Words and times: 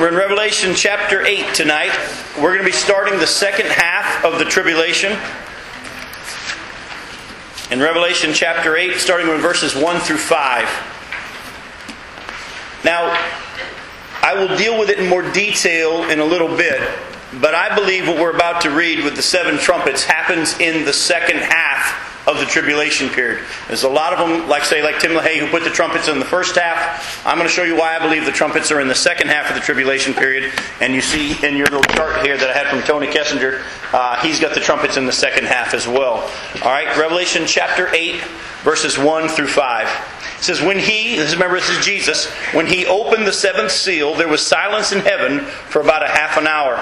We're 0.00 0.08
in 0.08 0.14
Revelation 0.14 0.74
chapter 0.74 1.26
8 1.26 1.54
tonight. 1.54 1.92
We're 2.38 2.54
going 2.54 2.60
to 2.60 2.64
be 2.64 2.72
starting 2.72 3.18
the 3.18 3.26
second 3.26 3.66
half 3.66 4.24
of 4.24 4.38
the 4.38 4.46
tribulation. 4.46 5.12
In 7.70 7.80
Revelation 7.80 8.32
chapter 8.32 8.78
8, 8.78 8.96
starting 8.96 9.28
with 9.28 9.42
verses 9.42 9.76
1 9.76 10.00
through 10.00 10.16
5. 10.16 10.64
Now, 12.82 13.10
I 14.22 14.32
will 14.32 14.56
deal 14.56 14.78
with 14.78 14.88
it 14.88 14.98
in 14.98 15.06
more 15.06 15.30
detail 15.32 16.08
in 16.08 16.18
a 16.18 16.24
little 16.24 16.56
bit, 16.56 16.80
but 17.38 17.54
I 17.54 17.74
believe 17.74 18.08
what 18.08 18.16
we're 18.16 18.34
about 18.34 18.62
to 18.62 18.70
read 18.70 19.04
with 19.04 19.16
the 19.16 19.22
seven 19.22 19.58
trumpets 19.58 20.04
happens 20.04 20.58
in 20.60 20.86
the 20.86 20.94
second 20.94 21.40
half 21.40 21.99
of 22.30 22.38
the 22.38 22.46
tribulation 22.46 23.08
period. 23.08 23.44
There's 23.66 23.82
a 23.82 23.88
lot 23.88 24.12
of 24.12 24.18
them, 24.18 24.48
like 24.48 24.64
say, 24.64 24.82
like 24.82 25.00
Tim 25.00 25.12
LaHaye, 25.12 25.38
who 25.38 25.48
put 25.48 25.64
the 25.64 25.70
trumpets 25.70 26.08
in 26.08 26.18
the 26.18 26.24
first 26.24 26.56
half. 26.56 27.26
I'm 27.26 27.36
going 27.36 27.48
to 27.48 27.52
show 27.52 27.64
you 27.64 27.76
why 27.76 27.96
I 27.96 27.98
believe 27.98 28.24
the 28.24 28.32
trumpets 28.32 28.70
are 28.70 28.80
in 28.80 28.88
the 28.88 28.94
second 28.94 29.28
half 29.28 29.48
of 29.48 29.54
the 29.54 29.60
tribulation 29.60 30.14
period. 30.14 30.52
And 30.80 30.94
you 30.94 31.00
see 31.00 31.32
in 31.46 31.56
your 31.56 31.66
little 31.66 31.82
chart 31.94 32.24
here 32.24 32.36
that 32.36 32.50
I 32.50 32.52
had 32.52 32.68
from 32.68 32.82
Tony 32.82 33.08
Kessinger, 33.08 33.62
uh, 33.92 34.20
he's 34.22 34.40
got 34.40 34.54
the 34.54 34.60
trumpets 34.60 34.96
in 34.96 35.06
the 35.06 35.12
second 35.12 35.46
half 35.46 35.74
as 35.74 35.86
well. 35.86 36.30
All 36.62 36.70
right, 36.70 36.96
Revelation 36.96 37.44
chapter 37.46 37.92
8, 37.94 38.20
verses 38.62 38.96
1 38.96 39.28
through 39.28 39.48
5. 39.48 39.88
It 40.38 40.42
says, 40.42 40.60
When 40.60 40.78
he, 40.78 41.16
this, 41.16 41.32
remember 41.34 41.56
this 41.56 41.68
is 41.68 41.84
Jesus, 41.84 42.30
when 42.52 42.66
he 42.66 42.86
opened 42.86 43.26
the 43.26 43.32
seventh 43.32 43.72
seal, 43.72 44.14
there 44.14 44.28
was 44.28 44.46
silence 44.46 44.92
in 44.92 45.00
heaven 45.00 45.40
for 45.40 45.80
about 45.80 46.04
a 46.04 46.08
half 46.08 46.36
an 46.36 46.46
hour. 46.46 46.76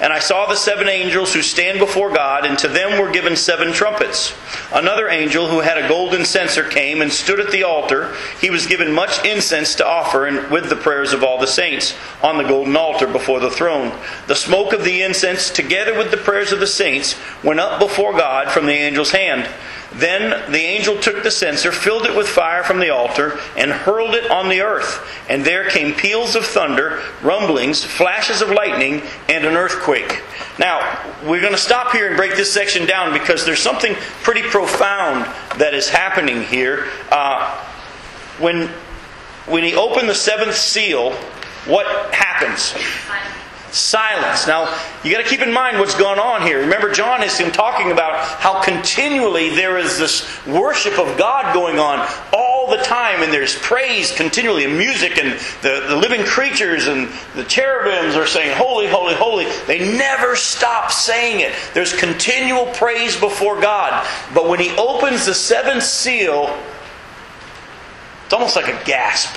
And 0.00 0.12
I 0.12 0.20
saw 0.20 0.46
the 0.46 0.54
seven 0.54 0.88
angels 0.88 1.34
who 1.34 1.42
stand 1.42 1.80
before 1.80 2.12
God, 2.12 2.46
and 2.46 2.56
to 2.58 2.68
them 2.68 3.00
were 3.00 3.10
given 3.10 3.34
seven 3.34 3.72
trumpets. 3.72 4.32
Another 4.72 5.08
angel 5.08 5.48
who 5.48 5.60
had 5.60 5.76
a 5.76 5.88
golden 5.88 6.24
censer 6.24 6.62
came 6.62 7.02
and 7.02 7.12
stood 7.12 7.40
at 7.40 7.50
the 7.50 7.64
altar. 7.64 8.14
He 8.40 8.50
was 8.50 8.66
given 8.66 8.92
much 8.92 9.24
incense 9.24 9.74
to 9.76 9.86
offer, 9.86 10.26
and 10.26 10.50
with 10.52 10.68
the 10.68 10.76
prayers 10.76 11.12
of 11.12 11.24
all 11.24 11.38
the 11.38 11.46
saints, 11.46 11.94
on 12.22 12.38
the 12.38 12.44
golden 12.44 12.76
altar 12.76 13.08
before 13.08 13.40
the 13.40 13.50
throne. 13.50 13.92
The 14.28 14.36
smoke 14.36 14.72
of 14.72 14.84
the 14.84 15.02
incense, 15.02 15.50
together 15.50 15.98
with 15.98 16.12
the 16.12 16.16
prayers 16.16 16.52
of 16.52 16.60
the 16.60 16.66
saints, 16.66 17.16
went 17.42 17.58
up 17.58 17.80
before 17.80 18.12
God 18.12 18.52
from 18.52 18.66
the 18.66 18.74
angel's 18.74 19.10
hand. 19.10 19.48
Then 19.98 20.52
the 20.52 20.60
angel 20.60 20.96
took 20.96 21.24
the 21.24 21.30
censer, 21.30 21.72
filled 21.72 22.06
it 22.06 22.16
with 22.16 22.28
fire 22.28 22.62
from 22.62 22.78
the 22.78 22.90
altar, 22.90 23.40
and 23.56 23.72
hurled 23.72 24.14
it 24.14 24.30
on 24.30 24.48
the 24.48 24.60
earth. 24.60 25.04
And 25.28 25.44
there 25.44 25.68
came 25.68 25.92
peals 25.92 26.36
of 26.36 26.46
thunder, 26.46 27.02
rumblings, 27.20 27.82
flashes 27.82 28.40
of 28.40 28.50
lightning, 28.50 29.02
and 29.28 29.44
an 29.44 29.54
earthquake. 29.54 30.22
Now, 30.56 31.04
we're 31.24 31.40
going 31.40 31.52
to 31.52 31.58
stop 31.58 31.90
here 31.90 32.06
and 32.06 32.16
break 32.16 32.36
this 32.36 32.52
section 32.52 32.86
down 32.86 33.12
because 33.12 33.44
there's 33.44 33.60
something 33.60 33.96
pretty 34.22 34.42
profound 34.42 35.24
that 35.58 35.74
is 35.74 35.88
happening 35.88 36.42
here. 36.44 36.86
Uh, 37.10 37.56
when, 38.38 38.68
when 39.46 39.64
he 39.64 39.74
opened 39.74 40.08
the 40.08 40.14
seventh 40.14 40.54
seal, 40.54 41.10
what 41.66 42.14
happens? 42.14 42.72
Silence. 43.72 44.46
Now, 44.46 44.78
you 45.04 45.12
got 45.12 45.22
to 45.22 45.28
keep 45.28 45.40
in 45.40 45.52
mind 45.52 45.78
what's 45.78 45.94
going 45.94 46.18
on 46.18 46.42
here. 46.42 46.60
Remember, 46.60 46.90
John 46.90 47.22
is 47.22 47.38
talking 47.52 47.92
about 47.92 48.18
how 48.40 48.62
continually 48.62 49.50
there 49.50 49.78
is 49.78 49.98
this 49.98 50.46
worship 50.46 50.98
of 50.98 51.16
God 51.16 51.54
going 51.54 51.78
on 51.78 52.06
all 52.32 52.68
the 52.68 52.78
time, 52.78 53.22
and 53.22 53.32
there's 53.32 53.56
praise 53.56 54.12
continually, 54.12 54.64
and 54.64 54.76
music, 54.76 55.18
and 55.18 55.38
the, 55.62 55.86
the 55.88 55.96
living 55.96 56.24
creatures 56.24 56.86
and 56.86 57.08
the 57.34 57.44
cherubims 57.44 58.14
are 58.14 58.26
saying, 58.26 58.56
Holy, 58.56 58.86
holy, 58.86 59.14
holy. 59.14 59.46
They 59.66 59.96
never 59.96 60.36
stop 60.36 60.90
saying 60.90 61.40
it. 61.40 61.52
There's 61.74 61.94
continual 61.94 62.66
praise 62.74 63.18
before 63.18 63.60
God. 63.60 64.06
But 64.34 64.48
when 64.48 64.60
he 64.60 64.70
opens 64.76 65.26
the 65.26 65.34
seventh 65.34 65.82
seal, 65.82 66.56
it's 68.24 68.32
almost 68.34 68.56
like 68.56 68.68
a 68.68 68.84
gasp 68.84 69.34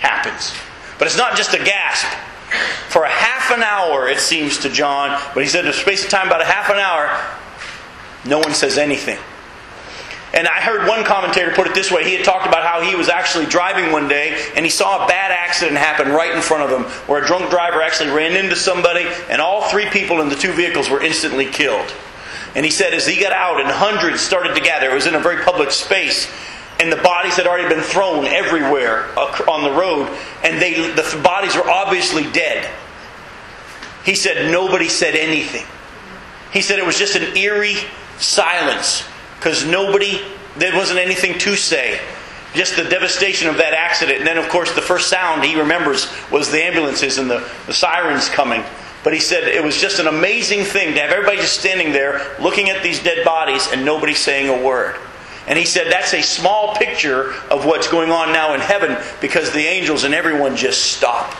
happens. 0.00 0.52
But 0.98 1.06
it's 1.06 1.16
not 1.16 1.36
just 1.36 1.54
a 1.54 1.58
gasp 1.58 2.06
for 2.88 3.04
a 3.04 3.10
half 3.10 3.50
an 3.50 3.62
hour, 3.62 4.08
it 4.08 4.18
seems 4.18 4.58
to 4.58 4.68
John, 4.68 5.20
but 5.34 5.42
he 5.42 5.48
said 5.48 5.64
in 5.64 5.70
a 5.70 5.74
space 5.74 6.04
of 6.04 6.10
time 6.10 6.26
about 6.26 6.40
a 6.40 6.46
half 6.46 6.70
an 6.70 6.78
hour, 6.78 7.08
no 8.28 8.38
one 8.38 8.54
says 8.54 8.78
anything. 8.78 9.18
And 10.34 10.48
I 10.48 10.60
heard 10.60 10.88
one 10.88 11.04
commentator 11.04 11.50
put 11.50 11.66
it 11.66 11.74
this 11.74 11.90
way. 11.90 12.04
He 12.04 12.14
had 12.14 12.24
talked 12.24 12.46
about 12.46 12.64
how 12.64 12.80
he 12.80 12.94
was 12.96 13.10
actually 13.10 13.44
driving 13.46 13.92
one 13.92 14.08
day 14.08 14.50
and 14.56 14.64
he 14.64 14.70
saw 14.70 15.04
a 15.04 15.08
bad 15.08 15.30
accident 15.30 15.76
happen 15.76 16.08
right 16.10 16.34
in 16.34 16.40
front 16.40 16.62
of 16.62 16.70
him 16.70 16.90
where 17.06 17.22
a 17.22 17.26
drunk 17.26 17.50
driver 17.50 17.82
actually 17.82 18.10
ran 18.10 18.34
into 18.34 18.56
somebody 18.56 19.06
and 19.28 19.42
all 19.42 19.68
three 19.68 19.90
people 19.90 20.22
in 20.22 20.30
the 20.30 20.34
two 20.34 20.52
vehicles 20.52 20.88
were 20.88 21.02
instantly 21.02 21.44
killed. 21.44 21.92
And 22.54 22.64
he 22.64 22.70
said 22.70 22.94
as 22.94 23.06
he 23.06 23.20
got 23.20 23.32
out 23.32 23.60
and 23.60 23.68
hundreds 23.70 24.22
started 24.22 24.54
to 24.54 24.60
gather, 24.60 24.90
it 24.90 24.94
was 24.94 25.06
in 25.06 25.14
a 25.14 25.20
very 25.20 25.42
public 25.42 25.70
space, 25.70 26.30
and 26.82 26.90
the 26.90 26.96
bodies 26.96 27.36
had 27.36 27.46
already 27.46 27.72
been 27.72 27.82
thrown 27.82 28.24
everywhere 28.24 29.06
on 29.48 29.62
the 29.62 29.70
road, 29.70 30.08
and 30.42 30.60
they, 30.60 30.74
the 30.74 31.20
bodies 31.22 31.54
were 31.54 31.70
obviously 31.70 32.24
dead. 32.32 32.68
He 34.04 34.16
said 34.16 34.50
nobody 34.50 34.88
said 34.88 35.14
anything. 35.14 35.64
He 36.52 36.60
said 36.60 36.80
it 36.80 36.84
was 36.84 36.98
just 36.98 37.14
an 37.14 37.36
eerie 37.36 37.76
silence 38.18 39.04
because 39.36 39.64
nobody, 39.64 40.20
there 40.56 40.74
wasn't 40.74 40.98
anything 40.98 41.38
to 41.38 41.54
say. 41.54 42.00
Just 42.52 42.74
the 42.74 42.82
devastation 42.82 43.48
of 43.48 43.58
that 43.58 43.74
accident. 43.74 44.18
And 44.18 44.26
then, 44.26 44.36
of 44.36 44.48
course, 44.48 44.74
the 44.74 44.82
first 44.82 45.08
sound 45.08 45.44
he 45.44 45.58
remembers 45.58 46.12
was 46.32 46.50
the 46.50 46.62
ambulances 46.64 47.16
and 47.16 47.30
the, 47.30 47.48
the 47.66 47.72
sirens 47.72 48.28
coming. 48.28 48.64
But 49.04 49.14
he 49.14 49.20
said 49.20 49.44
it 49.44 49.62
was 49.62 49.80
just 49.80 50.00
an 50.00 50.08
amazing 50.08 50.64
thing 50.64 50.94
to 50.94 51.00
have 51.00 51.10
everybody 51.10 51.36
just 51.38 51.58
standing 51.58 51.92
there 51.92 52.36
looking 52.40 52.70
at 52.70 52.82
these 52.82 53.00
dead 53.00 53.24
bodies 53.24 53.68
and 53.72 53.84
nobody 53.84 54.14
saying 54.14 54.48
a 54.48 54.66
word. 54.66 54.96
And 55.46 55.58
he 55.58 55.64
said 55.64 55.90
that's 55.90 56.14
a 56.14 56.22
small 56.22 56.74
picture 56.76 57.32
of 57.50 57.66
what's 57.66 57.88
going 57.88 58.10
on 58.10 58.32
now 58.32 58.54
in 58.54 58.60
heaven 58.60 58.96
because 59.20 59.52
the 59.52 59.66
angels 59.66 60.04
and 60.04 60.14
everyone 60.14 60.56
just 60.56 60.92
stop. 60.92 61.34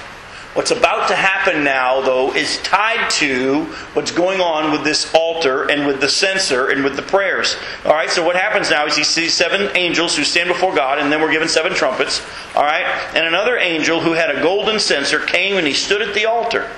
What's 0.54 0.70
about 0.70 1.08
to 1.08 1.14
happen 1.14 1.64
now, 1.64 2.02
though, 2.02 2.34
is 2.34 2.58
tied 2.58 3.08
to 3.12 3.64
what's 3.94 4.10
going 4.10 4.42
on 4.42 4.70
with 4.70 4.84
this 4.84 5.10
altar 5.14 5.70
and 5.70 5.86
with 5.86 6.02
the 6.02 6.10
censer 6.10 6.68
and 6.68 6.84
with 6.84 6.94
the 6.94 7.00
prayers. 7.00 7.56
All 7.86 7.94
right, 7.94 8.10
so 8.10 8.22
what 8.22 8.36
happens 8.36 8.68
now 8.68 8.84
is 8.84 8.94
he 8.94 9.02
sees 9.02 9.32
seven 9.32 9.74
angels 9.74 10.14
who 10.14 10.24
stand 10.24 10.48
before 10.48 10.74
God, 10.74 10.98
and 10.98 11.10
then 11.10 11.22
we're 11.22 11.32
given 11.32 11.48
seven 11.48 11.72
trumpets. 11.72 12.20
All 12.54 12.64
right, 12.64 12.84
and 13.14 13.24
another 13.24 13.56
angel 13.56 14.00
who 14.00 14.12
had 14.12 14.28
a 14.28 14.42
golden 14.42 14.78
censer 14.78 15.20
came 15.20 15.56
and 15.56 15.66
he 15.66 15.72
stood 15.72 16.02
at 16.02 16.12
the 16.12 16.26
altar 16.26 16.68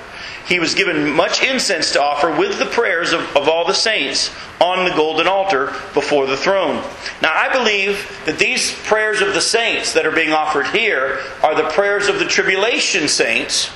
he 0.47 0.59
was 0.59 0.75
given 0.75 1.11
much 1.11 1.43
incense 1.43 1.93
to 1.93 2.03
offer 2.03 2.31
with 2.31 2.59
the 2.59 2.67
prayers 2.67 3.13
of, 3.13 3.21
of 3.35 3.49
all 3.49 3.65
the 3.65 3.75
saints 3.75 4.31
on 4.61 4.85
the 4.85 4.95
golden 4.95 5.27
altar 5.27 5.67
before 5.95 6.27
the 6.27 6.37
throne. 6.37 6.85
Now, 7.23 7.33
I 7.33 7.51
believe 7.51 8.21
that 8.27 8.39
these 8.39 8.73
prayers 8.83 9.23
of 9.23 9.33
the 9.33 9.41
saints 9.41 9.95
that 9.95 10.05
are 10.05 10.13
being 10.13 10.33
offered 10.33 10.67
here 10.67 11.21
are 11.43 11.55
the 11.55 11.69
prayers 11.71 12.09
of 12.09 12.19
the 12.19 12.27
tribulation 12.27 13.09
saints. 13.09 13.71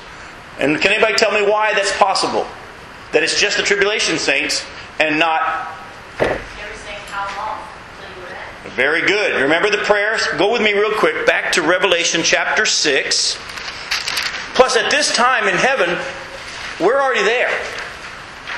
And 0.59 0.79
can 0.79 0.93
anybody 0.93 1.15
tell 1.15 1.33
me 1.33 1.49
why 1.49 1.73
that's 1.73 1.97
possible? 1.97 2.47
That 3.13 3.23
it's 3.23 3.41
just 3.41 3.57
the 3.57 3.63
tribulation 3.63 4.19
saints 4.19 4.65
and 5.01 5.19
not. 5.19 5.75
Very 8.75 9.07
good. 9.07 9.41
Remember 9.41 9.71
the 9.71 9.79
prayers? 9.79 10.27
Go 10.37 10.53
with 10.53 10.61
me 10.61 10.75
real 10.75 10.93
quick 10.93 11.27
back 11.27 11.51
to 11.53 11.63
Revelation 11.63 12.23
chapter 12.23 12.67
6. 12.67 13.39
Plus, 14.55 14.77
at 14.77 14.91
this 14.91 15.15
time 15.15 15.49
in 15.49 15.55
heaven, 15.57 15.99
we're 16.81 17.01
already 17.01 17.23
there. 17.23 17.51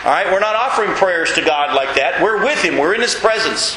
All 0.04 0.10
right, 0.10 0.32
we're 0.32 0.40
not 0.40 0.54
offering 0.54 0.90
prayers 0.92 1.32
to 1.34 1.42
God 1.42 1.74
like 1.74 1.94
that. 1.96 2.22
We're 2.22 2.42
with 2.42 2.62
Him. 2.62 2.78
We're 2.78 2.94
in 2.94 3.00
His 3.00 3.14
presence. 3.14 3.76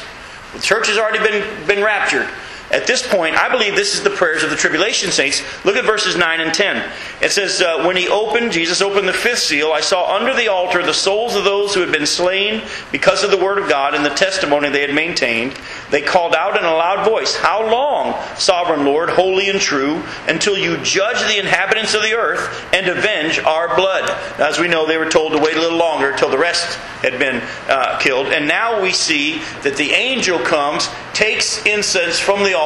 The 0.54 0.60
church 0.60 0.88
has 0.88 0.98
already 0.98 1.18
been, 1.18 1.66
been 1.66 1.82
raptured. 1.82 2.28
At 2.74 2.88
this 2.88 3.06
point, 3.06 3.36
I 3.36 3.48
believe 3.48 3.76
this 3.76 3.94
is 3.94 4.02
the 4.02 4.10
prayers 4.10 4.42
of 4.42 4.50
the 4.50 4.56
tribulation 4.56 5.12
saints. 5.12 5.44
Look 5.64 5.76
at 5.76 5.84
verses 5.84 6.16
9 6.16 6.40
and 6.40 6.52
10. 6.52 6.90
It 7.22 7.30
says, 7.30 7.62
uh, 7.62 7.84
When 7.84 7.96
he 7.96 8.08
opened, 8.08 8.50
Jesus 8.50 8.82
opened 8.82 9.06
the 9.06 9.12
fifth 9.12 9.38
seal, 9.38 9.70
I 9.70 9.80
saw 9.80 10.12
under 10.12 10.34
the 10.34 10.48
altar 10.48 10.82
the 10.82 10.92
souls 10.92 11.36
of 11.36 11.44
those 11.44 11.72
who 11.72 11.82
had 11.82 11.92
been 11.92 12.04
slain 12.04 12.64
because 12.90 13.22
of 13.22 13.30
the 13.30 13.38
word 13.38 13.60
of 13.60 13.68
God 13.68 13.94
and 13.94 14.04
the 14.04 14.10
testimony 14.10 14.70
they 14.70 14.80
had 14.80 14.92
maintained. 14.92 15.56
They 15.92 16.02
called 16.02 16.34
out 16.34 16.58
in 16.58 16.64
a 16.64 16.74
loud 16.74 17.08
voice, 17.08 17.36
How 17.36 17.64
long, 17.70 18.20
sovereign 18.34 18.84
Lord, 18.84 19.08
holy 19.08 19.50
and 19.50 19.60
true, 19.60 20.02
until 20.26 20.58
you 20.58 20.76
judge 20.78 21.20
the 21.28 21.38
inhabitants 21.38 21.94
of 21.94 22.02
the 22.02 22.14
earth 22.14 22.66
and 22.74 22.88
avenge 22.88 23.38
our 23.38 23.76
blood? 23.76 24.10
As 24.40 24.58
we 24.58 24.66
know, 24.66 24.84
they 24.84 24.98
were 24.98 25.08
told 25.08 25.30
to 25.30 25.38
wait 25.38 25.56
a 25.56 25.60
little 25.60 25.78
longer 25.78 26.10
until 26.10 26.28
the 26.28 26.38
rest 26.38 26.76
had 27.02 27.20
been 27.20 27.40
uh, 27.68 28.00
killed. 28.00 28.26
And 28.32 28.48
now 28.48 28.82
we 28.82 28.90
see 28.90 29.38
that 29.62 29.76
the 29.76 29.92
angel 29.92 30.40
comes, 30.40 30.88
takes 31.12 31.64
incense 31.66 32.18
from 32.18 32.42
the 32.42 32.54
altar 32.54 32.63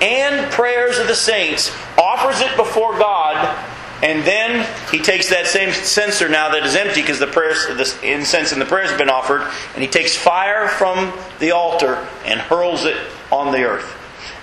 and 0.00 0.50
prayers 0.52 0.98
of 0.98 1.06
the 1.06 1.14
saints, 1.14 1.70
offers 1.98 2.40
it 2.40 2.56
before 2.56 2.98
God, 2.98 3.56
and 4.02 4.24
then 4.24 4.66
he 4.90 4.98
takes 4.98 5.30
that 5.30 5.46
same 5.46 5.72
censer 5.72 6.28
now 6.28 6.50
that 6.50 6.64
is 6.64 6.76
empty 6.76 7.00
because 7.00 7.18
the 7.18 7.26
prayers, 7.26 7.66
the 7.66 7.98
incense 8.06 8.52
and 8.52 8.60
the 8.60 8.66
prayers 8.66 8.90
have 8.90 8.98
been 8.98 9.08
offered, 9.10 9.50
and 9.74 9.82
he 9.82 9.88
takes 9.88 10.14
fire 10.14 10.68
from 10.68 11.12
the 11.38 11.52
altar 11.52 12.06
and 12.24 12.38
hurls 12.40 12.84
it 12.84 12.96
on 13.32 13.52
the 13.52 13.64
earth. 13.64 13.95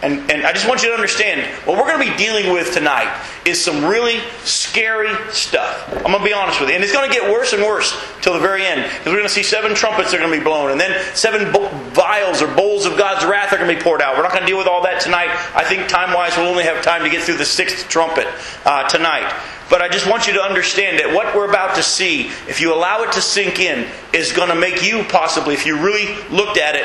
And, 0.04 0.30
and 0.30 0.46
I 0.46 0.52
just 0.52 0.68
want 0.68 0.84
you 0.84 0.90
to 0.90 0.94
understand 0.94 1.48
what 1.66 1.78
we're 1.78 1.88
going 1.88 2.06
to 2.06 2.12
be 2.12 2.18
dealing 2.18 2.52
with 2.52 2.74
tonight 2.74 3.26
is 3.46 3.64
some 3.64 3.86
really 3.86 4.20
scary 4.44 5.16
stuff. 5.32 5.88
I'm 5.96 6.12
going 6.12 6.20
to 6.20 6.26
be 6.26 6.34
honest 6.34 6.60
with 6.60 6.70
you. 6.70 6.76
And 6.76 6.84
it's 6.84 6.92
going 6.92 7.10
to 7.10 7.16
get 7.16 7.32
worse 7.32 7.54
and 7.54 7.64
worse 7.64 7.98
till 8.22 8.34
the 8.34 8.40
very 8.40 8.66
end. 8.66 8.84
Because 8.84 9.06
we're 9.06 9.24
going 9.24 9.24
to 9.24 9.34
see 9.34 9.44
seven 9.44 9.74
trumpets 9.74 10.12
that 10.12 10.18
are 10.18 10.20
going 10.20 10.34
to 10.34 10.38
be 10.40 10.44
blown. 10.44 10.72
And 10.72 10.80
then 10.80 11.02
seven 11.16 11.54
vials 11.94 12.42
or 12.42 12.54
bowls 12.54 12.86
of 12.86 12.98
God's 12.98 13.26
wrath 13.26 13.54
are 13.54 13.58
going 13.58 13.70
to 13.70 13.76
be 13.78 13.82
poured 13.82 14.02
out. 14.02 14.18
We're 14.18 14.24
not 14.24 14.34
going 14.34 14.44
to 14.44 14.48
deal 14.48 14.58
with 14.58 14.68
all 14.68 14.84
that 14.84 15.00
tonight. 15.00 15.30
I 15.56 15.64
think 15.64 15.88
time 15.88 16.14
wise, 16.14 16.36
we'll 16.36 16.48
only 16.48 16.66
have 16.66 16.84
time 16.84 17.04
to 17.04 17.10
get 17.10 17.24
through 17.24 17.38
the 17.38 17.46
sixth 17.46 17.88
trumpet 17.88 18.28
uh, 18.66 18.90
tonight. 18.90 19.34
But 19.70 19.82
I 19.82 19.88
just 19.88 20.10
want 20.10 20.28
you 20.28 20.34
to 20.34 20.42
understand 20.42 21.00
that 21.00 21.16
what 21.16 21.34
we're 21.34 21.48
about 21.48 21.76
to 21.78 21.84
see, 21.84 22.28
if 22.50 22.60
you 22.60 22.74
allow 22.74 23.04
it 23.04 23.14
to 23.14 23.22
sink 23.22 23.60
in, 23.60 23.88
is 24.12 24.34
going 24.34 24.50
to 24.50 24.56
make 24.56 24.84
you 24.84 25.06
possibly, 25.06 25.54
if 25.54 25.66
you 25.66 25.82
really 25.82 26.14
looked 26.30 26.58
at 26.58 26.76
it, 26.76 26.84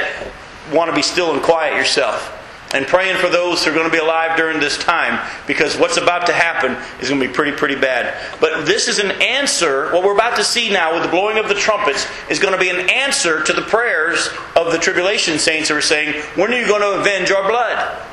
want 0.73 0.89
to 0.89 0.95
be 0.95 1.03
still 1.03 1.33
and 1.35 1.43
quiet 1.43 1.75
yourself 1.75 2.37
and 2.73 2.87
praying 2.87 3.17
for 3.17 3.29
those 3.29 3.65
who 3.65 3.71
are 3.71 3.75
going 3.75 3.87
to 3.87 3.93
be 3.93 3.99
alive 3.99 4.37
during 4.37 4.61
this 4.61 4.77
time 4.77 5.27
because 5.47 5.77
what's 5.79 5.97
about 5.97 6.27
to 6.27 6.33
happen 6.33 6.73
is 7.01 7.09
going 7.09 7.21
to 7.21 7.27
be 7.27 7.33
pretty, 7.33 7.57
pretty 7.57 7.77
bad. 7.77 8.15
But 8.41 8.67
this 8.67 8.89
is 8.89 8.99
an 8.99 9.11
answer. 9.23 9.91
What 9.93 10.05
we're 10.05 10.15
about 10.15 10.37
to 10.37 10.45
see 10.45 10.71
now 10.71 10.95
with 10.95 11.03
the 11.03 11.09
blowing 11.09 11.39
of 11.39 11.49
the 11.49 11.55
trumpets 11.55 12.07
is 12.31 12.39
going 12.39 12.53
to 12.53 12.61
be 12.61 12.69
an 12.69 12.91
answer 12.91 13.43
to 13.43 13.53
the 13.53 13.63
prayers 13.63 14.29
of 14.55 14.71
the 14.73 14.79
tribulation 14.79 15.39
saints 15.39 15.71
who 15.71 15.77
are 15.77 15.81
saying, 15.81 16.23
When 16.35 16.53
are 16.53 16.61
you 16.61 16.67
going 16.67 16.83
to 16.83 17.01
avenge 17.01 17.31
our 17.31 17.49
blood? 17.49 18.07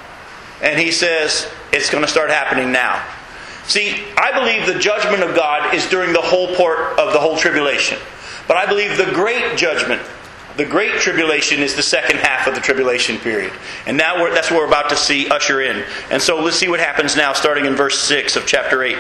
And 0.61 0.79
he 0.79 0.91
says, 0.91 1.51
It's 1.73 1.89
going 1.89 2.03
to 2.03 2.09
start 2.09 2.29
happening 2.29 2.71
now. 2.71 3.05
See, 3.65 4.03
I 4.15 4.31
believe 4.31 4.67
the 4.67 4.79
judgment 4.79 5.23
of 5.23 5.35
God 5.35 5.73
is 5.73 5.87
during 5.87 6.13
the 6.13 6.21
whole 6.21 6.55
part 6.55 6.99
of 6.99 7.13
the 7.13 7.19
whole 7.19 7.35
tribulation. 7.35 7.97
But 8.47 8.57
I 8.57 8.67
believe 8.67 8.97
the 8.97 9.11
great 9.11 9.57
judgment 9.57 10.01
the 10.57 10.65
great 10.65 10.93
tribulation 11.01 11.59
is 11.61 11.75
the 11.75 11.83
second 11.83 12.17
half 12.17 12.47
of 12.47 12.55
the 12.55 12.61
tribulation 12.61 13.17
period. 13.17 13.51
And 13.85 13.97
now 13.97 14.29
that's 14.33 14.49
what 14.49 14.59
we're 14.59 14.67
about 14.67 14.89
to 14.89 14.95
see 14.95 15.27
usher 15.27 15.61
in. 15.61 15.83
And 16.09 16.21
so 16.21 16.41
let's 16.41 16.57
see 16.57 16.69
what 16.69 16.79
happens 16.79 17.15
now, 17.15 17.33
starting 17.33 17.65
in 17.65 17.75
verse 17.75 17.99
6 17.99 18.35
of 18.35 18.45
chapter 18.45 18.83
8. 18.83 18.97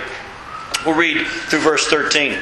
We'll 0.85 0.95
read 0.95 1.25
through 1.25 1.59
verse 1.59 1.87
13. 1.87 2.33
It 2.33 2.41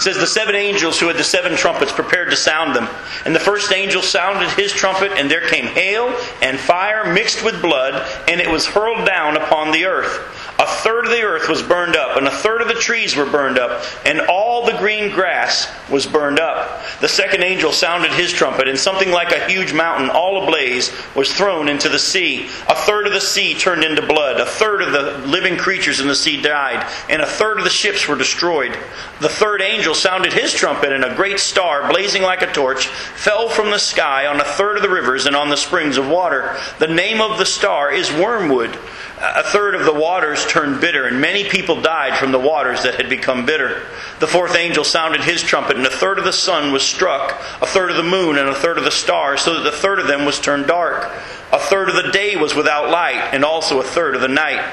says, 0.00 0.16
The 0.16 0.26
seven 0.26 0.54
angels 0.54 0.98
who 0.98 1.06
had 1.06 1.16
the 1.16 1.24
seven 1.24 1.56
trumpets 1.56 1.92
prepared 1.92 2.30
to 2.30 2.36
sound 2.36 2.74
them. 2.74 2.88
And 3.24 3.34
the 3.34 3.40
first 3.40 3.72
angel 3.72 4.02
sounded 4.02 4.50
his 4.50 4.72
trumpet, 4.72 5.12
and 5.12 5.30
there 5.30 5.46
came 5.48 5.66
hail 5.66 6.08
and 6.42 6.58
fire 6.58 7.12
mixed 7.12 7.44
with 7.44 7.62
blood, 7.62 7.94
and 8.28 8.40
it 8.40 8.50
was 8.50 8.66
hurled 8.66 9.06
down 9.06 9.36
upon 9.36 9.70
the 9.70 9.86
earth. 9.86 10.39
A 10.60 10.66
third 10.66 11.06
of 11.06 11.10
the 11.10 11.22
earth 11.22 11.48
was 11.48 11.62
burned 11.62 11.96
up, 11.96 12.18
and 12.18 12.28
a 12.28 12.30
third 12.30 12.60
of 12.60 12.68
the 12.68 12.74
trees 12.74 13.16
were 13.16 13.24
burned 13.24 13.58
up, 13.58 13.82
and 14.04 14.20
all 14.20 14.66
the 14.66 14.76
green 14.76 15.10
grass 15.10 15.66
was 15.88 16.06
burned 16.06 16.38
up. 16.38 16.82
The 17.00 17.08
second 17.08 17.42
angel 17.42 17.72
sounded 17.72 18.12
his 18.12 18.30
trumpet, 18.30 18.68
and 18.68 18.78
something 18.78 19.10
like 19.10 19.32
a 19.32 19.48
huge 19.48 19.72
mountain, 19.72 20.10
all 20.10 20.42
ablaze, 20.42 20.92
was 21.14 21.32
thrown 21.32 21.70
into 21.70 21.88
the 21.88 21.98
sea. 21.98 22.44
A 22.68 22.74
third 22.74 23.06
of 23.06 23.14
the 23.14 23.22
sea 23.22 23.54
turned 23.54 23.84
into 23.84 24.06
blood, 24.06 24.38
a 24.38 24.44
third 24.44 24.82
of 24.82 24.92
the 24.92 25.26
living 25.26 25.56
creatures 25.56 25.98
in 25.98 26.08
the 26.08 26.14
sea 26.14 26.42
died, 26.42 26.86
and 27.08 27.22
a 27.22 27.26
third 27.26 27.56
of 27.56 27.64
the 27.64 27.70
ships 27.70 28.06
were 28.06 28.16
destroyed. 28.16 28.76
The 29.22 29.30
third 29.30 29.62
angel 29.62 29.94
sounded 29.94 30.34
his 30.34 30.52
trumpet, 30.52 30.92
and 30.92 31.04
a 31.04 31.14
great 31.14 31.40
star, 31.40 31.88
blazing 31.90 32.20
like 32.20 32.42
a 32.42 32.52
torch, 32.52 32.86
fell 32.86 33.48
from 33.48 33.70
the 33.70 33.78
sky 33.78 34.26
on 34.26 34.38
a 34.38 34.44
third 34.44 34.76
of 34.76 34.82
the 34.82 34.90
rivers 34.90 35.24
and 35.24 35.34
on 35.34 35.48
the 35.48 35.56
springs 35.56 35.96
of 35.96 36.06
water. 36.06 36.54
The 36.78 36.86
name 36.86 37.22
of 37.22 37.38
the 37.38 37.46
star 37.46 37.90
is 37.90 38.12
Wormwood. 38.12 38.78
A 39.22 39.42
third 39.42 39.74
of 39.74 39.84
the 39.84 39.92
waters 39.92 40.46
turned 40.46 40.80
bitter, 40.80 41.06
and 41.06 41.20
many 41.20 41.44
people 41.44 41.82
died 41.82 42.18
from 42.18 42.32
the 42.32 42.38
waters 42.38 42.84
that 42.84 42.94
had 42.94 43.10
become 43.10 43.44
bitter. 43.44 43.82
The 44.18 44.26
fourth 44.26 44.56
angel 44.56 44.82
sounded 44.82 45.20
his 45.20 45.42
trumpet, 45.42 45.76
and 45.76 45.86
a 45.86 45.90
third 45.90 46.18
of 46.18 46.24
the 46.24 46.32
sun 46.32 46.72
was 46.72 46.82
struck, 46.82 47.38
a 47.60 47.66
third 47.66 47.90
of 47.90 47.98
the 47.98 48.02
moon, 48.02 48.38
and 48.38 48.48
a 48.48 48.54
third 48.54 48.78
of 48.78 48.84
the 48.84 48.90
stars, 48.90 49.42
so 49.42 49.54
that 49.54 49.70
the 49.70 49.76
third 49.76 49.98
of 49.98 50.06
them 50.06 50.24
was 50.24 50.40
turned 50.40 50.68
dark. 50.68 51.12
A 51.52 51.58
third 51.58 51.90
of 51.90 51.96
the 51.96 52.10
day 52.12 52.36
was 52.36 52.54
without 52.54 52.90
light, 52.90 53.34
and 53.34 53.44
also 53.44 53.78
a 53.78 53.84
third 53.84 54.14
of 54.14 54.22
the 54.22 54.28
night. 54.28 54.64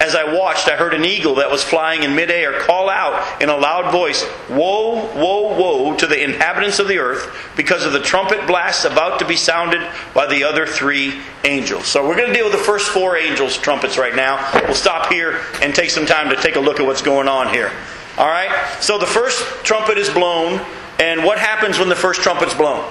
As 0.00 0.14
I 0.14 0.34
watched, 0.34 0.66
I 0.66 0.76
heard 0.76 0.94
an 0.94 1.04
eagle 1.04 1.34
that 1.36 1.50
was 1.50 1.62
flying 1.62 2.04
in 2.04 2.14
midair 2.14 2.58
call 2.60 2.88
out 2.88 3.42
in 3.42 3.50
a 3.50 3.56
loud 3.56 3.92
voice, 3.92 4.24
Woe, 4.48 4.94
woe, 5.14 5.54
woe 5.54 5.94
to 5.96 6.06
the 6.06 6.24
inhabitants 6.24 6.78
of 6.78 6.88
the 6.88 6.96
earth, 6.96 7.52
because 7.54 7.84
of 7.84 7.92
the 7.92 8.00
trumpet 8.00 8.46
blasts 8.46 8.86
about 8.86 9.18
to 9.18 9.26
be 9.26 9.36
sounded 9.36 9.86
by 10.14 10.26
the 10.26 10.42
other 10.42 10.66
three 10.66 11.20
angels. 11.44 11.86
So 11.86 12.08
we're 12.08 12.16
going 12.16 12.28
to 12.28 12.34
deal 12.34 12.46
with 12.46 12.58
the 12.58 12.64
first 12.64 12.88
four 12.88 13.18
angels' 13.18 13.58
trumpets 13.58 13.98
right 13.98 14.16
now. 14.16 14.50
We'll 14.64 14.74
stop 14.74 15.12
here 15.12 15.42
and 15.60 15.74
take 15.74 15.90
some 15.90 16.06
time 16.06 16.30
to 16.30 16.36
take 16.36 16.56
a 16.56 16.60
look 16.60 16.80
at 16.80 16.86
what's 16.86 17.02
going 17.02 17.28
on 17.28 17.52
here. 17.52 17.70
All 18.16 18.26
right? 18.26 18.50
So 18.80 18.96
the 18.96 19.06
first 19.06 19.42
trumpet 19.64 19.98
is 19.98 20.08
blown, 20.08 20.64
and 20.98 21.24
what 21.24 21.38
happens 21.38 21.78
when 21.78 21.90
the 21.90 21.96
first 21.96 22.22
trumpet's 22.22 22.54
blown? 22.54 22.90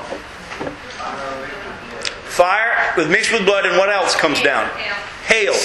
Fire 2.25 2.93
with 2.95 3.09
mixed 3.09 3.31
with 3.31 3.45
blood, 3.45 3.65
and 3.65 3.77
what 3.79 3.89
else 3.89 4.15
comes 4.15 4.39
down? 4.43 4.69
Hail. 5.25 5.55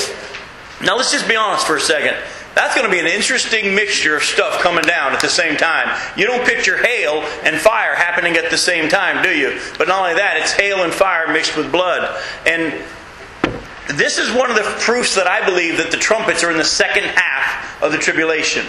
Now 0.85 0.97
let's 0.97 1.11
just 1.11 1.29
be 1.29 1.37
honest 1.37 1.67
for 1.67 1.77
a 1.77 1.81
second. 1.81 2.17
That's 2.55 2.75
going 2.75 2.87
to 2.87 2.93
be 2.93 3.01
an 3.01 3.07
interesting 3.07 3.75
mixture 3.75 4.17
of 4.17 4.23
stuff 4.23 4.63
coming 4.63 4.85
down 4.85 5.13
at 5.13 5.21
the 5.21 5.29
same 5.29 5.57
time. 5.57 5.99
You 6.17 6.27
don't 6.27 6.47
picture 6.47 6.77
hail 6.77 7.23
and 7.43 7.57
fire 7.57 7.95
happening 7.97 8.37
at 8.37 8.51
the 8.51 8.59
same 8.59 8.89
time, 8.89 9.23
do 9.25 9.31
you? 9.31 9.61
But 9.77 9.89
not 9.89 10.03
only 10.03 10.15
that, 10.15 10.37
it's 10.37 10.53
hail 10.53 10.85
and 10.85 10.93
fire 10.93 11.33
mixed 11.33 11.57
with 11.57 11.73
blood. 11.73 12.17
And 12.47 12.85
this 13.97 14.19
is 14.19 14.31
one 14.33 14.51
of 14.51 14.57
the 14.57 14.63
proofs 14.81 15.15
that 15.17 15.27
I 15.27 15.45
believe 15.45 15.79
that 15.79 15.91
the 15.91 15.97
trumpets 15.97 16.45
are 16.45 16.51
in 16.51 16.57
the 16.57 16.65
second 16.65 17.05
half 17.05 17.83
of 17.83 17.91
the 17.91 17.99
tribulation. 17.99 18.65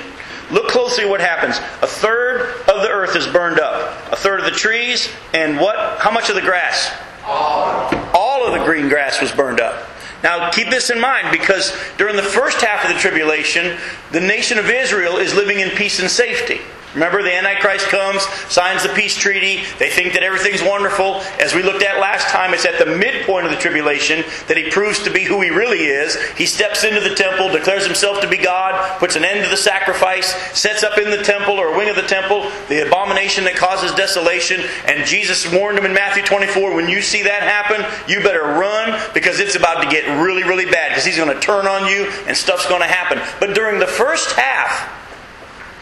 Look 0.51 0.67
closely 0.67 1.05
what 1.05 1.21
happens. 1.21 1.57
A 1.81 1.87
third 1.87 2.61
of 2.61 2.81
the 2.81 2.89
earth 2.89 3.15
is 3.15 3.27
burned 3.27 3.59
up. 3.59 4.11
A 4.11 4.15
third 4.15 4.39
of 4.39 4.45
the 4.45 4.51
trees, 4.51 5.09
and 5.33 5.59
what? 5.59 5.99
How 5.99 6.11
much 6.11 6.29
of 6.29 6.35
the 6.35 6.41
grass? 6.41 6.91
All. 7.23 7.93
All 8.13 8.45
of 8.45 8.53
the 8.53 8.63
green 8.65 8.89
grass 8.89 9.21
was 9.21 9.31
burned 9.31 9.59
up. 9.59 9.89
Now, 10.25 10.49
keep 10.49 10.71
this 10.71 10.89
in 10.89 10.99
mind 10.99 11.27
because 11.31 11.71
during 11.99 12.15
the 12.15 12.23
first 12.23 12.59
half 12.59 12.83
of 12.83 12.91
the 12.91 12.97
tribulation, 12.97 13.77
the 14.11 14.19
nation 14.19 14.57
of 14.57 14.71
Israel 14.71 15.17
is 15.17 15.35
living 15.35 15.59
in 15.59 15.69
peace 15.69 15.99
and 15.99 16.09
safety. 16.09 16.61
Remember, 16.95 17.21
the 17.21 17.33
Antichrist 17.33 17.87
comes, 17.87 18.23
signs 18.49 18.83
the 18.83 18.89
peace 18.89 19.15
treaty. 19.15 19.63
They 19.77 19.89
think 19.89 20.13
that 20.13 20.23
everything's 20.23 20.63
wonderful. 20.63 21.21
As 21.39 21.53
we 21.53 21.61
looked 21.61 21.83
at 21.83 21.99
last 21.99 22.29
time, 22.29 22.53
it's 22.53 22.65
at 22.65 22.79
the 22.79 22.85
midpoint 22.97 23.45
of 23.45 23.51
the 23.51 23.57
tribulation 23.57 24.23
that 24.47 24.57
he 24.57 24.69
proves 24.69 25.03
to 25.03 25.11
be 25.11 25.23
who 25.23 25.41
he 25.41 25.49
really 25.49 25.85
is. 25.85 26.15
He 26.31 26.45
steps 26.45 26.85
into 26.85 27.01
the 27.01 27.13
temple, 27.13 27.51
declares 27.51 27.85
himself 27.85 28.21
to 28.21 28.29
be 28.29 28.37
God, 28.37 28.97
puts 28.99 29.15
an 29.15 29.25
end 29.25 29.43
to 29.43 29.49
the 29.49 29.57
sacrifice, 29.57 30.33
sets 30.57 30.83
up 30.83 30.97
in 30.97 31.11
the 31.11 31.21
temple 31.21 31.55
or 31.55 31.75
wing 31.77 31.89
of 31.89 31.95
the 31.95 32.01
temple 32.01 32.49
the 32.69 32.87
abomination 32.87 33.43
that 33.43 33.55
causes 33.55 33.91
desolation. 33.93 34.61
And 34.85 35.05
Jesus 35.05 35.51
warned 35.51 35.77
him 35.77 35.85
in 35.85 35.93
Matthew 35.93 36.23
24 36.23 36.75
when 36.75 36.89
you 36.89 37.01
see 37.01 37.23
that 37.23 37.43
happen, 37.43 37.85
you 38.07 38.23
better 38.23 38.43
run 38.43 38.99
because 39.13 39.39
it's 39.39 39.55
about 39.55 39.83
to 39.83 39.89
get 39.89 40.05
really, 40.21 40.43
really 40.43 40.65
bad 40.65 40.89
because 40.89 41.05
he's 41.05 41.17
going 41.17 41.33
to 41.33 41.39
turn 41.39 41.67
on 41.67 41.89
you 41.89 42.09
and 42.27 42.35
stuff's 42.35 42.67
going 42.67 42.81
to 42.81 42.87
happen. 42.87 43.21
But 43.39 43.53
during 43.53 43.79
the 43.79 43.87
first 43.87 44.31
half, 44.35 45.04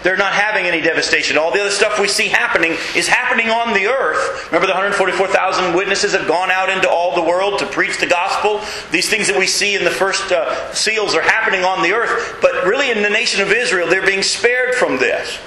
they're 0.04 0.18
not 0.18 0.34
having 0.34 0.66
any 0.66 0.82
devastation. 0.82 1.38
All 1.38 1.52
the 1.52 1.62
other 1.62 1.72
stuff 1.72 2.00
we 2.00 2.08
see 2.08 2.28
happening 2.28 2.78
is 2.96 3.08
happening 3.08 3.50
on 3.50 3.74
the 3.74 3.88
earth. 3.88 4.48
Remember, 4.48 4.68
the 4.68 4.74
144,000 4.74 5.74
witnesses 5.74 6.14
have 6.14 6.28
gone 6.28 6.52
out 6.52 6.70
into 6.70 6.90
all 6.90 7.16
the 7.16 7.22
world 7.22 7.60
to 7.60 7.66
preach 7.66 7.98
the 8.00 8.06
gospel. 8.06 8.62
These 8.92 9.10
things 9.10 9.28
that 9.28 9.38
we 9.38 9.48
see 9.48 9.76
in 9.76 9.84
the 9.84 9.92
first 9.92 10.32
uh, 10.32 10.74
seals 10.74 11.16
are 11.16 11.22
happening 11.22 11.64
on 11.64 11.82
the 11.82 11.94
earth, 11.94 12.38
but 12.42 12.66
really 12.66 12.92
in 12.92 13.02
the 13.02 13.10
nation 13.10 13.42
of 13.42 13.52
Israel, 13.52 13.88
they're 13.88 14.06
being 14.06 14.24
spared 14.24 14.76
from 14.76 14.98
this. 14.98 15.40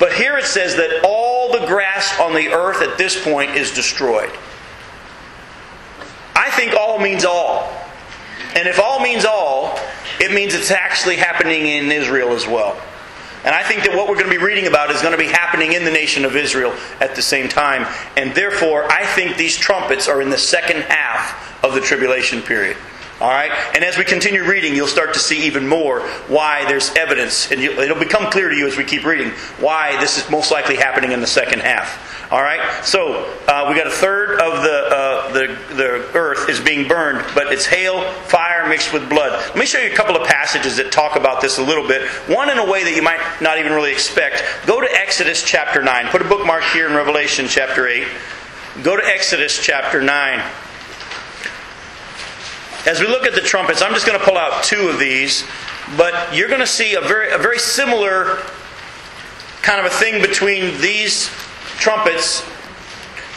But 0.00 0.12
here 0.14 0.36
it 0.38 0.44
says 0.44 0.76
that 0.76 1.02
all 1.04 1.52
the 1.52 1.66
grass 1.66 2.18
on 2.18 2.34
the 2.34 2.48
earth 2.48 2.82
at 2.82 2.98
this 2.98 3.22
point 3.22 3.50
is 3.50 3.70
destroyed. 3.70 4.30
I 6.34 6.50
think 6.50 6.74
all 6.74 6.98
means 6.98 7.24
all. 7.24 7.70
And 8.56 8.66
if 8.66 8.80
all 8.80 9.00
means 9.00 9.24
all, 9.24 9.78
it 10.18 10.32
means 10.32 10.54
it's 10.54 10.70
actually 10.70 11.16
happening 11.16 11.66
in 11.66 11.92
Israel 11.92 12.32
as 12.32 12.46
well. 12.46 12.80
And 13.44 13.54
I 13.54 13.62
think 13.62 13.84
that 13.84 13.96
what 13.96 14.08
we're 14.08 14.16
going 14.16 14.30
to 14.30 14.38
be 14.38 14.42
reading 14.42 14.66
about 14.66 14.90
is 14.90 15.00
going 15.00 15.12
to 15.12 15.18
be 15.18 15.28
happening 15.28 15.72
in 15.72 15.84
the 15.84 15.90
nation 15.90 16.24
of 16.24 16.36
Israel 16.36 16.74
at 17.00 17.14
the 17.16 17.22
same 17.22 17.48
time. 17.48 17.86
And 18.16 18.34
therefore, 18.34 18.84
I 18.90 19.06
think 19.06 19.36
these 19.36 19.56
trumpets 19.56 20.08
are 20.08 20.20
in 20.20 20.28
the 20.28 20.38
second 20.38 20.82
half 20.82 21.64
of 21.64 21.74
the 21.74 21.80
tribulation 21.80 22.42
period. 22.42 22.76
All 23.20 23.28
right? 23.28 23.52
And 23.74 23.84
as 23.84 23.98
we 23.98 24.04
continue 24.04 24.44
reading, 24.44 24.74
you'll 24.74 24.86
start 24.86 25.12
to 25.12 25.20
see 25.20 25.44
even 25.46 25.68
more 25.68 26.00
why 26.28 26.64
there's 26.66 26.94
evidence. 26.94 27.50
And 27.50 27.60
it'll 27.60 27.98
become 27.98 28.30
clear 28.30 28.48
to 28.48 28.56
you 28.56 28.66
as 28.66 28.78
we 28.78 28.84
keep 28.84 29.04
reading 29.04 29.30
why 29.58 30.00
this 30.00 30.16
is 30.16 30.30
most 30.30 30.50
likely 30.50 30.76
happening 30.76 31.12
in 31.12 31.20
the 31.20 31.26
second 31.26 31.60
half. 31.60 32.32
All 32.32 32.40
right? 32.40 32.82
So, 32.84 33.30
uh, 33.46 33.66
we 33.68 33.74
got 33.74 33.86
a 33.86 33.90
third 33.90 34.40
of 34.40 34.62
the, 34.62 34.86
uh, 34.90 35.32
the, 35.32 35.74
the 35.74 36.18
earth 36.18 36.48
is 36.48 36.60
being 36.60 36.88
burned, 36.88 37.26
but 37.34 37.52
it's 37.52 37.66
hail, 37.66 38.10
fire 38.22 38.66
mixed 38.68 38.92
with 38.92 39.08
blood. 39.10 39.32
Let 39.48 39.56
me 39.56 39.66
show 39.66 39.80
you 39.80 39.92
a 39.92 39.94
couple 39.94 40.16
of 40.16 40.26
passages 40.26 40.76
that 40.76 40.90
talk 40.90 41.16
about 41.16 41.42
this 41.42 41.58
a 41.58 41.62
little 41.62 41.86
bit. 41.86 42.08
One 42.28 42.48
in 42.48 42.58
a 42.58 42.70
way 42.70 42.84
that 42.84 42.94
you 42.94 43.02
might 43.02 43.20
not 43.42 43.58
even 43.58 43.72
really 43.72 43.92
expect. 43.92 44.44
Go 44.66 44.80
to 44.80 44.90
Exodus 44.90 45.42
chapter 45.42 45.82
9. 45.82 46.06
Put 46.06 46.22
a 46.22 46.28
bookmark 46.28 46.62
here 46.72 46.88
in 46.88 46.94
Revelation 46.94 47.46
chapter 47.48 47.86
8. 47.86 48.06
Go 48.82 48.96
to 48.96 49.04
Exodus 49.04 49.62
chapter 49.62 50.00
9. 50.00 50.40
As 52.86 52.98
we 52.98 53.06
look 53.06 53.24
at 53.24 53.34
the 53.34 53.42
trumpets, 53.42 53.82
I'm 53.82 53.92
just 53.92 54.06
going 54.06 54.18
to 54.18 54.24
pull 54.24 54.38
out 54.38 54.64
two 54.64 54.88
of 54.88 54.98
these, 54.98 55.44
but 55.98 56.34
you're 56.34 56.48
going 56.48 56.60
to 56.60 56.66
see 56.66 56.94
a 56.94 57.00
very, 57.00 57.30
a 57.30 57.36
very 57.36 57.58
similar 57.58 58.36
kind 59.60 59.78
of 59.78 59.86
a 59.86 59.94
thing 59.94 60.22
between 60.22 60.80
these 60.80 61.28
trumpets 61.76 62.42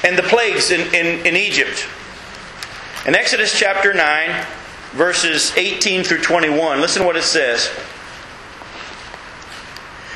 and 0.06 0.18
the 0.18 0.24
plagues 0.24 0.72
in, 0.72 0.82
in, 0.96 1.26
in 1.26 1.36
Egypt. 1.36 1.86
In 3.06 3.16
Exodus 3.16 3.58
chapter 3.58 3.94
9, 3.94 4.46
verses 4.94 5.52
18 5.58 6.06
through 6.06 6.22
21. 6.22 6.80
Listen 6.80 7.02
to 7.02 7.06
what 7.06 7.18
it 7.18 7.24
says. 7.24 7.70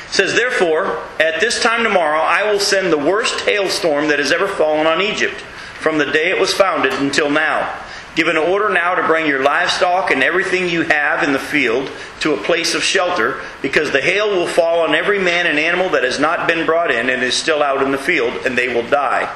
It 0.06 0.14
says, 0.14 0.34
Therefore, 0.34 1.02
at 1.20 1.38
this 1.40 1.62
time 1.62 1.84
tomorrow, 1.84 2.20
I 2.20 2.50
will 2.50 2.60
send 2.60 2.90
the 2.90 2.98
worst 2.98 3.40
hailstorm 3.42 4.08
that 4.08 4.18
has 4.18 4.32
ever 4.32 4.48
fallen 4.48 4.86
on 4.86 5.02
Egypt, 5.02 5.42
from 5.80 5.98
the 5.98 6.06
day 6.06 6.30
it 6.30 6.40
was 6.40 6.54
founded 6.54 6.94
until 6.94 7.28
now. 7.28 7.84
Give 8.18 8.26
an 8.26 8.36
order 8.36 8.68
now 8.68 8.96
to 8.96 9.06
bring 9.06 9.26
your 9.26 9.44
livestock 9.44 10.10
and 10.10 10.24
everything 10.24 10.68
you 10.68 10.82
have 10.82 11.22
in 11.22 11.32
the 11.32 11.38
field 11.38 11.88
to 12.18 12.34
a 12.34 12.42
place 12.42 12.74
of 12.74 12.82
shelter, 12.82 13.40
because 13.62 13.92
the 13.92 14.00
hail 14.00 14.28
will 14.30 14.48
fall 14.48 14.80
on 14.80 14.92
every 14.92 15.20
man 15.20 15.46
and 15.46 15.56
animal 15.56 15.88
that 15.90 16.02
has 16.02 16.18
not 16.18 16.48
been 16.48 16.66
brought 16.66 16.90
in 16.90 17.10
and 17.10 17.22
is 17.22 17.36
still 17.36 17.62
out 17.62 17.80
in 17.80 17.92
the 17.92 17.96
field, 17.96 18.44
and 18.44 18.58
they 18.58 18.74
will 18.74 18.82
die. 18.90 19.32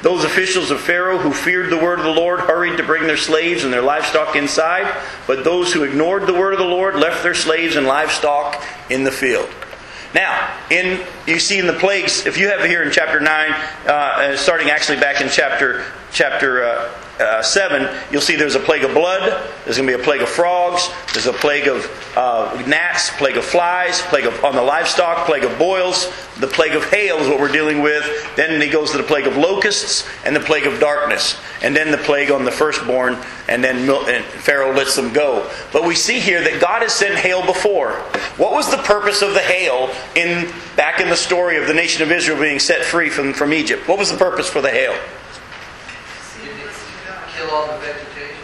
Those 0.00 0.24
officials 0.24 0.70
of 0.70 0.80
Pharaoh 0.80 1.18
who 1.18 1.34
feared 1.34 1.68
the 1.68 1.76
word 1.76 1.98
of 1.98 2.06
the 2.06 2.10
Lord 2.10 2.40
hurried 2.40 2.78
to 2.78 2.82
bring 2.82 3.06
their 3.06 3.18
slaves 3.18 3.64
and 3.64 3.72
their 3.72 3.82
livestock 3.82 4.34
inside, 4.34 4.90
but 5.26 5.44
those 5.44 5.74
who 5.74 5.82
ignored 5.82 6.26
the 6.26 6.32
word 6.32 6.54
of 6.54 6.58
the 6.58 6.64
Lord 6.64 6.96
left 6.96 7.22
their 7.22 7.34
slaves 7.34 7.76
and 7.76 7.86
livestock 7.86 8.64
in 8.88 9.04
the 9.04 9.12
field. 9.12 9.50
Now, 10.14 10.56
in 10.70 11.04
you 11.26 11.38
see 11.38 11.58
in 11.58 11.66
the 11.66 11.74
plagues, 11.74 12.24
if 12.24 12.38
you 12.38 12.48
have 12.48 12.64
here 12.64 12.82
in 12.82 12.92
chapter 12.92 13.20
nine, 13.20 13.52
uh, 13.86 14.38
starting 14.38 14.70
actually 14.70 15.00
back 15.00 15.20
in 15.20 15.28
chapter 15.28 15.84
chapter 16.12 16.64
uh, 16.64 17.01
uh, 17.20 17.42
7, 17.42 17.88
you'll 18.10 18.22
see 18.22 18.36
there's 18.36 18.54
a 18.54 18.60
plague 18.60 18.84
of 18.84 18.94
blood, 18.94 19.20
there's 19.64 19.76
going 19.76 19.88
to 19.88 19.96
be 19.96 20.00
a 20.00 20.04
plague 20.04 20.22
of 20.22 20.28
frogs, 20.28 20.88
there's 21.12 21.26
a 21.26 21.32
plague 21.32 21.68
of 21.68 21.86
uh, 22.16 22.62
gnats, 22.66 23.10
plague 23.16 23.36
of 23.36 23.44
flies, 23.44 24.00
plague 24.02 24.24
of, 24.24 24.44
on 24.44 24.54
the 24.54 24.62
livestock, 24.62 25.26
plague 25.26 25.44
of 25.44 25.58
boils, 25.58 26.10
the 26.40 26.46
plague 26.46 26.74
of 26.74 26.84
hail 26.84 27.18
is 27.18 27.28
what 27.28 27.38
we're 27.38 27.52
dealing 27.52 27.82
with. 27.82 28.04
Then 28.36 28.60
he 28.60 28.68
goes 28.68 28.90
to 28.92 28.96
the 28.96 29.02
plague 29.02 29.26
of 29.26 29.36
locusts 29.36 30.08
and 30.24 30.34
the 30.34 30.40
plague 30.40 30.66
of 30.66 30.80
darkness. 30.80 31.38
And 31.62 31.76
then 31.76 31.90
the 31.90 31.98
plague 31.98 32.30
on 32.30 32.44
the 32.44 32.50
firstborn, 32.50 33.16
and 33.48 33.62
then 33.62 33.88
and 33.88 34.24
Pharaoh 34.24 34.74
lets 34.74 34.96
them 34.96 35.12
go. 35.12 35.48
But 35.72 35.84
we 35.84 35.94
see 35.94 36.18
here 36.18 36.42
that 36.42 36.60
God 36.60 36.82
has 36.82 36.92
sent 36.92 37.16
hail 37.16 37.44
before. 37.44 37.92
What 38.38 38.52
was 38.52 38.70
the 38.70 38.78
purpose 38.78 39.22
of 39.22 39.34
the 39.34 39.40
hail 39.40 39.90
in 40.16 40.50
back 40.74 41.00
in 41.00 41.08
the 41.08 41.16
story 41.16 41.58
of 41.58 41.68
the 41.68 41.74
nation 41.74 42.02
of 42.02 42.10
Israel 42.10 42.40
being 42.40 42.58
set 42.58 42.84
free 42.84 43.10
from, 43.10 43.32
from 43.32 43.52
Egypt? 43.52 43.86
What 43.86 43.98
was 43.98 44.10
the 44.10 44.18
purpose 44.18 44.48
for 44.48 44.60
the 44.60 44.70
hail? 44.70 44.94
Kill 47.52 47.60
all 47.60 47.66
the 47.66 47.78
vegetation? 47.78 48.36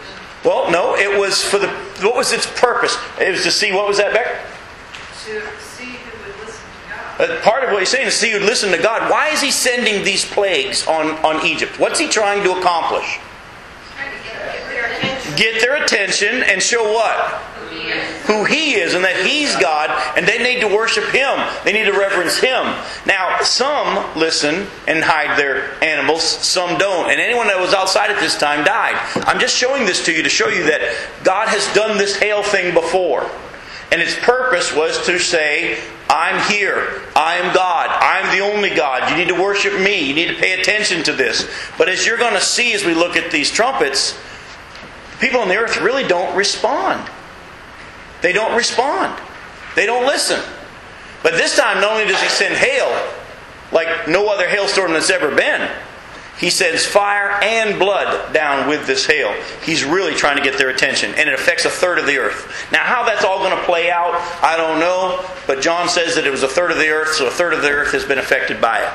Well, 0.45 0.71
no, 0.71 0.95
it 0.95 1.19
was 1.19 1.43
for 1.43 1.57
the. 1.57 1.67
What 2.05 2.15
was 2.15 2.31
its 2.31 2.47
purpose? 2.59 2.95
It 3.19 3.31
was 3.31 3.43
to 3.43 3.51
see 3.51 3.71
what 3.71 3.87
was 3.87 3.97
that, 3.97 4.13
Beck? 4.13 4.45
To 5.25 5.41
see 5.59 5.85
who 5.85 6.27
would 6.27 6.39
listen 6.45 6.63
to 6.63 7.27
God. 7.27 7.31
Uh, 7.31 7.41
part 7.41 7.63
of 7.63 7.71
what 7.71 7.79
he's 7.79 7.89
saying 7.89 8.07
is 8.07 8.13
see 8.13 8.31
who'd 8.31 8.43
listen 8.43 8.71
to 8.71 8.77
God. 8.77 9.11
Why 9.11 9.29
is 9.29 9.41
he 9.41 9.51
sending 9.51 10.03
these 10.05 10.25
plagues 10.25 10.87
on, 10.87 11.11
on 11.25 11.45
Egypt? 11.45 11.79
What's 11.79 11.99
he 11.99 12.07
trying 12.07 12.43
to 12.43 12.57
accomplish? 12.57 13.19
Trying 13.95 14.17
to 14.17 14.23
get, 14.23 14.33
get 14.33 14.69
their 14.69 14.93
attention. 14.95 15.35
Get 15.35 15.61
their 15.61 15.83
attention 15.83 16.43
and 16.43 16.61
show 16.63 16.83
what? 16.83 17.41
Who 18.27 18.43
he 18.43 18.75
is. 18.75 18.93
And 18.93 19.03
that 19.03 19.25
he's 19.25 19.55
God, 19.57 19.89
and 20.17 20.27
they 20.27 20.37
need 20.37 20.61
to 20.61 20.67
worship 20.67 21.05
him. 21.05 21.39
They 21.63 21.73
need 21.73 21.85
to 21.85 21.97
reverence 21.97 22.37
him. 22.37 22.63
Now, 23.05 23.41
some 23.41 24.17
listen 24.17 24.67
and 24.87 25.03
hide 25.03 25.37
their 25.37 25.81
animals, 25.83 26.23
some 26.23 26.77
don't. 26.77 27.09
And 27.09 27.19
anyone 27.19 27.47
that 27.47 27.59
was 27.59 27.73
outside 27.73 28.11
at 28.11 28.19
this 28.19 28.37
time 28.37 28.63
died. 28.63 28.95
I'm 29.27 29.39
just 29.39 29.55
showing 29.55 29.85
this 29.85 30.05
to 30.05 30.13
you 30.13 30.23
to 30.23 30.29
show 30.29 30.49
you 30.49 30.63
that 30.63 30.81
God 31.23 31.47
has 31.47 31.71
done 31.73 31.97
this 31.97 32.17
hail 32.17 32.43
thing 32.43 32.73
before. 32.73 33.29
And 33.91 34.01
its 34.01 34.15
purpose 34.19 34.75
was 34.75 35.03
to 35.07 35.17
say, 35.17 35.79
I'm 36.09 36.39
here. 36.51 37.01
I 37.15 37.37
am 37.37 37.53
God. 37.53 37.89
I'm 37.89 38.37
the 38.37 38.43
only 38.43 38.69
God. 38.69 39.09
You 39.09 39.17
need 39.17 39.29
to 39.29 39.41
worship 39.41 39.79
me. 39.79 40.07
You 40.07 40.13
need 40.13 40.27
to 40.27 40.35
pay 40.35 40.59
attention 40.59 41.03
to 41.03 41.13
this. 41.13 41.49
But 41.77 41.89
as 41.89 42.05
you're 42.05 42.17
going 42.17 42.33
to 42.33 42.41
see 42.41 42.73
as 42.73 42.85
we 42.85 42.93
look 42.93 43.15
at 43.15 43.31
these 43.31 43.51
trumpets, 43.51 44.17
people 45.19 45.39
on 45.39 45.47
the 45.47 45.57
earth 45.57 45.81
really 45.81 46.03
don't 46.03 46.35
respond. 46.35 47.09
They 48.21 48.33
don't 48.33 48.55
respond. 48.55 49.19
They 49.75 49.85
don't 49.85 50.05
listen. 50.05 50.41
But 51.23 51.33
this 51.33 51.55
time, 51.55 51.81
not 51.81 51.91
only 51.91 52.05
does 52.05 52.21
he 52.21 52.29
send 52.29 52.55
hail, 52.55 52.89
like 53.71 54.07
no 54.07 54.27
other 54.29 54.47
hailstorm 54.47 54.93
that's 54.93 55.09
ever 55.09 55.33
been, 55.35 55.69
he 56.39 56.49
sends 56.49 56.85
fire 56.85 57.31
and 57.43 57.77
blood 57.77 58.33
down 58.33 58.69
with 58.69 58.87
this 58.87 59.05
hail. 59.05 59.33
He's 59.63 59.83
really 59.83 60.13
trying 60.13 60.37
to 60.37 60.43
get 60.43 60.57
their 60.57 60.69
attention, 60.69 61.13
and 61.15 61.27
it 61.27 61.33
affects 61.35 61.65
a 61.65 61.69
third 61.69 61.99
of 61.99 62.05
the 62.05 62.17
earth. 62.17 62.67
Now, 62.71 62.79
how 62.83 63.03
that's 63.03 63.25
all 63.25 63.39
going 63.39 63.57
to 63.57 63.63
play 63.63 63.91
out, 63.91 64.13
I 64.41 64.55
don't 64.55 64.79
know, 64.79 65.21
but 65.47 65.61
John 65.61 65.89
says 65.89 66.15
that 66.15 66.25
it 66.25 66.29
was 66.29 66.43
a 66.43 66.47
third 66.47 66.71
of 66.71 66.77
the 66.77 66.87
earth, 66.87 67.13
so 67.15 67.27
a 67.27 67.31
third 67.31 67.53
of 67.53 67.61
the 67.61 67.69
earth 67.69 67.91
has 67.91 68.05
been 68.05 68.19
affected 68.19 68.61
by 68.61 68.79
it. 68.79 68.89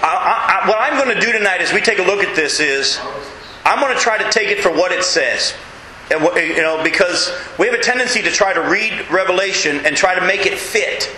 I, 0.01 0.61
I, 0.63 0.67
what 0.67 0.77
I'm 0.79 1.03
going 1.03 1.15
to 1.15 1.21
do 1.21 1.31
tonight 1.31 1.61
as 1.61 1.73
we 1.73 1.81
take 1.81 1.99
a 1.99 2.03
look 2.03 2.23
at 2.23 2.35
this 2.35 2.59
is 2.59 2.99
I'm 3.65 3.79
going 3.79 3.93
to 3.95 3.99
try 3.99 4.17
to 4.17 4.29
take 4.31 4.49
it 4.49 4.61
for 4.61 4.71
what 4.71 4.91
it 4.91 5.03
says. 5.03 5.53
And 6.11 6.23
you 6.37 6.61
know, 6.61 6.83
because 6.83 7.31
we 7.59 7.67
have 7.67 7.75
a 7.75 7.81
tendency 7.81 8.21
to 8.23 8.31
try 8.31 8.53
to 8.53 8.61
read 8.61 8.93
Revelation 9.11 9.85
and 9.85 9.95
try 9.95 10.15
to 10.15 10.25
make 10.25 10.45
it 10.45 10.57
fit. 10.57 11.15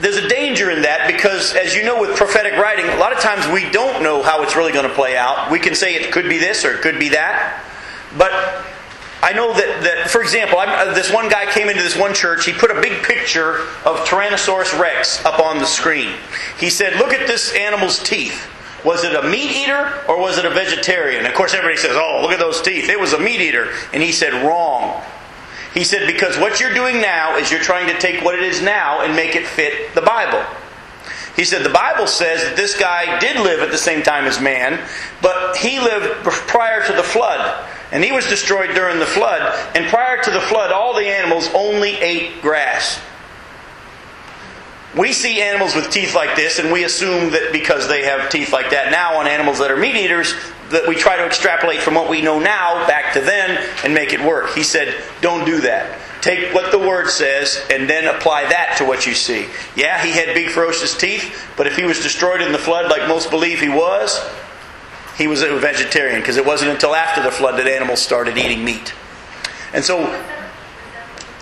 There's 0.00 0.16
a 0.16 0.28
danger 0.28 0.70
in 0.70 0.82
that 0.82 1.06
because, 1.06 1.54
as 1.54 1.74
you 1.74 1.84
know, 1.84 2.00
with 2.00 2.16
prophetic 2.16 2.54
writing, 2.54 2.86
a 2.86 2.96
lot 2.96 3.12
of 3.12 3.20
times 3.20 3.46
we 3.52 3.70
don't 3.70 4.02
know 4.02 4.22
how 4.22 4.42
it's 4.42 4.56
really 4.56 4.72
going 4.72 4.88
to 4.88 4.94
play 4.94 5.16
out. 5.16 5.50
We 5.50 5.58
can 5.58 5.74
say 5.74 5.94
it 5.94 6.10
could 6.10 6.28
be 6.28 6.38
this 6.38 6.64
or 6.64 6.72
it 6.72 6.80
could 6.80 6.98
be 6.98 7.10
that. 7.10 7.62
But 8.16 8.32
I 9.22 9.34
know 9.34 9.52
that, 9.52 9.82
that 9.82 10.10
for 10.10 10.22
example, 10.22 10.58
I'm, 10.58 10.70
uh, 10.70 10.94
this 10.94 11.12
one 11.12 11.28
guy 11.28 11.44
came 11.52 11.68
into 11.68 11.82
this 11.82 11.96
one 11.96 12.14
church. 12.14 12.46
He 12.46 12.52
put 12.52 12.70
a 12.70 12.80
big 12.80 13.02
picture 13.02 13.60
of 13.84 13.98
Tyrannosaurus 14.06 14.78
rex 14.80 15.22
up 15.26 15.38
on 15.38 15.58
the 15.58 15.66
screen. 15.66 16.14
He 16.58 16.70
said, 16.70 16.96
Look 16.96 17.12
at 17.12 17.26
this 17.26 17.54
animal's 17.54 18.02
teeth. 18.02 18.48
Was 18.84 19.04
it 19.04 19.14
a 19.14 19.28
meat 19.28 19.54
eater 19.54 20.02
or 20.08 20.18
was 20.18 20.38
it 20.38 20.46
a 20.46 20.50
vegetarian? 20.50 21.26
Of 21.26 21.34
course, 21.34 21.52
everybody 21.52 21.76
says, 21.76 21.92
Oh, 21.94 22.20
look 22.22 22.32
at 22.32 22.38
those 22.38 22.62
teeth. 22.62 22.88
It 22.88 22.98
was 22.98 23.12
a 23.12 23.20
meat 23.20 23.42
eater. 23.42 23.70
And 23.92 24.02
he 24.02 24.12
said, 24.12 24.32
Wrong. 24.46 25.02
He 25.74 25.84
said, 25.84 26.06
Because 26.06 26.38
what 26.38 26.60
you're 26.60 26.74
doing 26.74 27.00
now 27.00 27.36
is 27.36 27.50
you're 27.50 27.60
trying 27.60 27.86
to 27.88 27.98
take 27.98 28.24
what 28.24 28.34
it 28.34 28.44
is 28.44 28.60
now 28.62 29.02
and 29.02 29.14
make 29.14 29.36
it 29.36 29.46
fit 29.46 29.94
the 29.94 30.02
Bible. 30.02 30.44
He 31.36 31.44
said, 31.44 31.64
The 31.64 31.70
Bible 31.70 32.06
says 32.06 32.42
that 32.42 32.56
this 32.56 32.78
guy 32.78 33.18
did 33.18 33.36
live 33.40 33.60
at 33.60 33.70
the 33.70 33.78
same 33.78 34.02
time 34.02 34.24
as 34.24 34.40
man, 34.40 34.84
but 35.22 35.56
he 35.56 35.78
lived 35.78 36.24
prior 36.24 36.84
to 36.86 36.92
the 36.92 37.02
flood. 37.02 37.66
And 37.92 38.04
he 38.04 38.12
was 38.12 38.26
destroyed 38.26 38.74
during 38.74 38.98
the 39.00 39.06
flood. 39.06 39.42
And 39.74 39.86
prior 39.86 40.22
to 40.22 40.30
the 40.30 40.40
flood, 40.40 40.70
all 40.70 40.94
the 40.94 41.06
animals 41.06 41.48
only 41.54 41.96
ate 41.96 42.40
grass. 42.40 43.00
We 44.96 45.12
see 45.12 45.40
animals 45.40 45.76
with 45.76 45.90
teeth 45.90 46.14
like 46.14 46.34
this, 46.34 46.58
and 46.58 46.72
we 46.72 46.84
assume 46.84 47.30
that 47.30 47.52
because 47.52 47.88
they 47.88 48.04
have 48.04 48.28
teeth 48.28 48.52
like 48.52 48.70
that 48.70 48.90
now 48.90 49.18
on 49.18 49.28
animals 49.28 49.58
that 49.60 49.70
are 49.70 49.76
meat 49.76 49.94
eaters, 49.94 50.34
that 50.70 50.86
we 50.88 50.96
try 50.96 51.16
to 51.16 51.24
extrapolate 51.24 51.80
from 51.80 51.94
what 51.94 52.10
we 52.10 52.20
know 52.20 52.40
now 52.40 52.86
back 52.88 53.12
to 53.12 53.20
then 53.20 53.64
and 53.84 53.94
make 53.94 54.12
it 54.12 54.20
work. 54.20 54.54
He 54.54 54.64
said, 54.64 55.00
Don't 55.20 55.44
do 55.44 55.60
that. 55.60 55.98
Take 56.20 56.52
what 56.52 56.70
the 56.70 56.78
Word 56.78 57.08
says 57.08 57.64
and 57.70 57.88
then 57.88 58.14
apply 58.14 58.42
that 58.42 58.74
to 58.78 58.84
what 58.84 59.06
you 59.06 59.14
see. 59.14 59.46
Yeah, 59.74 60.02
he 60.04 60.10
had 60.10 60.34
big, 60.34 60.50
ferocious 60.50 60.96
teeth, 60.96 61.48
but 61.56 61.66
if 61.66 61.76
he 61.76 61.84
was 61.84 62.02
destroyed 62.02 62.42
in 62.42 62.52
the 62.52 62.58
flood, 62.58 62.90
like 62.90 63.08
most 63.08 63.30
believe 63.30 63.60
he 63.60 63.70
was, 63.70 64.20
he 65.16 65.26
was 65.26 65.42
a 65.42 65.56
vegetarian 65.58 66.20
because 66.20 66.36
it 66.36 66.44
wasn't 66.44 66.70
until 66.70 66.94
after 66.94 67.22
the 67.22 67.30
flood 67.30 67.58
that 67.58 67.66
animals 67.66 68.02
started 68.02 68.36
eating 68.36 68.64
meat. 68.64 68.92
And 69.72 69.84
so 69.84 70.04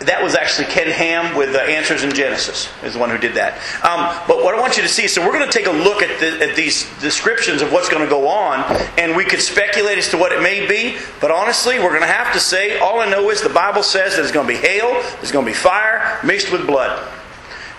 that 0.01 0.23
was 0.23 0.37
actually 0.37 0.67
Ken 0.67 0.87
Ham 0.87 1.37
with 1.37 1.57
uh, 1.57 1.59
Answers 1.59 2.05
in 2.05 2.13
Genesis, 2.13 2.69
is 2.85 2.95
the 2.95 3.01
one 3.01 3.11
who 3.11 3.19
did 3.19 3.35
that. 3.35 3.55
Um, 3.83 4.15
but 4.29 4.45
what 4.45 4.55
I 4.55 4.61
want 4.61 4.77
you 4.77 4.83
to 4.85 4.89
see, 4.89 5.09
so 5.09 5.21
we're 5.27 5.33
going 5.33 5.45
to 5.45 5.53
take 5.53 5.67
a 5.67 5.73
look 5.73 6.03
at, 6.03 6.21
the, 6.21 6.49
at 6.49 6.55
these 6.55 6.89
descriptions 7.01 7.63
of 7.63 7.73
what's 7.73 7.89
going 7.89 8.05
to 8.05 8.09
go 8.09 8.29
on, 8.29 8.61
and 8.97 9.17
we 9.17 9.25
could 9.25 9.41
speculate 9.41 9.99
as 9.99 10.09
to 10.11 10.17
what 10.17 10.31
it 10.31 10.41
may 10.41 10.67
be, 10.69 10.97
but 11.21 11.33
honestly, 11.33 11.79
we're 11.81 11.91
going 11.91 12.03
to 12.03 12.07
have 12.07 12.33
to 12.33 12.41
say, 12.41 12.79
all 12.79 13.01
I 13.01 13.11
know 13.11 13.29
is 13.31 13.43
the 13.43 13.49
Bible 13.49 13.83
says 13.83 14.15
there's 14.15 14.31
going 14.31 14.47
to 14.47 14.53
be 14.53 14.59
hail, 14.59 14.93
there's 15.17 15.33
going 15.33 15.45
to 15.45 15.51
be 15.51 15.57
fire 15.57 16.21
mixed 16.25 16.53
with 16.53 16.65
blood. 16.67 17.09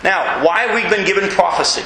Now, 0.03 0.45
why 0.45 0.61
have 0.61 0.75
we 0.75 0.89
been 0.89 1.05
given 1.05 1.29
prophecy? 1.29 1.83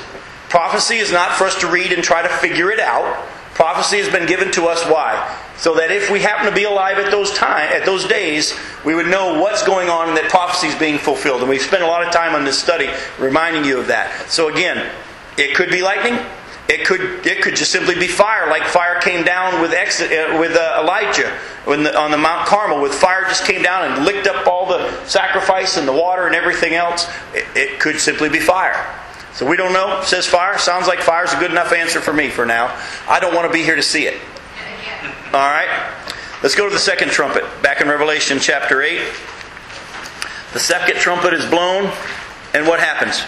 Prophecy 0.50 0.98
is 0.98 1.12
not 1.12 1.32
for 1.34 1.46
us 1.46 1.60
to 1.62 1.68
read 1.68 1.92
and 1.94 2.04
try 2.04 2.22
to 2.22 2.30
figure 2.30 2.72
it 2.72 2.80
out. 2.80 3.28
Prophecy 3.54 3.98
has 3.98 4.10
been 4.10 4.28
given 4.28 4.52
to 4.54 4.66
us 4.66 4.84
why? 4.86 5.40
So 5.58 5.76
that 5.76 5.92
if 5.92 6.10
we 6.10 6.20
happen 6.20 6.48
to 6.48 6.56
be 6.56 6.64
alive 6.64 6.98
at 6.98 7.12
those 7.12 7.32
time 7.34 7.72
at 7.72 7.86
those 7.86 8.06
days, 8.06 8.58
we 8.84 8.96
would 8.96 9.08
know 9.08 9.40
what's 9.40 9.64
going 9.64 9.90
on 9.90 10.10
and 10.10 10.18
that 10.18 10.30
prophecy 10.30 10.68
is 10.68 10.76
being 10.76 10.98
fulfilled. 10.98 11.42
And 11.42 11.50
we've 11.50 11.62
spent 11.62 11.84
a 11.84 11.88
lot 11.88 12.06
of 12.06 12.12
time 12.12 12.34
on 12.34 12.44
this 12.46 12.58
study 12.58 12.90
reminding 13.20 13.64
you 13.64 13.80
of 13.80 13.88
that. 13.88 14.30
So 14.30 14.50
again, 14.50 14.90
it 15.38 15.56
could 15.56 15.70
be 15.70 15.84
lightning. 15.84 16.18
It 16.68 16.88
could 16.88 17.26
it 17.28 17.44
could 17.44 17.56
just 17.56 17.72
simply 17.72 17.94
be 17.96 18.08
fire, 18.08 18.50
like 18.50 18.64
fire 18.64 19.00
came 19.02 19.26
down 19.26 19.62
with 19.62 19.74
Ex- 19.74 20.02
uh, 20.02 20.38
with 20.40 20.56
uh, 20.56 20.80
Elijah 20.82 21.30
when 21.66 21.84
the, 21.84 21.96
on 21.98 22.10
the 22.10 22.18
Mount 22.18 22.48
Carmel. 22.48 22.82
With 22.82 22.94
fire 22.94 23.24
just 23.24 23.46
came 23.46 23.62
down 23.62 23.92
and 23.92 24.06
licked 24.06 24.28
up 24.28 24.48
all 24.48 24.66
the 24.66 25.06
sacrifice 25.06 25.76
and 25.78 25.86
the 25.86 25.94
water 25.94 26.26
and 26.26 26.36
everything 26.36 26.74
else. 26.74 27.08
It, 27.34 27.46
it 27.56 27.80
could 27.82 28.00
simply 28.00 28.30
be 28.30 28.40
fire. 28.40 29.03
So 29.34 29.46
we 29.48 29.58
don't 29.58 29.74
know. 29.74 30.02
Says 30.04 30.28
fire. 30.28 30.58
Sounds 30.58 30.88
like 30.88 31.00
fire's 31.00 31.34
a 31.34 31.40
good 31.40 31.52
enough 31.52 31.74
answer 31.74 32.00
for 32.00 32.14
me 32.14 32.30
for 32.30 32.46
now. 32.46 32.78
I 33.08 33.20
don't 33.20 33.34
want 33.34 33.48
to 33.48 33.54
be 33.54 33.64
here 33.64 33.76
to 33.76 33.82
see 33.82 34.06
it. 34.06 34.22
All 35.34 35.50
right? 35.50 35.94
Let's 36.44 36.56
go 36.56 36.68
to 36.68 36.74
the 36.74 36.80
second 36.80 37.10
trumpet. 37.10 37.44
Back 37.62 37.82
in 37.82 37.88
Revelation 37.88 38.38
chapter 38.40 38.82
8. 38.82 39.02
The 40.54 40.60
second 40.60 40.98
trumpet 40.98 41.34
is 41.34 41.50
blown, 41.50 41.92
and 42.54 42.68
what 42.68 42.80
happens? 42.80 43.24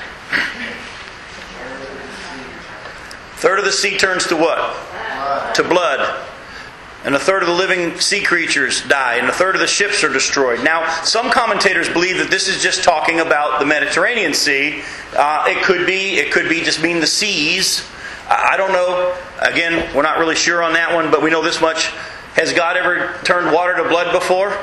Third 3.37 3.57
of 3.57 3.65
the 3.65 3.71
sea 3.71 3.97
turns 3.97 4.27
to 4.27 4.35
what? 4.35 4.75
To 5.55 5.63
blood. 5.63 6.27
And 7.05 7.13
a 7.13 7.19
third 7.19 7.43
of 7.43 7.47
the 7.47 7.53
living 7.53 7.99
sea 7.99 8.23
creatures 8.23 8.81
die, 8.87 9.17
and 9.17 9.29
a 9.29 9.31
third 9.31 9.53
of 9.53 9.61
the 9.61 9.67
ships 9.67 10.03
are 10.03 10.11
destroyed. 10.11 10.63
Now, 10.63 11.03
some 11.03 11.29
commentators 11.29 11.87
believe 11.87 12.17
that 12.17 12.31
this 12.31 12.47
is 12.47 12.63
just 12.63 12.83
talking 12.83 13.19
about 13.19 13.59
the 13.59 13.65
Mediterranean 13.65 14.33
Sea. 14.33 14.81
Uh, 15.15 15.45
it 15.47 15.63
could 15.63 15.85
be, 15.85 16.17
it 16.17 16.31
could 16.31 16.49
be 16.49 16.61
just 16.61 16.81
mean 16.81 16.99
the 16.99 17.07
seas. 17.07 17.87
I 18.27 18.57
don't 18.57 18.71
know. 18.71 19.15
Again, 19.39 19.95
we're 19.95 20.01
not 20.01 20.17
really 20.17 20.33
sure 20.33 20.63
on 20.63 20.73
that 20.73 20.95
one, 20.95 21.11
but 21.11 21.21
we 21.21 21.29
know 21.29 21.43
this 21.43 21.61
much. 21.61 21.91
Has 22.33 22.51
God 22.53 22.75
ever 22.75 23.13
turned 23.23 23.53
water 23.53 23.75
to 23.77 23.87
blood 23.87 24.11
before? 24.11 24.57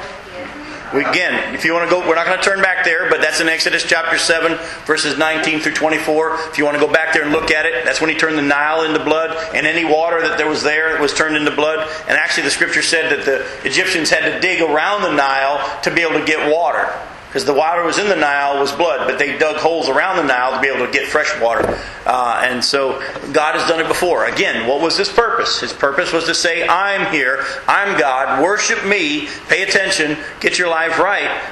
We, 0.95 1.05
again, 1.05 1.55
if 1.55 1.65
you 1.65 1.73
want 1.73 1.89
to 1.89 1.91
go, 1.91 2.07
we're 2.07 2.15
not 2.15 2.27
going 2.27 2.39
to 2.39 2.45
turn 2.45 2.61
back 2.61 2.85
there, 2.85 3.09
but 3.09 3.21
that's 3.21 3.41
in 3.41 3.49
Exodus 3.49 3.83
chapter 3.83 4.19
7, 4.19 4.59
verses 4.85 5.17
19 5.17 5.61
through 5.61 5.75
24. 5.75 6.35
If 6.51 6.59
you 6.59 6.65
want 6.65 6.77
to 6.79 6.85
go 6.85 6.93
back 6.93 7.15
there 7.15 7.23
and 7.23 7.33
look 7.33 7.51
at 7.51 7.65
it, 7.65 7.85
that's 7.85 8.01
when 8.01 8.11
he 8.11 8.17
turned 8.17 8.37
the 8.37 8.43
Nile 8.43 8.85
into 8.85 9.03
blood, 9.03 9.31
and 9.55 9.67
any 9.67 9.85
water 9.85 10.21
that 10.21 10.37
there 10.37 10.49
was 10.49 10.63
there 10.63 11.01
was 11.01 11.15
turned 11.15 11.37
into 11.37 11.51
blood. 11.51 11.89
And 12.09 12.19
actually, 12.19 12.45
the 12.45 12.51
scripture 12.51 12.83
said 12.83 13.11
that 13.11 13.25
the 13.25 13.67
Egyptians 13.67 14.11
had 14.11 14.31
to 14.31 14.41
dig 14.41 14.61
around 14.61 15.03
the 15.03 15.13
Nile 15.13 15.81
to 15.83 15.91
be 15.91 16.03
able 16.03 16.19
to 16.19 16.25
get 16.25 16.53
water. 16.53 16.93
Because 17.33 17.47
the 17.47 17.55
water 17.55 17.83
was 17.83 17.99
in 17.99 18.11
the 18.11 18.15
Nile 18.15 18.61
was 18.61 18.73
blood, 18.73 19.09
but 19.09 19.19
they 19.19 19.39
dug 19.39 19.57
holes 19.57 19.89
around 19.89 20.17
the 20.17 20.23
Nile 20.23 20.53
to 20.53 20.61
be 20.61 20.69
able 20.69 20.85
to 20.85 20.93
get 20.93 21.09
fresh 21.09 21.33
water. 21.41 21.65
Uh, 22.05 22.43
and 22.45 22.63
so 22.63 22.99
God 23.33 23.59
has 23.59 23.67
done 23.67 23.81
it 23.81 23.89
before. 23.89 24.27
Again, 24.27 24.69
what 24.69 24.83
was 24.83 24.99
his 24.99 25.09
purpose? 25.09 25.59
His 25.59 25.73
purpose 25.73 26.13
was 26.13 26.27
to 26.27 26.35
say, 26.35 26.69
I'm 26.69 27.11
here, 27.11 27.43
I'm 27.67 27.99
God, 27.99 28.43
worship 28.43 28.85
me, 28.85 29.29
pay 29.49 29.63
attention, 29.63 30.19
get 30.41 30.59
your 30.59 30.69
life 30.69 30.99
right. 30.99 31.43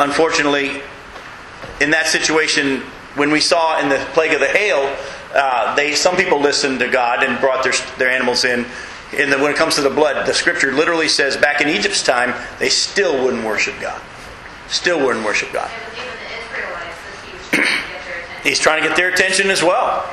Unfortunately, 0.00 0.82
in 1.80 1.90
that 1.90 2.08
situation, 2.08 2.80
when 3.14 3.30
we 3.30 3.38
saw 3.38 3.78
in 3.78 3.88
the 3.88 4.04
plague 4.14 4.32
of 4.32 4.40
the 4.40 4.48
hail, 4.48 4.96
uh, 5.32 5.76
they 5.76 5.94
some 5.94 6.16
people 6.16 6.40
listened 6.40 6.80
to 6.80 6.88
God 6.88 7.22
and 7.22 7.38
brought 7.38 7.62
their, 7.62 7.74
their 7.98 8.10
animals 8.10 8.44
in. 8.44 8.66
And 9.16 9.30
when 9.40 9.52
it 9.52 9.56
comes 9.56 9.76
to 9.76 9.80
the 9.80 9.90
blood, 9.90 10.26
the 10.26 10.34
scripture 10.34 10.72
literally 10.72 11.06
says 11.06 11.36
back 11.36 11.60
in 11.60 11.68
Egypt's 11.68 12.02
time, 12.02 12.34
they 12.58 12.68
still 12.68 13.22
wouldn't 13.22 13.44
worship 13.44 13.78
God. 13.80 14.02
Still 14.72 14.98
wouldn't 15.04 15.24
worship 15.24 15.52
God. 15.52 15.70
He's 18.42 18.58
trying 18.58 18.82
to 18.82 18.88
get 18.88 18.96
their 18.96 19.10
attention 19.10 19.50
as 19.50 19.62
well. 19.62 20.04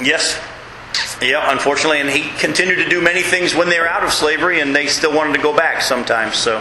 Yes. 0.00 0.40
Yeah, 1.22 1.52
unfortunately, 1.52 2.00
and 2.00 2.10
he 2.10 2.30
continued 2.38 2.82
to 2.82 2.88
do 2.88 3.00
many 3.00 3.22
things 3.22 3.54
when 3.54 3.68
they 3.68 3.78
were 3.78 3.88
out 3.88 4.02
of 4.02 4.12
slavery, 4.12 4.60
and 4.60 4.74
they 4.74 4.86
still 4.86 5.14
wanted 5.14 5.34
to 5.34 5.42
go 5.42 5.54
back 5.54 5.82
sometimes. 5.82 6.36
So, 6.36 6.58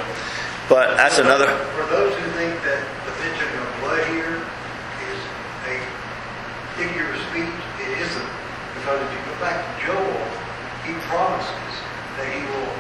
but 0.70 0.98
that's 0.98 1.18
another. 1.18 1.48
For 1.74 1.86
those 1.89 2.13
who 2.13 2.30
think 2.38 2.53
that 2.62 2.86
the 3.06 3.13
mention 3.25 3.50
of 3.58 3.65
blood 3.82 4.06
here 4.13 4.38
is 4.38 5.20
a 5.65 5.75
figure 6.77 7.10
of 7.10 7.18
speech, 7.34 7.58
it 7.82 8.06
isn't. 8.06 8.30
Because 8.77 9.01
if 9.01 9.10
you 9.10 9.22
go 9.25 9.36
back 9.41 9.58
to 9.65 9.72
Joel, 9.82 10.22
he 10.86 10.94
promises 11.10 11.74
that 12.22 12.30
he 12.30 12.46
will 12.53 12.74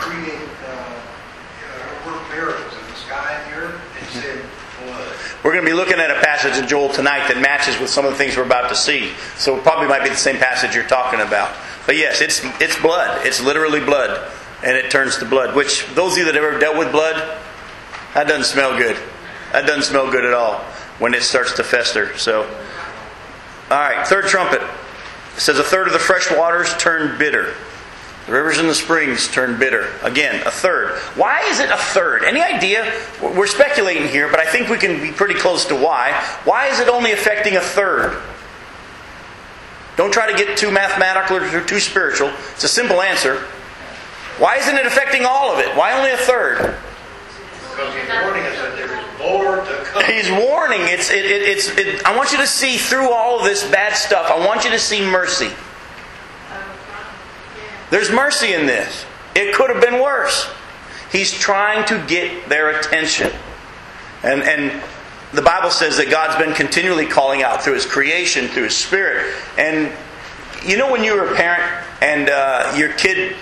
create, 0.00 0.48
uh, 0.64 0.96
uh, 0.96 2.08
work 2.08 2.24
miracles 2.32 2.72
in 2.72 2.84
the 2.88 2.96
sky 3.04 3.36
and 3.36 3.52
the 3.52 3.56
earth 3.68 3.80
and 4.00 4.08
send 4.16 4.40
blood. 4.80 5.12
We're 5.46 5.52
going 5.52 5.64
to 5.64 5.70
be 5.70 5.76
looking 5.76 6.00
at 6.00 6.10
a 6.10 6.20
passage 6.20 6.60
in 6.60 6.66
Joel 6.66 6.88
tonight 6.88 7.28
that 7.28 7.40
matches 7.40 7.78
with 7.78 7.88
some 7.88 8.04
of 8.04 8.10
the 8.10 8.18
things 8.18 8.36
we're 8.36 8.42
about 8.42 8.68
to 8.68 8.74
see. 8.74 9.12
So 9.36 9.56
it 9.56 9.62
probably 9.62 9.86
might 9.86 10.02
be 10.02 10.08
the 10.08 10.16
same 10.16 10.38
passage 10.38 10.74
you're 10.74 10.88
talking 10.88 11.20
about. 11.20 11.54
But 11.86 11.96
yes, 11.96 12.20
it's 12.20 12.40
it's 12.60 12.76
blood. 12.82 13.24
It's 13.24 13.40
literally 13.40 13.78
blood, 13.78 14.28
and 14.64 14.76
it 14.76 14.90
turns 14.90 15.18
to 15.18 15.24
blood. 15.24 15.54
Which 15.54 15.86
those 15.94 16.14
of 16.14 16.18
you 16.18 16.24
that 16.24 16.34
have 16.34 16.42
ever 16.42 16.58
dealt 16.58 16.76
with 16.76 16.90
blood, 16.90 17.14
that 18.14 18.26
doesn't 18.26 18.46
smell 18.46 18.76
good. 18.76 18.96
That 19.52 19.68
doesn't 19.68 19.84
smell 19.84 20.10
good 20.10 20.24
at 20.24 20.34
all 20.34 20.58
when 20.98 21.14
it 21.14 21.22
starts 21.22 21.52
to 21.58 21.62
fester. 21.62 22.18
So, 22.18 22.42
all 23.70 23.78
right, 23.78 24.04
third 24.04 24.26
trumpet. 24.26 24.62
It 25.36 25.40
says 25.40 25.60
a 25.60 25.62
third 25.62 25.86
of 25.86 25.92
the 25.92 26.00
fresh 26.00 26.28
waters 26.28 26.76
turn 26.76 27.20
bitter. 27.20 27.54
The 28.26 28.32
rivers 28.32 28.58
and 28.58 28.68
the 28.68 28.74
springs 28.74 29.28
turn 29.28 29.58
bitter. 29.58 29.88
Again, 30.02 30.44
a 30.44 30.50
third. 30.50 30.98
Why 31.14 31.42
is 31.48 31.60
it 31.60 31.70
a 31.70 31.76
third? 31.76 32.24
Any 32.24 32.42
idea? 32.42 32.92
We're 33.22 33.46
speculating 33.46 34.08
here, 34.08 34.28
but 34.28 34.40
I 34.40 34.46
think 34.46 34.68
we 34.68 34.78
can 34.78 35.00
be 35.00 35.12
pretty 35.12 35.34
close 35.34 35.64
to 35.66 35.76
why. 35.76 36.12
Why 36.44 36.66
is 36.66 36.80
it 36.80 36.88
only 36.88 37.12
affecting 37.12 37.56
a 37.56 37.60
third? 37.60 38.20
Don't 39.96 40.12
try 40.12 40.30
to 40.30 40.36
get 40.36 40.58
too 40.58 40.72
mathematical 40.72 41.36
or 41.36 41.64
too 41.64 41.78
spiritual. 41.78 42.32
It's 42.52 42.64
a 42.64 42.68
simple 42.68 43.00
answer. 43.00 43.36
Why 44.38 44.56
isn't 44.56 44.76
it 44.76 44.86
affecting 44.86 45.24
all 45.24 45.52
of 45.52 45.60
it? 45.60 45.74
Why 45.76 45.96
only 45.96 46.10
a 46.10 46.16
third? 46.16 46.58
Because 47.70 47.94
he's 47.94 48.08
warning 48.22 48.42
us 48.42 48.56
that 48.56 48.76
there 48.76 48.86
is 48.86 49.18
more 49.20 49.56
to 49.56 49.84
come. 49.84 50.04
He's 50.04 50.30
warning. 50.30 50.80
It's, 50.82 51.10
it, 51.10 51.24
it, 51.24 51.42
it's, 51.42 51.68
it, 51.78 52.04
I 52.04 52.16
want 52.16 52.32
you 52.32 52.38
to 52.38 52.46
see 52.46 52.76
through 52.76 53.12
all 53.12 53.38
of 53.38 53.44
this 53.44 53.62
bad 53.70 53.94
stuff. 53.94 54.30
I 54.30 54.44
want 54.44 54.64
you 54.64 54.70
to 54.70 54.78
see 54.78 55.00
mercy. 55.00 55.50
There's 57.90 58.10
mercy 58.10 58.52
in 58.52 58.66
this. 58.66 59.06
It 59.34 59.54
could 59.54 59.70
have 59.70 59.82
been 59.82 60.02
worse. 60.02 60.50
He's 61.12 61.32
trying 61.32 61.86
to 61.86 62.04
get 62.06 62.48
their 62.48 62.78
attention. 62.78 63.30
And, 64.22 64.42
and 64.42 64.82
the 65.32 65.42
Bible 65.42 65.70
says 65.70 65.96
that 65.98 66.10
God's 66.10 66.42
been 66.42 66.54
continually 66.54 67.06
calling 67.06 67.42
out 67.42 67.62
through 67.62 67.74
His 67.74 67.86
creation, 67.86 68.48
through 68.48 68.64
His 68.64 68.76
Spirit. 68.76 69.34
And 69.58 69.92
you 70.64 70.76
know, 70.76 70.90
when 70.90 71.04
you 71.04 71.14
were 71.14 71.32
a 71.32 71.36
parent 71.36 71.86
and 72.00 72.28
uh, 72.28 72.74
your 72.76 72.92
kid 72.94 73.36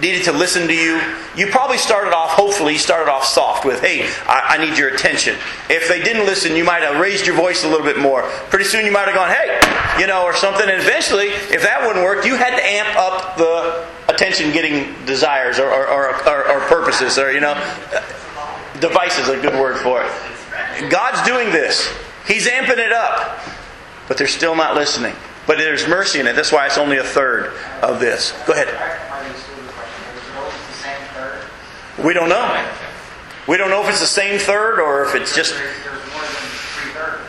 needed 0.00 0.24
to 0.24 0.32
listen 0.32 0.66
to 0.68 0.74
you, 0.74 1.00
you 1.36 1.46
probably 1.46 1.78
started 1.78 2.14
off, 2.14 2.30
hopefully, 2.30 2.74
you 2.74 2.78
started 2.78 3.10
off 3.10 3.24
soft 3.24 3.64
with, 3.64 3.80
hey, 3.80 4.08
I, 4.26 4.56
I 4.56 4.64
need 4.64 4.76
your 4.78 4.94
attention. 4.94 5.36
If 5.70 5.88
they 5.88 6.02
didn't 6.02 6.26
listen, 6.26 6.54
you 6.54 6.64
might 6.64 6.82
have 6.82 7.00
raised 7.00 7.26
your 7.26 7.36
voice 7.36 7.64
a 7.64 7.68
little 7.68 7.84
bit 7.84 7.98
more. 7.98 8.22
Pretty 8.50 8.66
soon 8.66 8.84
you 8.84 8.92
might 8.92 9.06
have 9.08 9.14
gone, 9.14 9.30
hey, 9.30 9.58
you 10.00 10.06
know, 10.06 10.24
or 10.24 10.34
something. 10.34 10.68
And 10.68 10.80
eventually, 10.82 11.28
if 11.28 11.62
that 11.62 11.86
wouldn't 11.86 12.04
work, 12.04 12.24
you 12.26 12.36
had 12.36 12.56
to 12.56 12.64
amp 12.64 12.96
up 12.96 13.36
the 13.36 13.86
attention 14.08 14.52
getting 14.52 14.94
desires 15.06 15.58
or, 15.58 15.68
or, 15.68 16.14
or, 16.26 16.50
or, 16.50 16.60
purposes, 16.68 17.18
or, 17.18 17.32
you 17.32 17.40
know, 17.40 17.54
device 18.80 19.18
is 19.18 19.28
a 19.28 19.40
good 19.40 19.54
word 19.54 19.78
for 19.78 20.02
it. 20.02 20.90
God's 20.90 21.26
doing 21.26 21.50
this. 21.50 21.88
He's 22.26 22.46
amping 22.46 22.78
it 22.78 22.92
up. 22.92 23.40
But 24.08 24.18
they're 24.18 24.28
still 24.28 24.54
not 24.54 24.74
listening. 24.74 25.14
But 25.46 25.58
there's 25.58 25.88
mercy 25.88 26.20
in 26.20 26.26
it. 26.26 26.36
That's 26.36 26.52
why 26.52 26.66
it's 26.66 26.78
only 26.78 26.98
a 26.98 27.04
third 27.04 27.52
of 27.82 28.00
this. 28.00 28.32
Go 28.46 28.52
ahead. 28.52 28.68
I 28.68 29.24
understood 29.24 29.58
the 29.58 29.72
question. 29.72 30.04
Is 30.14 30.28
it 30.28 30.36
always 30.36 30.54
the 30.54 30.72
same 30.74 31.00
third? 31.14 31.42
We 32.02 32.12
don't 32.12 32.28
know. 32.28 32.68
We 33.48 33.56
don't 33.56 33.70
know 33.70 33.82
if 33.82 33.88
it's 33.88 34.00
the 34.00 34.06
same 34.06 34.38
third 34.38 34.80
or 34.80 35.04
if 35.04 35.14
it's 35.14 35.34
just. 35.34 35.54
There's 35.54 35.84
there's 35.84 36.12
more 36.12 36.20
than 36.20 36.30
three 36.30 36.90
thirds. 36.92 37.22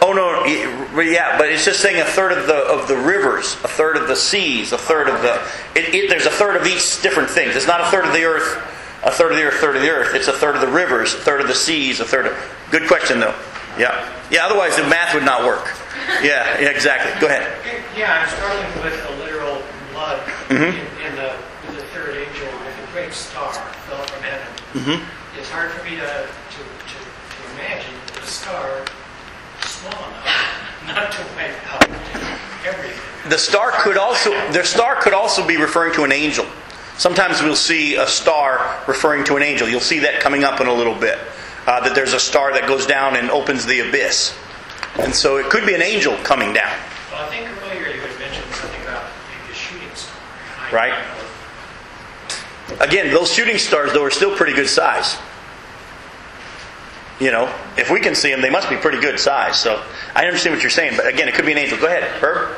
Oh 0.00 0.12
no, 0.12 0.44
yeah, 1.02 1.38
but 1.38 1.48
it's 1.48 1.64
just 1.64 1.80
saying 1.80 2.00
a 2.00 2.04
third 2.04 2.32
of 2.32 2.46
the 2.46 2.56
of 2.56 2.88
the 2.88 2.96
rivers, 2.96 3.54
a 3.62 3.68
third 3.68 3.96
of 3.96 4.08
the 4.08 4.16
seas, 4.16 4.72
a 4.72 4.78
third 4.78 5.08
of 5.08 5.22
the. 5.22 5.34
It, 5.78 5.94
it, 5.94 6.10
there's 6.10 6.26
a 6.26 6.30
third 6.30 6.56
of 6.56 6.66
each 6.66 7.00
different 7.02 7.30
things. 7.30 7.54
It's 7.54 7.68
not 7.68 7.80
a 7.82 7.86
third 7.90 8.06
of 8.06 8.12
the 8.12 8.24
earth, 8.24 8.56
a 9.04 9.10
third 9.12 9.30
of 9.32 9.38
the 9.38 9.44
earth, 9.44 9.54
a 9.54 9.58
third 9.58 9.76
of 9.76 9.82
the 9.82 9.90
earth. 9.90 10.14
It's 10.14 10.28
a 10.28 10.32
third 10.32 10.56
of 10.56 10.60
the 10.60 10.66
rivers, 10.68 11.14
a 11.14 11.18
third 11.18 11.40
of 11.40 11.46
the 11.46 11.54
seas, 11.54 12.00
a 12.00 12.04
third 12.04 12.26
of. 12.26 12.36
Good 12.72 12.88
question 12.88 13.20
though. 13.20 13.34
Yeah, 13.78 13.94
yeah. 14.30 14.46
Otherwise, 14.46 14.76
the 14.76 14.82
math 14.88 15.14
would 15.14 15.24
not 15.24 15.44
work. 15.46 15.70
Yeah, 16.22 16.58
yeah, 16.60 16.70
exactly. 16.70 17.12
Go 17.20 17.26
ahead. 17.28 17.46
Yeah, 17.96 18.22
I'm 18.22 18.28
struggling 18.28 18.82
with 18.82 19.06
the 19.06 19.10
literal 19.22 19.62
blood 19.92 20.18
Mhm. 20.48 20.72
in, 20.72 21.06
in 21.06 21.14
the, 21.16 21.30
in 21.68 21.76
the 21.76 21.82
third 21.94 22.16
angel 22.16 22.46
with 22.46 22.51
a 22.51 22.51
great 23.02 23.14
star 23.14 23.52
fell 23.52 24.04
from 24.04 24.22
heaven. 24.22 24.46
hmm 24.74 25.38
It's 25.38 25.50
hard 25.50 25.72
for 25.72 25.82
me 25.84 25.96
to, 25.96 26.02
to, 26.02 26.58
to, 26.58 26.98
to 27.02 27.52
imagine 27.54 27.94
a 28.22 28.26
star 28.26 28.84
small 29.62 29.92
enough 29.92 30.84
not 30.86 31.10
to 31.10 31.22
wipe 31.34 31.72
out 31.74 31.88
everything. 32.64 33.28
The 33.28 33.38
star 33.38 33.72
could 33.72 33.96
also 33.96 34.30
the 34.52 34.62
star 34.62 35.00
could 35.00 35.14
also 35.14 35.44
be 35.44 35.56
referring 35.56 35.94
to 35.94 36.04
an 36.04 36.12
angel. 36.12 36.46
Sometimes 36.96 37.42
we'll 37.42 37.56
see 37.56 37.96
a 37.96 38.06
star 38.06 38.80
referring 38.86 39.24
to 39.24 39.36
an 39.36 39.42
angel. 39.42 39.68
You'll 39.68 39.80
see 39.80 39.98
that 40.00 40.20
coming 40.20 40.44
up 40.44 40.60
in 40.60 40.68
a 40.68 40.74
little 40.74 40.94
bit. 40.94 41.18
Uh, 41.66 41.80
that 41.80 41.94
there's 41.96 42.12
a 42.12 42.20
star 42.20 42.52
that 42.52 42.68
goes 42.68 42.86
down 42.86 43.16
and 43.16 43.30
opens 43.30 43.66
the 43.66 43.80
abyss, 43.80 44.36
and 44.98 45.14
so 45.14 45.36
it 45.36 45.48
could 45.48 45.64
be 45.64 45.74
an 45.74 45.82
angel 45.82 46.16
coming 46.24 46.52
down. 46.52 46.76
Well, 47.10 47.24
I 47.24 47.30
think 47.30 47.48
earlier 47.62 47.94
you 47.94 48.00
had 48.00 48.18
mentioned 48.18 48.52
something 48.54 48.82
about 48.82 49.04
maybe 49.30 49.52
a 49.52 49.54
shooting 49.54 49.94
star. 49.94 50.72
Right. 50.72 51.21
Again, 52.80 53.12
those 53.12 53.32
shooting 53.32 53.58
stars 53.58 53.92
though 53.92 54.04
are 54.04 54.10
still 54.10 54.36
pretty 54.36 54.52
good 54.54 54.68
size. 54.68 55.18
You 57.20 57.30
know, 57.30 57.52
if 57.76 57.90
we 57.90 58.00
can 58.00 58.14
see 58.14 58.30
them, 58.30 58.40
they 58.40 58.50
must 58.50 58.68
be 58.68 58.76
pretty 58.76 59.00
good 59.00 59.18
size. 59.18 59.58
So 59.58 59.82
I 60.14 60.26
understand 60.26 60.54
what 60.54 60.62
you're 60.62 60.70
saying, 60.70 60.96
but 60.96 61.06
again, 61.06 61.28
it 61.28 61.34
could 61.34 61.46
be 61.46 61.52
an 61.52 61.58
angel. 61.58 61.78
Go 61.78 61.86
ahead, 61.86 62.04
Herb. 62.22 62.56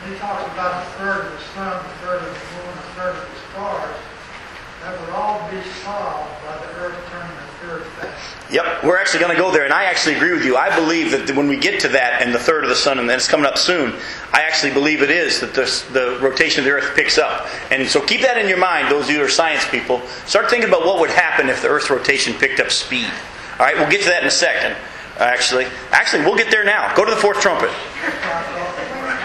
When 0.00 0.12
he 0.12 0.18
talks 0.18 0.44
about 0.52 0.86
a 0.86 0.90
third 0.96 1.26
of 1.26 1.32
the 1.32 1.38
sun, 1.52 1.84
a 1.84 1.88
third 2.00 2.22
of 2.22 2.28
the 2.28 2.40
moon, 2.56 2.72
a 2.72 2.82
third 2.94 3.16
of 3.16 3.28
the 3.28 3.36
stars, 3.52 3.96
that 4.82 5.00
would 5.00 5.10
all 5.10 5.50
be 5.50 5.60
solved 5.82 6.30
by 6.46 6.56
the 6.58 6.72
earth 6.78 6.96
turning 7.10 7.36
the. 7.36 7.45
Yep, 8.48 8.84
we're 8.84 8.96
actually 8.96 9.18
going 9.18 9.34
to 9.34 9.42
go 9.42 9.50
there, 9.50 9.64
and 9.64 9.72
I 9.72 9.84
actually 9.84 10.14
agree 10.14 10.32
with 10.32 10.44
you. 10.44 10.56
I 10.56 10.74
believe 10.74 11.10
that 11.10 11.34
when 11.34 11.48
we 11.48 11.56
get 11.56 11.80
to 11.80 11.88
that 11.88 12.22
and 12.22 12.32
the 12.32 12.38
third 12.38 12.62
of 12.62 12.70
the 12.70 12.76
sun, 12.76 13.00
and 13.00 13.10
then 13.10 13.16
it's 13.16 13.26
coming 13.26 13.44
up 13.44 13.58
soon, 13.58 13.92
I 14.32 14.42
actually 14.42 14.72
believe 14.72 15.02
it 15.02 15.10
is 15.10 15.40
that 15.40 15.52
the, 15.52 15.64
the 15.92 16.18
rotation 16.20 16.60
of 16.60 16.64
the 16.64 16.70
earth 16.70 16.94
picks 16.94 17.18
up. 17.18 17.48
And 17.72 17.88
so 17.88 18.00
keep 18.00 18.20
that 18.20 18.38
in 18.38 18.48
your 18.48 18.58
mind, 18.58 18.88
those 18.88 19.06
of 19.06 19.10
you 19.10 19.18
who 19.18 19.24
are 19.24 19.28
science 19.28 19.68
people. 19.68 20.00
Start 20.26 20.48
thinking 20.48 20.68
about 20.68 20.86
what 20.86 21.00
would 21.00 21.10
happen 21.10 21.48
if 21.48 21.60
the 21.60 21.68
earth's 21.68 21.90
rotation 21.90 22.34
picked 22.34 22.60
up 22.60 22.70
speed. 22.70 23.10
All 23.58 23.66
right, 23.66 23.76
we'll 23.76 23.90
get 23.90 24.02
to 24.02 24.10
that 24.10 24.22
in 24.22 24.28
a 24.28 24.30
second. 24.30 24.76
Actually, 25.18 25.66
actually, 25.90 26.24
we'll 26.24 26.36
get 26.36 26.50
there 26.50 26.64
now. 26.64 26.94
Go 26.94 27.04
to 27.04 27.10
the 27.10 27.20
fourth 27.20 27.40
trumpet. 27.40 27.70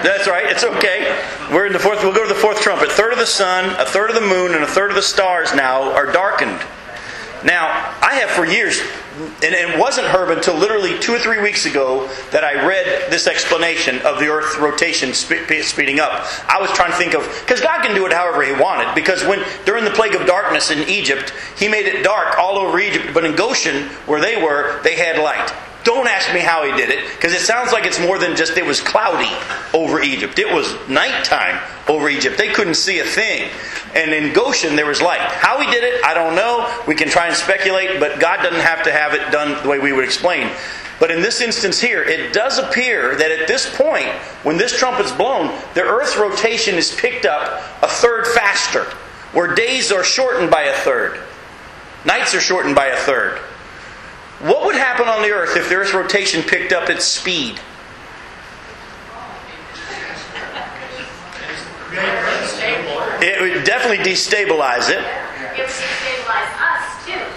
That's 0.01 0.27
right. 0.27 0.45
It's 0.49 0.63
okay. 0.63 1.15
We're 1.51 1.67
in 1.67 1.73
the 1.73 1.79
fourth. 1.79 2.01
We'll 2.01 2.13
go 2.13 2.23
to 2.23 2.33
the 2.33 2.39
fourth 2.39 2.61
trumpet. 2.61 2.91
Third 2.91 3.13
of 3.13 3.19
the 3.19 3.25
sun, 3.25 3.75
a 3.79 3.85
third 3.85 4.09
of 4.09 4.15
the 4.15 4.21
moon, 4.21 4.55
and 4.55 4.63
a 4.63 4.67
third 4.67 4.89
of 4.89 4.95
the 4.95 5.01
stars 5.03 5.53
now 5.53 5.91
are 5.91 6.11
darkened. 6.11 6.59
Now, 7.43 7.95
I 8.01 8.15
have 8.15 8.29
for 8.29 8.45
years, 8.45 8.79
and 9.25 9.55
it 9.55 9.79
wasn't 9.79 10.07
Herb 10.07 10.29
until 10.29 10.55
literally 10.55 10.97
two 10.99 11.13
or 11.13 11.19
three 11.19 11.41
weeks 11.41 11.65
ago 11.65 12.07
that 12.31 12.43
I 12.43 12.65
read 12.65 13.11
this 13.11 13.27
explanation 13.27 13.99
of 14.05 14.19
the 14.19 14.27
Earth's 14.27 14.57
rotation 14.57 15.13
speeding 15.13 15.99
up. 15.99 16.25
I 16.47 16.59
was 16.59 16.71
trying 16.71 16.91
to 16.91 16.97
think 16.97 17.13
of 17.13 17.23
because 17.41 17.61
God 17.61 17.83
can 17.83 17.95
do 17.95 18.05
it 18.05 18.13
however 18.13 18.43
He 18.43 18.53
wanted. 18.53 18.93
Because 18.95 19.23
when 19.23 19.43
during 19.65 19.83
the 19.83 19.91
plague 19.91 20.15
of 20.15 20.25
darkness 20.25 20.71
in 20.71 20.87
Egypt, 20.89 21.33
He 21.57 21.67
made 21.67 21.85
it 21.85 22.03
dark 22.03 22.37
all 22.37 22.57
over 22.57 22.79
Egypt, 22.79 23.09
but 23.13 23.25
in 23.25 23.35
Goshen, 23.35 23.87
where 24.05 24.21
they 24.21 24.41
were, 24.41 24.81
they 24.83 24.95
had 24.95 25.17
light. 25.17 25.51
Don't 25.83 26.07
ask 26.07 26.31
me 26.31 26.41
how 26.41 26.63
he 26.63 26.71
did 26.77 26.91
it, 26.91 26.99
because 27.15 27.33
it 27.33 27.39
sounds 27.39 27.71
like 27.71 27.85
it's 27.85 27.99
more 27.99 28.19
than 28.19 28.35
just 28.35 28.55
it 28.55 28.65
was 28.65 28.79
cloudy 28.79 29.31
over 29.73 29.99
Egypt. 29.99 30.37
It 30.37 30.53
was 30.53 30.75
nighttime 30.87 31.59
over 31.89 32.07
Egypt. 32.07 32.37
They 32.37 32.49
couldn't 32.53 32.75
see 32.75 32.99
a 32.99 33.03
thing. 33.03 33.49
And 33.95 34.13
in 34.13 34.31
Goshen, 34.31 34.75
there 34.75 34.85
was 34.85 35.01
light. 35.01 35.19
How 35.19 35.59
he 35.59 35.69
did 35.71 35.83
it, 35.83 36.05
I 36.05 36.13
don't 36.13 36.35
know. 36.35 36.71
We 36.87 36.93
can 36.93 37.09
try 37.09 37.27
and 37.27 37.35
speculate, 37.35 37.99
but 37.99 38.19
God 38.19 38.43
doesn't 38.43 38.61
have 38.61 38.83
to 38.83 38.91
have 38.91 39.10
it 39.13 39.31
done 39.31 39.61
the 39.63 39.69
way 39.69 39.79
we 39.79 39.93
would 39.93 40.03
explain. 40.03 40.49
But 40.99 41.09
in 41.09 41.21
this 41.21 41.41
instance 41.41 41.81
here, 41.81 42.03
it 42.03 42.31
does 42.31 42.59
appear 42.59 43.15
that 43.15 43.31
at 43.31 43.47
this 43.47 43.75
point, 43.75 44.09
when 44.43 44.57
this 44.57 44.77
trumpet's 44.77 45.11
blown, 45.11 45.47
the 45.73 45.81
Earth's 45.81 46.15
rotation 46.15 46.75
is 46.75 46.93
picked 46.93 47.25
up 47.25 47.63
a 47.81 47.87
third 47.87 48.27
faster, 48.27 48.83
where 49.33 49.55
days 49.55 49.91
are 49.91 50.03
shortened 50.03 50.51
by 50.51 50.63
a 50.63 50.73
third, 50.79 51.19
nights 52.05 52.35
are 52.35 52.39
shortened 52.39 52.75
by 52.75 52.87
a 52.87 52.97
third. 52.97 53.39
What 54.41 54.65
would 54.65 54.75
happen 54.75 55.07
on 55.07 55.21
the 55.21 55.31
Earth 55.31 55.55
if 55.57 55.69
the 55.69 55.75
Earth's 55.75 55.93
rotation 55.93 56.43
picked 56.43 56.71
up 56.71 56.89
its 56.89 57.05
speed? 57.05 57.59
It 63.23 63.41
would 63.41 63.63
definitely 63.65 64.03
destabilize 64.03 64.89
it. 64.89 65.03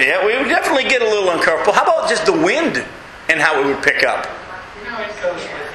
Yeah, 0.00 0.24
we 0.26 0.36
would 0.36 0.48
definitely 0.48 0.84
get 0.84 1.02
a 1.02 1.04
little 1.08 1.30
uncomfortable. 1.30 1.72
How 1.72 1.82
about 1.84 2.08
just 2.08 2.26
the 2.26 2.32
wind 2.32 2.84
and 3.28 3.40
how 3.40 3.60
it 3.60 3.66
would 3.66 3.82
pick 3.82 4.04
up? 4.04 4.26
No, 4.84 4.98
it 5.00 5.10
goes 5.22 5.40
with 5.40 5.74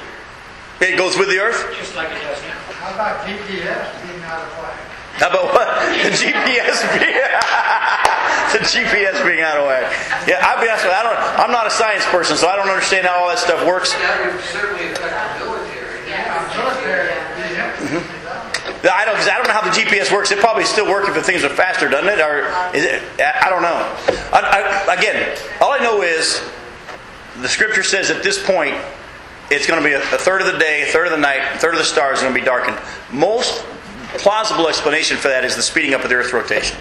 you, 0.81 0.87
It 0.87 0.97
goes 0.97 1.17
with 1.17 1.29
the 1.29 1.39
Earth? 1.39 1.75
just 1.77 1.95
like 1.95 2.09
it 2.11 2.21
does 2.21 2.41
now. 2.43 2.55
How 2.79 2.93
about 2.93 3.25
GPS 3.25 3.87
being 4.07 4.21
out 4.23 4.41
of 4.43 4.51
whack? 4.59 4.75
How 5.19 5.29
about 5.29 5.51
what? 5.53 5.67
The 6.03 6.11
GPS 6.15 6.79
being 6.99 7.15
the 8.55 8.59
GPS 8.63 9.19
being 9.27 9.41
out 9.41 9.57
of 9.57 9.65
whack. 9.67 9.91
Yeah, 10.27 10.39
I'll 10.47 10.61
be 10.61 10.69
honest 10.69 10.85
with 10.85 10.93
you. 10.93 10.99
I 10.99 11.03
don't. 11.03 11.19
I'm 11.39 11.51
not 11.51 11.67
a 11.67 11.71
science 11.71 12.05
person, 12.07 12.37
so 12.37 12.47
I 12.47 12.55
don't 12.55 12.69
understand 12.69 13.05
how 13.07 13.19
all 13.19 13.27
that 13.27 13.39
stuff 13.39 13.65
works. 13.67 13.91
That 13.93 14.31
would 14.31 14.39
certainly 14.45 14.87
affect 14.91 15.39
the 15.39 15.45
military. 15.45 15.99
Military, 16.07 16.07
yeah. 16.07 17.08
I 18.83 19.03
don't. 19.05 19.17
I 19.17 19.37
don't 19.37 19.47
know 19.47 19.53
how 19.53 19.61
the 19.61 19.75
GPS 19.75 20.11
works. 20.11 20.31
It 20.31 20.39
probably 20.39 20.63
still 20.63 20.87
works 20.87 21.09
if 21.09 21.15
the 21.15 21.21
things 21.23 21.43
are 21.43 21.49
faster, 21.49 21.89
doesn't 21.89 22.07
it? 22.07 22.19
Or 22.19 22.47
is 22.75 22.85
it? 22.85 23.03
I 23.19 23.49
don't 23.49 23.61
know. 23.61 23.75
I, 24.31 24.85
I, 24.87 24.93
again, 24.93 25.37
all 25.59 25.71
I 25.71 25.79
know 25.79 26.01
is 26.01 26.41
the 27.41 27.49
Scripture 27.49 27.83
says 27.83 28.09
at 28.09 28.23
this 28.23 28.41
point 28.45 28.75
it's 29.51 29.67
going 29.67 29.81
to 29.81 29.87
be 29.87 29.93
a, 29.93 29.99
a 29.99 30.17
third 30.17 30.41
of 30.41 30.51
the 30.51 30.57
day, 30.59 30.83
a 30.83 30.91
third 30.91 31.07
of 31.07 31.11
the 31.11 31.17
night, 31.17 31.41
a 31.55 31.59
third 31.59 31.73
of 31.73 31.79
the 31.79 31.85
stars 31.85 32.19
are 32.19 32.23
going 32.23 32.33
to 32.33 32.39
be 32.39 32.45
darkened. 32.45 32.77
Most 33.11 33.65
plausible 34.17 34.67
explanation 34.67 35.17
for 35.17 35.27
that 35.27 35.43
is 35.43 35.55
the 35.55 35.61
speeding 35.61 35.93
up 35.93 36.03
of 36.03 36.09
the 36.09 36.15
Earth's 36.15 36.33
rotation. 36.33 36.77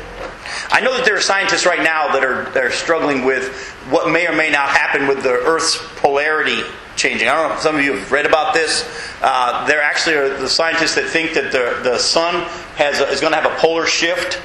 I 0.71 0.81
know 0.81 0.97
that 0.97 1.05
there 1.05 1.17
are 1.17 1.21
scientists 1.21 1.67
right 1.67 1.83
now 1.83 2.13
that 2.13 2.25
are, 2.25 2.45
that 2.51 2.65
are 2.65 2.71
struggling 2.71 3.25
with 3.25 3.55
what 3.91 4.11
may 4.11 4.27
or 4.27 4.35
may 4.35 4.51
not 4.51 4.69
happen 4.69 5.07
with 5.07 5.23
the 5.23 5.33
Earth's 5.33 5.79
polarity 5.97 6.63
changing. 6.99 7.29
I 7.29 7.35
don't 7.35 7.49
know 7.49 7.55
if 7.55 7.63
some 7.63 7.77
of 7.77 7.83
you 7.83 7.95
have 7.95 8.13
read 8.13 8.27
about 8.27 8.53
this. 8.53 8.87
Uh, 9.23 9.67
there 9.67 9.81
actually 9.81 10.17
are 10.17 10.37
the 10.37 10.49
scientists 10.49 10.97
that 10.97 11.07
think 11.07 11.33
that 11.35 11.53
the, 11.53 11.81
the 11.89 11.99
sun 11.99 12.43
has 12.77 13.01
a, 13.01 13.09
is 13.09 13.21
going 13.21 13.33
to 13.33 13.41
have 13.41 13.51
a 13.51 13.55
polar 13.57 13.87
shift, 13.87 14.43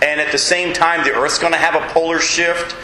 and 0.00 0.20
at 0.20 0.32
the 0.32 0.38
same 0.38 0.72
time, 0.72 1.04
the 1.04 1.12
Earth's 1.12 1.38
going 1.38 1.52
to 1.52 1.58
have 1.58 1.74
a 1.74 1.86
polar 1.92 2.20
shift. 2.20 2.76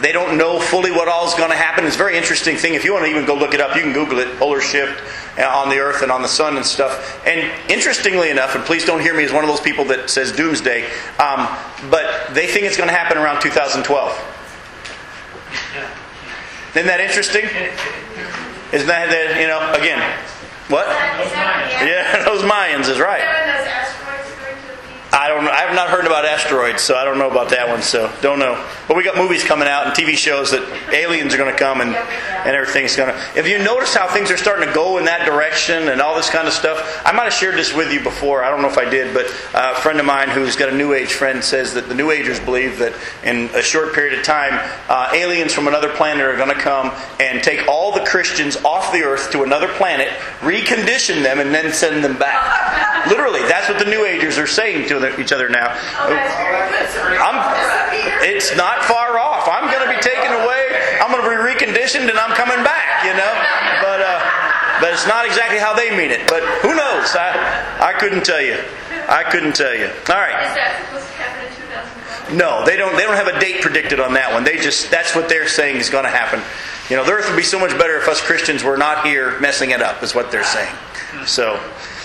They 0.00 0.12
don't 0.12 0.36
know 0.36 0.60
fully 0.60 0.90
what 0.90 1.08
all 1.08 1.26
is 1.26 1.34
going 1.34 1.50
to 1.50 1.56
happen. 1.56 1.84
It's 1.86 1.94
a 1.94 1.98
very 1.98 2.16
interesting 2.16 2.56
thing. 2.56 2.74
If 2.74 2.84
you 2.84 2.92
want 2.92 3.06
to 3.06 3.10
even 3.10 3.24
go 3.24 3.34
look 3.34 3.54
it 3.54 3.60
up, 3.60 3.74
you 3.76 3.82
can 3.82 3.92
Google 3.92 4.18
it 4.18 4.36
polar 4.38 4.60
shift 4.60 5.02
uh, 5.38 5.46
on 5.46 5.70
the 5.70 5.78
Earth 5.78 6.02
and 6.02 6.12
on 6.12 6.20
the 6.20 6.28
sun 6.28 6.56
and 6.56 6.66
stuff. 6.66 7.24
And 7.26 7.50
interestingly 7.70 8.30
enough, 8.30 8.54
and 8.54 8.64
please 8.64 8.84
don't 8.84 9.00
hear 9.00 9.14
me 9.14 9.24
as 9.24 9.32
one 9.32 9.44
of 9.44 9.48
those 9.48 9.60
people 9.60 9.84
that 9.86 10.10
says 10.10 10.32
doomsday, 10.32 10.84
um, 11.18 11.48
but 11.90 12.34
they 12.34 12.46
think 12.46 12.66
it's 12.66 12.76
going 12.76 12.88
to 12.88 12.94
happen 12.94 13.16
around 13.16 13.40
2012. 13.40 14.33
Isn't 16.74 16.90
that 16.90 16.98
interesting? 16.98 17.44
Isn't 18.74 18.90
that, 18.90 19.06
that 19.06 19.38
you 19.38 19.46
know, 19.46 19.62
again, 19.78 20.02
what? 20.66 20.90
Is 21.22 21.30
that 21.30 21.70
what 21.70 21.86
Yeah, 21.86 22.24
those 22.26 22.42
Mayans 22.42 22.90
is 22.90 22.98
right. 22.98 23.22
When 23.22 23.46
those 23.46 23.70
asteroids 23.70 24.26
going 24.42 24.58
to 24.58 24.74
be 24.82 24.98
I 25.14 25.28
don't. 25.28 25.46
I 25.46 25.60
have 25.60 25.76
not 25.76 25.90
heard 25.90 26.06
about 26.06 26.24
asteroids, 26.24 26.82
so 26.82 26.96
I 26.96 27.04
don't 27.04 27.18
know 27.18 27.30
about 27.30 27.50
that 27.50 27.68
one. 27.68 27.82
So 27.82 28.12
don't 28.20 28.40
know. 28.40 28.60
But 28.88 28.96
we 28.96 29.04
got 29.04 29.16
movies 29.16 29.44
coming 29.44 29.68
out 29.68 29.86
and 29.86 29.94
TV 29.94 30.16
shows 30.16 30.50
that 30.50 30.62
aliens 30.92 31.32
are 31.32 31.36
going 31.36 31.52
to 31.52 31.58
come 31.58 31.80
and 31.80 31.94
and 31.94 32.56
everything's 32.56 32.96
going 32.96 33.14
to. 33.14 33.38
If 33.38 33.46
you 33.46 33.58
notice 33.58 33.94
how 33.94 34.08
things 34.08 34.32
are 34.32 34.36
starting 34.36 34.66
to 34.66 34.74
go 34.74 34.98
in 34.98 35.04
that 35.04 35.24
direction 35.24 35.88
and 35.88 36.00
all 36.00 36.16
this 36.16 36.28
kind 36.28 36.48
of 36.48 36.52
stuff, 36.52 37.02
I 37.04 37.12
might 37.12 37.24
have 37.24 37.32
shared 37.32 37.54
this 37.54 37.72
with 37.72 37.92
you 37.92 38.00
before. 38.00 38.42
I 38.42 38.50
don't 38.50 38.60
know 38.60 38.68
if 38.68 38.76
I 38.76 38.90
did, 38.90 39.14
but 39.14 39.26
uh, 39.54 39.74
a 39.76 39.80
friend 39.80 40.00
of 40.00 40.06
mine 40.06 40.30
who's 40.30 40.56
got 40.56 40.68
a 40.68 40.76
New 40.76 40.94
Age 40.94 41.12
friend 41.12 41.42
says 41.44 41.74
that 41.74 41.88
the 41.88 41.94
New 41.94 42.10
Agers 42.10 42.40
believe 42.40 42.78
that 42.80 42.92
in 43.22 43.48
a 43.54 43.62
short 43.62 43.94
period 43.94 44.18
of 44.18 44.24
time, 44.24 44.52
uh, 44.88 45.10
aliens 45.14 45.52
from 45.52 45.68
another 45.68 45.90
planet 45.90 46.24
are 46.24 46.36
going 46.36 46.54
to 46.54 46.60
come 46.60 46.92
and 47.20 47.40
take 47.42 47.68
all 47.68 47.92
the 47.92 48.04
Christians 48.04 48.56
off 48.64 48.92
the 48.92 49.04
Earth 49.04 49.30
to 49.30 49.44
another 49.44 49.68
planet, 49.68 50.08
recondition 50.40 51.22
them, 51.22 51.38
and 51.38 51.54
then 51.54 51.72
send 51.72 52.04
them 52.04 52.18
back. 52.18 53.06
Literally, 53.06 53.42
that's 53.42 53.68
what 53.68 53.78
the 53.78 53.90
New 53.90 54.04
Agers 54.04 54.38
are 54.38 54.46
saying 54.46 54.88
to 54.88 54.98
each 55.18 55.32
other 55.32 55.48
now. 55.48 55.76
I'm, 57.20 57.36
it's 58.22 58.56
not 58.56 58.84
far 58.84 59.18
off. 59.18 59.48
I'm 59.48 59.70
going 59.70 59.86
to 59.88 59.92
be 59.94 60.00
taken 60.00 60.32
away. 60.32 60.98
I'm 61.00 61.10
going 61.12 61.22
to 61.22 61.28
be 61.28 61.36
reconditioned, 61.36 62.08
and 62.08 62.18
I'm 62.18 62.34
coming 62.34 62.62
back. 62.64 63.04
You 63.04 63.12
know, 63.12 63.32
but 63.84 64.00
uh, 64.00 64.20
but 64.80 64.92
it's 64.92 65.06
not 65.06 65.26
exactly 65.26 65.58
how 65.58 65.74
they 65.74 65.90
mean 65.96 66.10
it. 66.10 66.26
But 66.28 66.42
who 66.62 66.74
knows? 66.74 67.12
I 67.14 67.36
I 67.80 67.92
couldn't 67.98 68.24
tell 68.24 68.40
you. 68.40 68.56
I 69.08 69.22
couldn't 69.24 69.54
tell 69.54 69.74
you. 69.74 69.86
All 69.86 70.16
right. 70.16 70.48
Is 70.48 70.54
that 70.56 70.84
supposed 70.88 71.06
to 71.06 71.12
happen 71.20 71.44
in 71.44 72.32
2012? 72.32 72.38
No, 72.38 72.64
they 72.64 72.76
don't. 72.76 72.96
They 72.96 73.02
don't 73.02 73.16
have 73.16 73.28
a 73.28 73.38
date 73.38 73.60
predicted 73.60 74.00
on 74.00 74.14
that 74.14 74.32
one. 74.32 74.44
They 74.44 74.56
just 74.56 74.90
that's 74.90 75.14
what 75.14 75.28
they're 75.28 75.48
saying 75.48 75.76
is 75.76 75.90
going 75.90 76.04
to 76.04 76.10
happen. 76.10 76.40
You 76.88 76.96
know, 76.96 77.04
the 77.04 77.12
earth 77.12 77.28
would 77.28 77.36
be 77.36 77.42
so 77.42 77.58
much 77.58 77.76
better 77.78 77.96
if 77.98 78.08
us 78.08 78.20
Christians 78.20 78.64
were 78.64 78.76
not 78.76 79.06
here 79.06 79.38
messing 79.40 79.70
it 79.70 79.82
up. 79.82 80.02
Is 80.02 80.14
what 80.14 80.30
they're 80.30 80.44
saying. 80.44 80.74
So, 81.26 81.60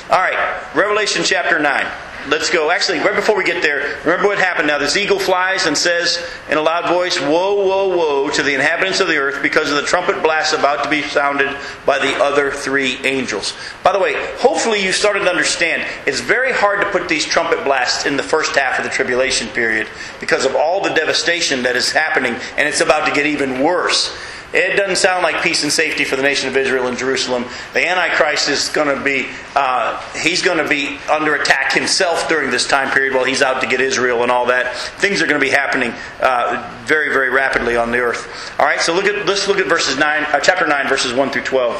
all 0.09 0.19
right, 0.19 0.63
Revelation 0.75 1.23
chapter 1.23 1.59
nine. 1.59 1.88
Let's 2.27 2.49
go. 2.49 2.69
Actually, 2.69 2.99
right 2.99 3.15
before 3.15 3.38
we 3.38 3.43
get 3.43 3.63
there, 3.63 3.97
remember 4.03 4.27
what 4.27 4.38
happened. 4.39 4.67
Now, 4.67 4.77
this 4.77 4.97
eagle 4.97 5.19
flies 5.19 5.65
and 5.65 5.77
says 5.77 6.23
in 6.49 6.58
a 6.58 6.62
loud 6.62 6.89
voice, 6.89 7.19
Woe, 7.19 7.65
woe, 7.65 7.95
woe 7.95 8.29
to 8.29 8.43
the 8.43 8.53
inhabitants 8.53 8.99
of 8.99 9.08
the 9.08 9.17
earth 9.17 9.41
because 9.41 9.69
of 9.69 9.77
the 9.77 9.84
trumpet 9.84 10.21
blast 10.21 10.53
about 10.53 10.84
to 10.84 10.89
be 10.89 11.01
sounded 11.01 11.55
by 11.86 11.97
the 11.97 12.13
other 12.21 12.51
three 12.51 12.97
angels. 13.05 13.53
By 13.84 13.93
the 13.93 13.99
way, 13.99 14.13
hopefully 14.38 14.84
you 14.84 14.91
started 14.91 15.21
to 15.21 15.29
understand 15.29 15.88
it's 16.05 16.19
very 16.19 16.51
hard 16.51 16.82
to 16.82 16.91
put 16.91 17.08
these 17.08 17.25
trumpet 17.25 17.63
blasts 17.63 18.05
in 18.05 18.17
the 18.17 18.23
first 18.23 18.55
half 18.55 18.77
of 18.77 18.84
the 18.84 18.91
tribulation 18.91 19.47
period 19.49 19.88
because 20.19 20.45
of 20.45 20.55
all 20.55 20.82
the 20.82 20.93
devastation 20.93 21.63
that 21.63 21.75
is 21.75 21.91
happening, 21.91 22.34
and 22.58 22.67
it's 22.67 22.82
about 22.82 23.08
to 23.08 23.13
get 23.13 23.25
even 23.25 23.62
worse. 23.62 24.15
It 24.51 24.75
doesn't 24.75 24.95
sound 24.95 25.21
like 25.21 25.43
peace 25.43 25.62
and 25.62 25.71
safety 25.71 26.03
for 26.03 26.15
the 26.15 26.23
nation 26.23 26.49
of 26.49 26.57
Israel 26.57 26.88
and 26.88 26.97
Jerusalem. 26.97 27.45
The 27.73 27.88
Antichrist 27.88 28.49
is 28.49 28.69
going 28.69 28.95
to 28.95 29.03
be, 29.03 29.27
uh, 29.55 30.01
he's 30.17 30.41
going 30.41 30.57
to 30.57 30.67
be 30.67 30.97
under 31.07 31.35
attack 31.35 31.71
himself 31.71 32.27
during 32.27 32.49
this 32.49 32.67
time 32.67 32.89
period 32.89 33.13
while 33.13 33.25
he's 33.25 33.43
out 33.43 33.62
to 33.62 33.67
get 33.67 33.79
Israel 33.79 34.23
and 34.23 34.31
all 34.31 34.47
that. 34.47 34.75
Things 34.75 35.21
are 35.21 35.27
going 35.27 35.39
to 35.39 35.45
be 35.45 35.51
happening 35.51 35.93
uh, 36.19 36.81
very, 36.85 37.09
very 37.13 37.29
rapidly 37.29 37.77
on 37.77 37.91
the 37.91 37.99
earth. 37.99 38.55
All 38.59 38.65
right, 38.65 38.81
so 38.81 38.91
look 38.93 39.05
at 39.05 39.27
let's 39.27 39.47
look 39.47 39.59
at 39.59 39.67
verses 39.67 39.99
nine, 39.99 40.23
uh, 40.23 40.39
chapter 40.39 40.65
nine, 40.65 40.88
verses 40.88 41.13
one 41.13 41.29
through 41.29 41.43
twelve. 41.43 41.75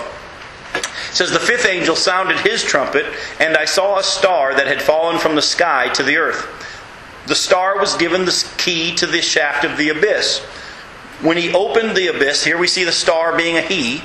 It 0.76 0.86
says 1.16 1.32
the 1.32 1.40
fifth 1.40 1.66
angel 1.66 1.96
sounded 1.96 2.38
his 2.42 2.64
trumpet, 2.64 3.06
and 3.40 3.58
I 3.58 3.66
saw 3.66 3.98
a 3.98 4.04
star 4.04 4.54
that 4.54 4.68
had 4.68 4.80
fallen 4.80 5.18
from 5.18 5.34
the 5.34 5.42
sky 5.42 5.90
to 5.94 6.04
the 6.04 6.18
earth. 6.18 6.48
The 7.26 7.34
star 7.36 7.80
was 7.80 7.98
given 7.98 8.26
the 8.26 8.54
key 8.58 8.94
to 8.96 9.08
the 9.08 9.22
shaft 9.22 9.66
of 9.66 9.76
the 9.76 9.90
abyss. 9.90 10.46
When 11.22 11.38
he 11.38 11.54
opened 11.54 11.98
the 11.98 12.08
abyss, 12.08 12.46
here 12.46 12.58
we 12.58 12.68
see 12.68 12.86
the 12.86 12.92
star 12.92 13.36
being 13.36 13.58
a 13.58 13.62
he. 13.62 14.02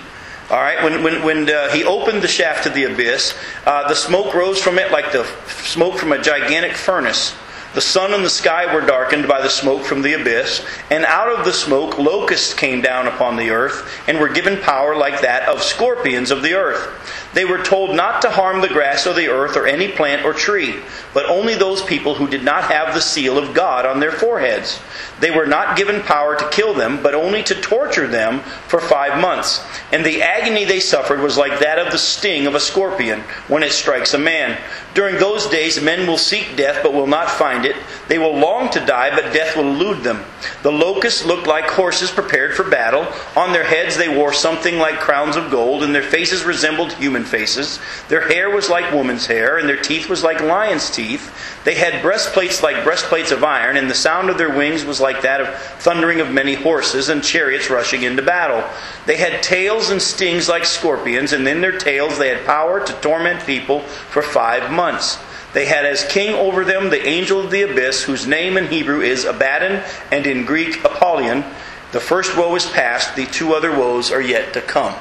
All 0.50 0.60
right, 0.60 0.82
when, 0.82 1.02
when, 1.02 1.22
when 1.22 1.48
uh, 1.48 1.70
he 1.70 1.84
opened 1.84 2.22
the 2.22 2.28
shaft 2.28 2.66
of 2.66 2.74
the 2.74 2.84
abyss, 2.84 3.34
uh, 3.64 3.88
the 3.88 3.94
smoke 3.94 4.34
rose 4.34 4.60
from 4.60 4.78
it 4.78 4.92
like 4.92 5.12
the 5.12 5.24
smoke 5.46 5.96
from 5.96 6.12
a 6.12 6.20
gigantic 6.20 6.76
furnace. 6.76 7.34
The 7.74 7.80
sun 7.80 8.14
and 8.14 8.24
the 8.24 8.30
sky 8.30 8.72
were 8.72 8.86
darkened 8.86 9.26
by 9.26 9.40
the 9.40 9.48
smoke 9.48 9.84
from 9.84 10.02
the 10.02 10.20
abyss, 10.20 10.64
and 10.90 11.04
out 11.06 11.28
of 11.28 11.44
the 11.44 11.52
smoke 11.52 11.98
locusts 11.98 12.54
came 12.54 12.82
down 12.82 13.08
upon 13.08 13.36
the 13.36 13.50
earth, 13.50 13.88
and 14.06 14.20
were 14.20 14.28
given 14.28 14.60
power 14.60 14.94
like 14.94 15.22
that 15.22 15.48
of 15.48 15.62
scorpions 15.62 16.30
of 16.30 16.42
the 16.42 16.54
earth. 16.54 17.23
They 17.34 17.44
were 17.44 17.62
told 17.62 17.96
not 17.96 18.22
to 18.22 18.30
harm 18.30 18.60
the 18.60 18.68
grass 18.68 19.06
or 19.06 19.12
the 19.12 19.28
earth 19.28 19.56
or 19.56 19.66
any 19.66 19.88
plant 19.88 20.24
or 20.24 20.32
tree, 20.32 20.76
but 21.12 21.26
only 21.26 21.56
those 21.56 21.82
people 21.82 22.14
who 22.14 22.28
did 22.28 22.44
not 22.44 22.70
have 22.70 22.94
the 22.94 23.00
seal 23.00 23.36
of 23.36 23.52
God 23.54 23.84
on 23.84 23.98
their 23.98 24.12
foreheads. 24.12 24.80
They 25.18 25.32
were 25.32 25.46
not 25.46 25.76
given 25.76 26.02
power 26.02 26.36
to 26.36 26.48
kill 26.50 26.74
them, 26.74 27.02
but 27.02 27.14
only 27.14 27.42
to 27.44 27.60
torture 27.60 28.06
them 28.06 28.40
for 28.68 28.80
five 28.80 29.20
months. 29.20 29.64
And 29.92 30.04
the 30.04 30.22
agony 30.22 30.64
they 30.64 30.80
suffered 30.80 31.20
was 31.20 31.36
like 31.36 31.58
that 31.58 31.78
of 31.78 31.90
the 31.90 31.98
sting 31.98 32.46
of 32.46 32.54
a 32.54 32.60
scorpion 32.60 33.20
when 33.48 33.64
it 33.64 33.72
strikes 33.72 34.14
a 34.14 34.18
man. 34.18 34.56
During 34.94 35.16
those 35.16 35.48
days, 35.48 35.82
men 35.82 36.06
will 36.06 36.18
seek 36.18 36.56
death, 36.56 36.80
but 36.84 36.94
will 36.94 37.08
not 37.08 37.28
find 37.28 37.64
it. 37.64 37.74
They 38.06 38.18
will 38.18 38.36
long 38.36 38.70
to 38.70 38.86
die, 38.86 39.10
but 39.10 39.32
death 39.32 39.56
will 39.56 39.68
elude 39.68 40.04
them. 40.04 40.24
The 40.62 40.70
locusts 40.70 41.24
looked 41.24 41.48
like 41.48 41.64
horses 41.64 42.12
prepared 42.12 42.54
for 42.54 42.62
battle. 42.62 43.06
On 43.36 43.52
their 43.52 43.64
heads 43.64 43.96
they 43.96 44.14
wore 44.14 44.32
something 44.32 44.78
like 44.78 45.00
crowns 45.00 45.34
of 45.34 45.50
gold, 45.50 45.82
and 45.82 45.92
their 45.92 46.02
faces 46.02 46.44
resembled 46.44 46.92
human 46.92 47.23
faces. 47.24 47.78
Their 48.08 48.28
hair 48.28 48.50
was 48.50 48.68
like 48.68 48.92
woman's 48.92 49.26
hair, 49.26 49.58
and 49.58 49.68
their 49.68 49.80
teeth 49.80 50.08
was 50.08 50.22
like 50.22 50.40
lion's 50.40 50.90
teeth. 50.90 51.32
They 51.64 51.74
had 51.74 52.02
breastplates 52.02 52.62
like 52.62 52.84
breastplates 52.84 53.32
of 53.32 53.44
iron, 53.44 53.76
and 53.76 53.90
the 53.90 53.94
sound 53.94 54.30
of 54.30 54.38
their 54.38 54.56
wings 54.56 54.84
was 54.84 55.00
like 55.00 55.22
that 55.22 55.40
of 55.40 55.54
thundering 55.80 56.20
of 56.20 56.30
many 56.30 56.54
horses 56.54 57.08
and 57.08 57.22
chariots 57.22 57.70
rushing 57.70 58.02
into 58.02 58.22
battle. 58.22 58.64
They 59.06 59.16
had 59.16 59.42
tails 59.42 59.90
and 59.90 60.00
stings 60.00 60.48
like 60.48 60.64
scorpions, 60.64 61.32
and 61.32 61.46
in 61.48 61.60
their 61.60 61.78
tails 61.78 62.18
they 62.18 62.28
had 62.28 62.46
power 62.46 62.84
to 62.84 62.92
torment 63.00 63.46
people 63.46 63.80
for 63.80 64.22
five 64.22 64.70
months. 64.70 65.18
They 65.54 65.66
had 65.66 65.86
as 65.86 66.04
king 66.04 66.34
over 66.34 66.64
them 66.64 66.90
the 66.90 67.06
angel 67.06 67.40
of 67.40 67.50
the 67.52 67.62
abyss, 67.62 68.02
whose 68.02 68.26
name 68.26 68.56
in 68.56 68.66
Hebrew 68.66 69.00
is 69.00 69.24
Abaddon, 69.24 69.82
and 70.10 70.26
in 70.26 70.44
Greek 70.44 70.84
Apollyon. 70.84 71.44
The 71.92 72.00
first 72.00 72.36
woe 72.36 72.56
is 72.56 72.66
past, 72.66 73.14
the 73.14 73.26
two 73.26 73.54
other 73.54 73.70
woes 73.70 74.10
are 74.10 74.20
yet 74.20 74.52
to 74.54 74.60
come. 74.60 74.96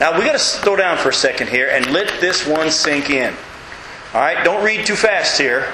Now 0.00 0.18
we 0.18 0.24
got 0.24 0.32
to 0.32 0.38
slow 0.38 0.76
down 0.76 0.96
for 0.96 1.10
a 1.10 1.12
second 1.12 1.50
here 1.50 1.68
and 1.68 1.90
let 1.90 2.22
this 2.22 2.46
one 2.46 2.70
sink 2.70 3.10
in. 3.10 3.34
All 4.14 4.20
right, 4.20 4.42
don't 4.42 4.64
read 4.64 4.86
too 4.86 4.96
fast 4.96 5.38
here. 5.38 5.70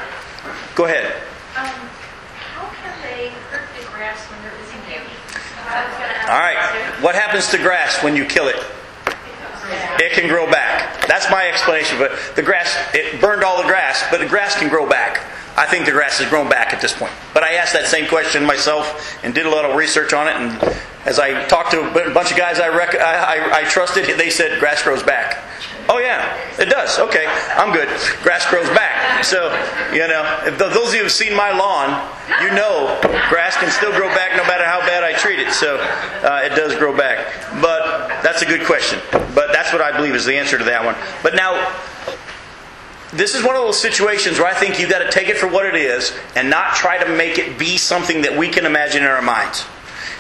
Go 0.75 0.87
ahead. 0.87 1.15
Um, 1.57 1.69
how 2.35 2.69
can 2.83 2.93
they 3.03 3.29
hurt 3.51 3.69
the 3.79 3.87
grass 3.87 4.27
when 4.27 4.43
there 4.43 4.53
isn't 4.61 4.91
any? 4.91 5.07
I 5.69 5.87
was 5.87 5.95
gonna 5.95 6.13
ask 6.13 6.29
All 6.29 6.41
right, 6.41 7.03
what 7.05 7.15
happens 7.15 7.49
to 7.53 7.59
grass 7.59 8.03
when 8.03 8.17
you 8.17 8.25
kill 8.25 8.49
it? 8.49 8.57
It 9.99 10.13
can 10.13 10.29
grow 10.29 10.51
back. 10.51 11.07
That's 11.07 11.31
my 11.31 11.49
explanation. 11.49 11.97
But 11.97 12.19
the 12.35 12.43
grass, 12.43 12.77
it 12.95 13.21
burned 13.21 13.45
all 13.45 13.63
the 13.63 13.69
grass, 13.69 14.05
but 14.11 14.19
the 14.19 14.27
grass 14.27 14.57
can 14.59 14.69
grow 14.69 14.89
back. 14.89 15.23
I 15.57 15.67
think 15.67 15.87
the 15.87 15.93
grass 15.93 16.19
has 16.19 16.29
grown 16.29 16.49
back 16.49 16.75
at 16.75 16.81
this 16.81 16.93
point. 16.93 17.13
But 17.33 17.43
I 17.43 17.55
asked 17.55 17.73
that 17.73 17.87
same 17.87 18.07
question 18.09 18.45
myself 18.45 19.19
and 19.25 19.35
did 19.35 19.47
a 19.47 19.51
of 19.65 19.77
research 19.77 20.13
on 20.13 20.29
it. 20.29 20.37
And 20.37 20.77
as 21.07 21.19
I 21.19 21.47
talked 21.47 21.71
to 21.71 21.81
a 21.81 22.13
bunch 22.13 22.31
of 22.31 22.37
guys 22.37 22.61
I, 22.61 22.69
rec- 22.69 22.95
I, 22.95 23.39
I, 23.39 23.61
I 23.61 23.65
trusted, 23.65 24.19
they 24.19 24.29
said 24.29 24.61
grass 24.61 24.83
grows 24.83 25.03
back. 25.03 25.43
Oh 25.89 25.99
yeah, 25.99 26.37
it 26.59 26.69
does. 26.69 26.99
Okay, 26.99 27.27
I'm 27.55 27.73
good. 27.73 27.89
Grass 28.23 28.49
grows 28.51 28.69
back. 28.71 29.25
So 29.25 29.47
you 29.93 30.07
know, 30.09 30.43
if 30.45 30.59
th- 30.59 30.75
those 30.75 30.89
of 30.89 30.95
you 30.95 31.03
who've 31.03 31.13
seen 31.13 31.35
my 31.35 31.57
lawn, 31.57 32.03
you 32.43 32.51
know 32.51 32.99
grass 33.31 33.57
can 33.57 33.71
still 33.71 33.93
grow 33.93 34.09
back 34.09 34.37
no 34.37 34.43
matter 34.45 34.65
how 34.65 34.81
bad 34.81 35.05
I 35.05 35.13
treat 35.15 35.39
it. 35.39 35.53
So 35.53 35.77
uh, 35.77 36.43
it 36.45 36.57
does 36.57 36.75
grow 36.75 36.97
back. 36.97 37.33
But 37.63 38.09
that's 38.23 38.43
a 38.43 38.47
good 38.47 38.67
question. 38.67 39.01
But 39.11 39.53
that's 39.53 39.73
what 39.73 39.81
I 39.81 39.97
believe 39.97 40.15
is 40.15 40.25
the 40.25 40.37
answer 40.37 40.59
to 40.59 40.65
that 40.65 40.85
one. 40.85 40.97
But 41.23 41.37
now 41.37 41.55
this 43.17 43.35
is 43.35 43.45
one 43.45 43.57
of 43.57 43.63
those 43.63 43.81
situations 43.81 44.39
where 44.39 44.49
I 44.49 44.55
think 44.55 44.79
you've 44.79 44.91
got 44.91 44.99
to 45.01 45.11
take 45.11 45.29
it 45.29 45.37
for 45.37 45.47
what 45.47 45.67
it 45.67 45.75
is 45.75 46.17
and 46.35 46.51
not 46.51 46.75
try 46.75 47.03
to 47.03 47.11
make 47.17 47.39
it 47.39 47.59
be 47.59 47.77
something 47.77 48.23
that 48.23 48.37
we 48.37 48.49
can 48.49 48.67
imagine 48.67 49.03
in 49.03 49.09
our 49.09 49.23
minds. 49.23 49.65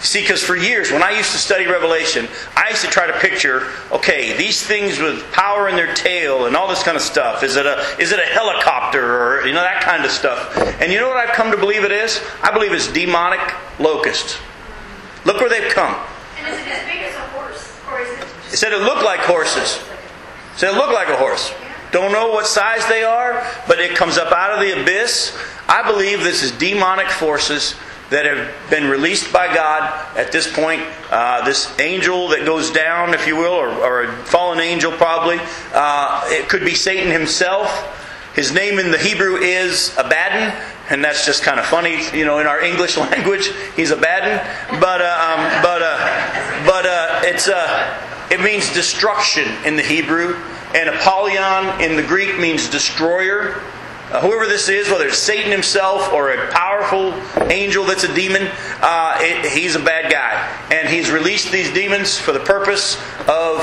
See, 0.00 0.20
because 0.20 0.42
for 0.42 0.56
years, 0.56 0.92
when 0.92 1.02
I 1.02 1.12
used 1.12 1.32
to 1.32 1.38
study 1.38 1.66
Revelation, 1.66 2.28
I 2.54 2.68
used 2.68 2.84
to 2.84 2.90
try 2.90 3.06
to 3.06 3.18
picture, 3.18 3.68
okay, 3.90 4.36
these 4.36 4.62
things 4.62 4.98
with 4.98 5.24
power 5.32 5.68
in 5.68 5.76
their 5.76 5.92
tail 5.94 6.46
and 6.46 6.54
all 6.54 6.68
this 6.68 6.82
kind 6.82 6.96
of 6.96 7.02
stuff. 7.02 7.42
Is 7.42 7.56
it 7.56 7.64
a 7.64 7.96
is 7.98 8.12
it 8.12 8.18
a 8.18 8.26
helicopter 8.26 9.02
or 9.02 9.46
you 9.46 9.54
know 9.54 9.62
that 9.62 9.82
kind 9.82 10.04
of 10.04 10.10
stuff? 10.10 10.56
And 10.80 10.92
you 10.92 11.00
know 11.00 11.08
what 11.08 11.16
I've 11.16 11.34
come 11.34 11.50
to 11.50 11.56
believe 11.56 11.82
it 11.82 11.92
is? 11.92 12.20
I 12.42 12.52
believe 12.52 12.72
it's 12.72 12.92
demonic 12.92 13.40
locusts. 13.80 14.36
Look 15.24 15.40
where 15.40 15.48
they've 15.48 15.72
come. 15.72 15.96
And 16.38 16.54
is 16.54 16.60
it 16.60 16.68
as 16.68 16.86
big 16.86 17.00
as 17.02 17.14
a 17.14 17.26
horse, 17.28 17.80
or 17.88 18.00
is 18.00 18.10
it 18.10 18.24
It 18.52 18.56
said 18.58 18.72
it 18.72 18.82
looked 18.82 19.02
like 19.02 19.20
horses. 19.20 19.76
It 20.54 20.58
said 20.58 20.74
it 20.74 20.76
looked 20.76 20.92
like 20.92 21.08
a 21.08 21.16
horse. 21.16 21.52
Don't 21.96 22.12
know 22.12 22.28
what 22.28 22.46
size 22.46 22.86
they 22.88 23.04
are, 23.04 23.42
but 23.66 23.78
it 23.78 23.96
comes 23.96 24.18
up 24.18 24.30
out 24.30 24.52
of 24.52 24.60
the 24.60 24.78
abyss. 24.78 25.34
I 25.66 25.82
believe 25.90 26.22
this 26.22 26.42
is 26.42 26.52
demonic 26.52 27.08
forces 27.08 27.74
that 28.10 28.26
have 28.26 28.54
been 28.68 28.90
released 28.90 29.32
by 29.32 29.46
God 29.54 29.82
at 30.14 30.30
this 30.30 30.46
point. 30.52 30.82
Uh, 31.10 31.42
this 31.46 31.72
angel 31.80 32.28
that 32.28 32.44
goes 32.44 32.70
down, 32.70 33.14
if 33.14 33.26
you 33.26 33.34
will, 33.34 33.54
or, 33.54 33.70
or 33.70 34.02
a 34.02 34.12
fallen 34.26 34.60
angel 34.60 34.92
probably. 34.92 35.38
Uh, 35.72 36.20
it 36.26 36.50
could 36.50 36.66
be 36.66 36.74
Satan 36.74 37.10
himself. 37.10 37.66
His 38.34 38.52
name 38.52 38.78
in 38.78 38.90
the 38.90 38.98
Hebrew 38.98 39.36
is 39.36 39.94
Abaddon, 39.96 40.54
and 40.90 41.02
that's 41.02 41.24
just 41.24 41.44
kind 41.44 41.58
of 41.58 41.64
funny, 41.64 42.06
you 42.12 42.26
know, 42.26 42.40
in 42.40 42.46
our 42.46 42.60
English 42.60 42.96
language, 42.98 43.50
he's 43.74 43.90
Abaddon. 43.90 44.36
But 44.82 45.00
uh, 45.00 45.38
um, 45.38 45.62
but 45.62 45.80
uh, 45.80 46.66
but 46.66 46.84
uh, 46.84 47.20
it's 47.22 47.48
uh, 47.48 48.28
it 48.30 48.40
means 48.42 48.70
destruction 48.74 49.48
in 49.64 49.76
the 49.76 49.82
Hebrew, 49.82 50.36
and 50.76 50.90
Apollyon 50.90 51.80
in 51.80 51.96
the 51.96 52.02
Greek 52.02 52.38
means 52.38 52.68
destroyer. 52.68 53.62
Uh, 54.12 54.20
whoever 54.20 54.46
this 54.46 54.68
is, 54.68 54.88
whether 54.90 55.08
it's 55.08 55.18
Satan 55.18 55.50
himself 55.50 56.12
or 56.12 56.32
a 56.32 56.50
powerful 56.52 57.14
angel 57.50 57.84
that's 57.84 58.04
a 58.04 58.14
demon, 58.14 58.48
uh, 58.82 59.18
it, 59.20 59.50
he's 59.52 59.74
a 59.74 59.80
bad 59.80 60.12
guy. 60.12 60.46
And 60.70 60.88
he's 60.88 61.10
released 61.10 61.50
these 61.50 61.72
demons 61.72 62.18
for 62.18 62.32
the 62.32 62.40
purpose 62.40 62.96
of 63.26 63.58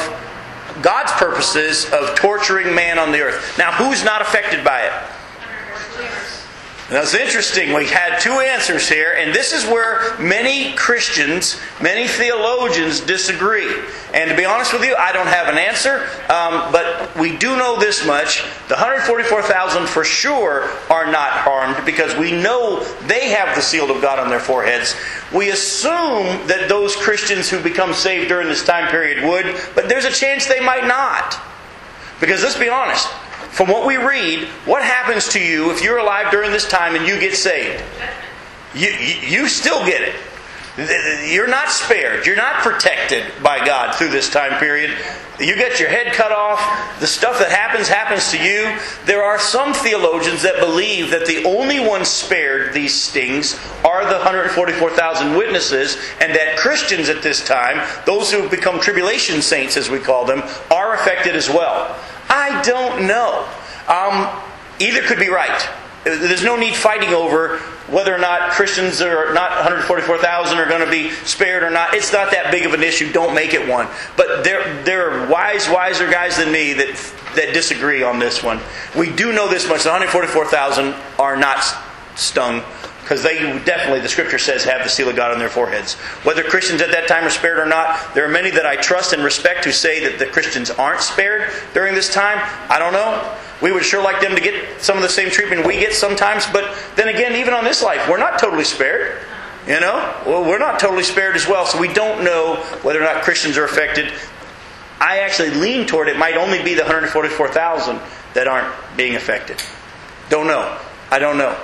God's 0.82 1.12
purposes 1.13 1.86
of 1.93 2.15
torturing 2.15 2.73
man 2.73 2.97
on 2.97 3.12
the 3.12 3.21
earth. 3.21 3.58
Now, 3.58 3.71
who's 3.71 4.04
not 4.04 4.21
affected 4.21 4.65
by 4.65 4.82
it? 4.82 6.42
Now, 6.91 7.02
it's 7.02 7.13
interesting. 7.13 7.74
We 7.74 7.88
had 7.88 8.19
two 8.19 8.39
answers 8.39 8.89
here, 8.89 9.13
and 9.17 9.34
this 9.34 9.54
is 9.54 9.65
where 9.65 10.17
many 10.19 10.74
Christians, 10.74 11.60
many 11.82 12.10
theologians 12.10 13.00
disagree. 13.00 13.74
And 14.13 14.30
to 14.30 14.36
be 14.36 14.43
honest 14.43 14.74
with 14.74 14.84
you, 14.84 14.93
I 14.96 15.13
don't 15.13 15.28
have 15.28 15.48
an 15.48 15.58
answer, 15.58 16.04
um, 16.30 16.72
but 16.74 17.15
we 17.17 17.38
do 17.38 17.56
know 17.56 17.80
this 17.80 18.06
much. 18.06 18.43
The 18.67 18.76
144,000 18.76 19.88
for 19.88 20.04
sure 20.04 20.69
are 20.89 21.10
not 21.10 21.32
harmed 21.32 21.86
because 21.86 22.15
we 22.17 22.34
know 22.34 22.84
they 23.08 23.30
have 23.30 23.56
the 23.56 23.62
seal 23.62 23.89
of 23.89 24.02
God 24.02 24.19
on 24.19 24.30
their 24.30 24.41
foreheads. 24.41 24.93
We 25.34 25.52
assume 25.52 26.48
that 26.48 26.65
those 26.67 26.98
Christians 26.98 27.50
who 27.50 27.63
become 27.63 27.93
saved 27.93 28.28
during 28.28 28.50
this 28.50 28.65
time 28.65 28.89
period 28.89 29.24
would, 29.24 29.46
but 29.74 29.88
there's 29.88 30.06
a 30.06 30.12
chance 30.12 30.48
they 30.48 30.60
might 30.60 30.86
not. 30.86 31.39
Because 32.19 32.43
let's 32.43 32.60
be 32.60 32.69
honest, 32.69 33.08
from 33.53 33.69
what 33.69 33.85
we 33.85 33.97
read, 33.97 34.47
what 34.65 34.81
happens 34.81 35.27
to 35.29 35.39
you 35.39 35.69
if 35.69 35.83
you're 35.83 35.99
alive 35.99 36.31
during 36.31 36.51
this 36.51 36.67
time 36.67 36.95
and 36.95 37.05
you 37.05 37.19
get 37.19 37.35
saved? 37.35 37.83
You, 38.73 38.89
you, 38.89 39.47
still 39.47 39.85
get 39.85 40.01
it. 40.01 41.31
You're 41.31 41.47
not 41.47 41.69
spared. 41.69 42.25
You're 42.25 42.35
not 42.35 42.63
protected 42.63 43.23
by 43.43 43.63
God 43.63 43.93
through 43.93 44.09
this 44.09 44.27
time 44.27 44.57
period. 44.59 44.97
You 45.39 45.55
get 45.55 45.79
your 45.79 45.89
head 45.89 46.13
cut 46.13 46.31
off. 46.31 46.59
The 46.99 47.05
stuff 47.05 47.37
that 47.37 47.51
happens, 47.51 47.87
happens 47.87 48.31
to 48.31 48.43
you. 48.43 48.75
There 49.05 49.23
are 49.23 49.37
some 49.37 49.71
theologians 49.71 50.41
that 50.41 50.59
believe 50.59 51.11
that 51.11 51.27
the 51.27 51.43
only 51.43 51.79
ones 51.79 52.07
spared 52.07 52.73
these 52.73 52.99
stings 52.99 53.53
are 53.85 54.03
the 54.05 54.15
144,000 54.15 55.37
witnesses, 55.37 55.97
and 56.19 56.33
that 56.33 56.57
Christians 56.57 57.07
at 57.07 57.21
this 57.21 57.45
time, 57.45 57.87
those 58.07 58.31
who 58.31 58.41
have 58.41 58.49
become 58.49 58.79
tribulation 58.79 59.43
saints, 59.43 59.77
as 59.77 59.91
we 59.91 59.99
call 59.99 60.25
them, 60.25 60.41
are 60.71 60.95
affected 60.95 61.35
as 61.35 61.49
well. 61.49 61.95
I 62.43 62.62
don't 62.62 63.08
know. 63.08 63.47
Um, 63.88 64.29
either 64.77 65.01
could 65.01 65.17
be 65.17 65.29
right. 65.29 65.69
There's 66.03 66.43
no 66.43 66.58
need 66.58 66.75
fighting 66.75 67.13
over 67.13 67.60
whether 67.88 68.13
or 68.13 68.17
not 68.17 68.51
Christians 68.51 69.01
or 69.01 69.34
not 69.34 69.51
144,000 69.51 70.58
are 70.58 70.67
going 70.67 70.84
to 70.84 70.91
be 70.91 71.12
spared 71.12 71.63
or 71.63 71.69
not. 71.69 71.93
It's 71.93 72.12
not 72.12 72.32
that 72.32 72.51
big 72.51 72.65
of 72.65 72.73
an 72.73 72.84
issue. 72.84 73.13
Don't 73.13 73.34
make 73.34 73.53
it 73.53 73.65
one. 73.69 73.88
But 74.17 74.43
there, 74.43 74.84
there 74.84 75.10
are 75.10 75.32
wise, 75.32 75.69
wiser 75.69 76.12
guys 76.12 76.36
than 76.36 76.51
me 76.51 76.73
that 76.73 77.13
that 77.36 77.53
disagree 77.53 78.03
on 78.03 78.19
this 78.19 78.43
one. 78.43 78.60
We 78.95 79.10
do 79.10 79.32
know 79.32 79.47
this 79.47 79.67
much: 79.67 79.84
the 79.84 79.89
144,000 79.89 80.93
are 81.17 81.38
not 81.38 81.63
stung 82.15 82.62
because 83.03 83.21
they 83.21 83.39
definitely, 83.65 83.99
the 83.99 84.07
scripture 84.07 84.39
says, 84.39 84.63
have 84.63 84.81
the 84.81 84.89
seal 84.89 85.09
of 85.09 85.15
God 85.17 85.31
on 85.33 85.39
their 85.39 85.49
foreheads. 85.49 85.95
Whether 86.23 86.41
Christians 86.41 86.81
at 86.81 86.89
that 86.91 87.05
time 87.05 87.25
are 87.25 87.29
spared 87.29 87.59
or 87.59 87.65
not, 87.65 88.13
there 88.15 88.23
are 88.23 88.31
many 88.31 88.49
that 88.51 88.65
I 88.65 88.77
trust 88.77 89.11
and 89.11 89.21
respect 89.21 89.65
who 89.65 89.73
say 89.73 90.07
that 90.07 90.19
the 90.19 90.25
Christians 90.25 90.71
aren't 90.71 91.01
spared 91.01 91.51
during 91.73 91.95
this 91.95 92.13
time. 92.13 92.39
I 92.69 92.79
don't 92.79 92.93
know. 92.93 93.37
We 93.61 93.73
would 93.73 93.83
sure 93.83 94.01
like 94.01 94.21
them 94.21 94.35
to 94.35 94.41
get 94.41 94.81
some 94.81 94.95
of 94.95 95.03
the 95.03 95.09
same 95.09 95.29
treatment 95.29 95.67
we 95.67 95.79
get 95.79 95.93
sometimes, 95.93 96.47
but 96.47 96.77
then 96.95 97.09
again, 97.09 97.35
even 97.35 97.53
on 97.53 97.65
this 97.65 97.83
life, 97.83 98.07
we're 98.09 98.17
not 98.17 98.39
totally 98.39 98.63
spared. 98.63 99.21
You 99.67 99.81
know? 99.81 100.15
Well, 100.25 100.43
we're 100.43 100.59
not 100.59 100.79
totally 100.79 101.03
spared 101.03 101.35
as 101.35 101.45
well, 101.45 101.65
so 101.65 101.79
we 101.79 101.91
don't 101.93 102.23
know 102.23 102.55
whether 102.83 103.01
or 103.01 103.05
not 103.05 103.23
Christians 103.23 103.57
are 103.57 103.65
affected. 103.65 104.13
I 105.01 105.19
actually 105.19 105.49
lean 105.49 105.87
toward 105.87 106.07
it 106.07 106.17
might 106.17 106.37
only 106.37 106.63
be 106.63 106.73
the 106.73 106.83
144,000 106.83 107.99
that 108.33 108.47
aren't 108.47 108.73
being 108.95 109.15
affected. 109.15 109.61
Don't 110.29 110.47
know. 110.47 110.77
I 111.11 111.19
don't 111.19 111.37
know. 111.37 111.57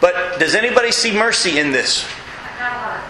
But 0.00 0.38
does 0.38 0.54
anybody 0.54 0.92
see 0.92 1.12
mercy 1.12 1.58
in 1.58 1.72
this? 1.72 2.06
Not 2.58 2.72
a 2.72 2.76
lot. 2.76 3.00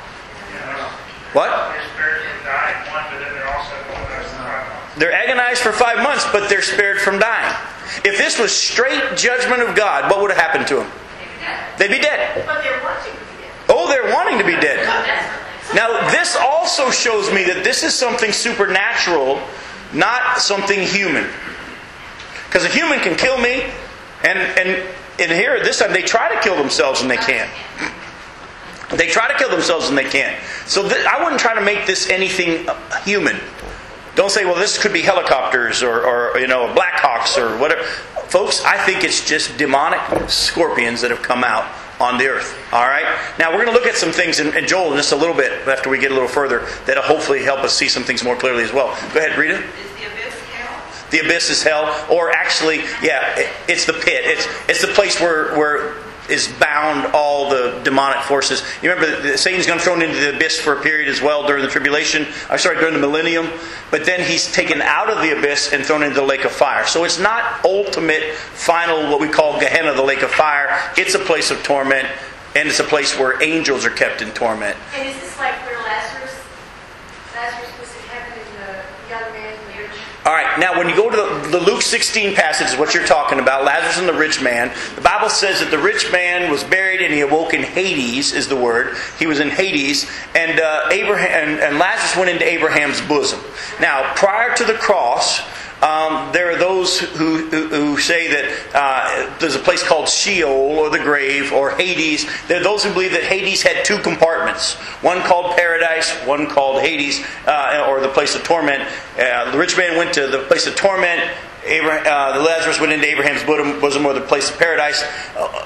What? 1.35 1.73
They're 1.73 1.85
spared 1.93 2.23
from 2.23 2.45
dying, 2.45 2.91
one, 2.91 3.05
but 3.11 3.19
then 3.21 3.35
they're 3.35 3.49
also 3.49 3.75
agonized 3.75 4.31
for 4.31 4.43
five 4.43 4.69
months. 4.69 4.95
They're 4.97 5.13
agonized 5.13 5.61
for 5.63 5.73
five 5.73 6.03
months, 6.03 6.27
but 6.33 6.49
they're 6.49 6.63
spared 6.63 7.01
from 7.01 7.19
dying. 7.19 7.55
If 8.05 8.17
this 8.17 8.39
was 8.39 8.53
straight 8.53 9.17
judgment 9.17 9.63
of 9.63 9.77
God, 9.77 10.11
what 10.11 10.23
would 10.23 10.31
have 10.31 10.41
happened 10.41 10.67
to 10.69 10.77
them? 10.77 10.91
They'd 11.79 11.91
be 11.91 12.01
dead. 12.01 12.45
But 12.47 12.63
they're 12.63 12.83
watching 12.83 13.13
to 13.13 13.19
be 13.19 13.43
dead. 13.43 13.53
Oh, 13.69 13.89
they're 13.89 14.13
wanting 14.13 14.39
to 14.39 14.45
be 14.45 14.57
dead. 14.61 14.85
Now, 15.75 16.11
this 16.11 16.37
also 16.37 16.91
shows 16.91 17.33
me 17.33 17.45
that 17.45 17.63
this 17.63 17.83
is 17.83 17.95
something 17.95 18.33
supernatural, 18.33 19.41
not 19.93 20.39
something 20.39 20.81
human. 20.81 21.27
Because 22.47 22.65
a 22.65 22.69
human 22.69 23.01
can 23.01 23.17
kill 23.17 23.39
me, 23.39 23.65
and, 24.25 24.39
and, 24.39 24.89
and 25.21 25.33
here, 25.33 25.63
this 25.63 25.79
time, 25.79 25.93
they 25.93 26.03
try 26.03 26.35
to 26.35 26.41
kill 26.41 26.57
themselves 26.57 27.01
and 27.03 27.11
they 27.11 27.17
can't. 27.17 27.51
They 28.91 29.09
try 29.09 29.29
to 29.29 29.37
kill 29.37 29.51
themselves 29.51 29.89
and 29.89 29.99
they 29.99 30.05
can't. 30.05 30.43
So 30.67 30.89
th- 30.89 31.07
I 31.07 31.23
wouldn't 31.23 31.41
try 31.41 31.55
to 31.55 31.61
make 31.61 31.87
this 31.87 32.09
anything 32.09 32.69
uh, 32.69 32.75
human. 33.03 33.37
Don't 34.15 34.31
say, 34.31 34.45
well, 34.45 34.55
this 34.55 34.79
could 34.83 34.93
be 34.93 35.03
helicopters 35.03 35.83
or, 35.83 36.05
or 36.05 36.39
you 36.39 36.47
know, 36.47 36.75
Blackhawks 36.75 37.37
or 37.37 37.59
whatever. 37.59 37.83
Folks, 38.29 38.65
I 38.65 38.77
think 38.79 39.05
it's 39.05 39.27
just 39.27 39.57
demonic 39.59 40.01
scorpions 40.29 41.03
that 41.03 41.11
have 41.11 41.23
come 41.23 41.45
out 41.45 41.67
on 42.01 42.19
the 42.19 42.29
earth. 42.29 42.57
All 42.73 42.87
right? 42.87 43.07
Now, 43.39 43.51
we're 43.51 43.65
going 43.65 43.75
to 43.75 43.81
look 43.81 43.87
at 43.87 43.97
some 43.97 44.13
things 44.13 44.41
in, 44.41 44.57
in 44.57 44.67
Joel 44.67 44.93
in 44.93 44.97
just 44.97 45.13
a 45.13 45.17
little 45.17 45.35
bit 45.35 45.67
after 45.69 45.91
we 45.91 45.99
get 45.99 46.11
a 46.11 46.15
little 46.15 46.29
further 46.29 46.67
that'll 46.87 47.03
hopefully 47.03 47.43
help 47.43 47.61
us 47.61 47.75
see 47.77 47.89
some 47.89 48.05
things 48.05 48.25
more 48.25 48.37
clearly 48.37 48.65
as 48.65 48.73
well. 48.73 48.89
Go 49.13 49.21
ahead, 49.21 49.37
Rita. 49.39 49.55
Is 49.55 49.61
the 49.61 50.07
abyss 50.07 50.41
hell? 50.53 50.83
The 51.11 51.21
abyss 51.21 51.51
is 51.51 51.63
hell, 51.63 52.07
or 52.11 52.31
actually, 52.31 52.79
yeah, 53.03 53.39
it, 53.39 53.49
it's 53.69 53.87
the 53.87 53.95
pit. 53.95 54.23
It's 54.25 54.47
it's 54.69 54.83
the 54.83 54.89
place 54.89 55.21
where 55.21 55.57
where 55.57 55.95
is 56.29 56.49
bound 56.61 57.07
all 57.15 57.49
the 57.49 57.81
demonic 57.85 58.23
forces. 58.25 58.63
You 58.83 58.91
remember 58.91 59.37
Satan's 59.37 59.67
going 59.67 59.79
to 59.79 59.85
thrown 59.85 60.03
into 60.03 60.21
the 60.21 60.37
abyss 60.37 60.61
for 60.61 60.79
a 60.79 60.83
period 60.83 61.09
as 61.09 61.23
well 61.23 61.47
during 61.47 61.63
the 61.63 61.71
tribulation. 61.71 62.27
I'm 62.51 62.59
sorry, 62.59 62.79
during 62.79 62.95
the 62.95 63.01
millennium. 63.01 63.49
But 63.91 64.05
then 64.05 64.21
he's 64.21 64.51
taken 64.53 64.83
out 64.83 65.09
of 65.09 65.23
the 65.23 65.37
abyss 65.37 65.73
and 65.73 65.85
thrown 65.85 66.03
into 66.03 66.17
the 66.17 66.27
lake 66.27 66.45
of 66.45 66.53
fire. 66.53 66.87
So 66.87 67.05
it's 67.05 67.19
not 67.19 67.65
ultimate, 67.65 68.35
final, 68.35 69.11
what 69.11 69.21
we 69.21 69.29
call 69.29 69.59
Gehenna, 69.59 69.95
the 69.95 70.03
lake 70.03 70.23
of 70.23 70.31
fire. 70.31 70.69
It's 70.97 71.15
a 71.15 71.19
place 71.19 71.51
of 71.51 71.63
torment, 71.63 72.07
and 72.55 72.69
it's 72.69 72.81
a 72.81 72.85
place 72.85 73.19
where 73.19 73.43
angels 73.43 73.87
are 73.87 73.91
kept 73.91 74.21
in 74.21 74.31
torment. 74.33 74.77
And 74.95 75.09
is 75.09 75.19
this 75.21 75.39
like 75.39 75.55
where 75.65 75.79
Lazarus, 75.79 76.37
Lazarus 77.35 77.71
was 77.81 77.89
in 77.89 78.03
heaven 78.09 78.39
and 78.39 78.53
the 78.59 79.11
young 79.11 79.33
man 79.33 79.55
and 79.59 79.75
the 79.75 79.83
rich? 79.83 79.99
All 80.27 80.35
right, 80.35 80.48
now 80.61 80.79
when 80.79 80.89
you 80.89 80.97
go 80.97 81.11
to 81.11 81.17
the, 81.17 81.59
the 81.59 81.65
Luke 81.65 81.83
16 81.83 82.35
passage, 82.35 82.69
is 82.69 82.77
what 82.77 82.95
you're 82.95 83.07
talking 83.07 83.39
about, 83.39 83.65
Lazarus 83.65 83.99
and 83.99 84.09
the 84.09 84.13
rich 84.13 84.43
man, 84.43 84.73
the 84.95 85.01
Bible 85.01 85.29
says 85.29 85.61
that 85.61 85.71
the 85.71 85.79
rich 85.79 86.11
man 86.13 86.51
was 86.51 86.65
buried 86.65 87.01
and 87.01 87.13
he 87.13 87.21
awoke 87.21 87.55
in 87.55 87.63
Hades, 87.63 88.33
is 88.33 88.49
the 88.49 88.57
word. 88.57 88.97
He 89.19 89.27
was 89.27 89.41
in 89.41 89.51
Hades, 89.51 90.11
and, 90.35 90.61
uh, 90.61 90.89
Abraham, 90.91 91.49
and, 91.49 91.61
and 91.61 91.79
Lazarus 91.79 92.17
went 92.17 92.31
into 92.31 92.45
Abraham's 92.45 93.01
bosom. 93.03 93.41
Now, 93.81 94.15
prior 94.15 94.55
to 94.57 94.65
the 94.65 94.75
cross, 94.75 95.41
um, 95.83 96.33
there 96.33 96.51
are 96.51 96.59
those 96.59 96.99
who, 96.99 97.49
who, 97.49 97.69
who 97.69 97.99
say 97.99 98.27
that 98.29 98.75
uh, 98.75 99.39
there's 99.39 99.55
a 99.55 99.61
place 99.61 99.87
called 99.87 100.09
Sheol 100.09 100.51
or 100.51 100.91
the 100.91 100.99
grave 100.99 101.53
or 101.53 101.71
Hades. 101.71 102.27
There 102.49 102.61
are 102.61 102.65
those 102.65 102.83
who 102.83 102.93
believe 102.93 103.13
that 103.13 103.23
Hades 103.23 103.63
had 103.63 103.85
two 103.85 103.99
compartments 103.99 104.75
one 105.03 105.21
called 105.21 105.57
paradise, 105.57 106.11
one 106.27 106.49
called 106.49 106.83
Hades 106.83 107.25
uh, 107.47 107.87
or 107.89 108.01
the 108.01 108.09
place 108.09 108.35
of 108.35 108.43
torment. 108.43 108.83
Uh, 109.17 109.53
the 109.53 109.59
rich 109.59 109.77
man 109.77 109.97
went 109.97 110.13
to 110.15 110.27
the 110.27 110.41
place 110.45 110.67
of 110.67 110.75
torment. 110.75 111.23
Abraham, 111.65 112.07
uh, 112.07 112.43
Lazarus 112.43 112.81
went 112.81 112.93
into 112.93 113.07
Abraham's 113.07 113.45
bosom, 113.45 113.81
bosom 113.81 114.05
or 114.05 114.15
the 114.15 114.21
place 114.21 114.51
of 114.51 114.59
paradise. 114.59 115.05
Uh, 115.37 115.65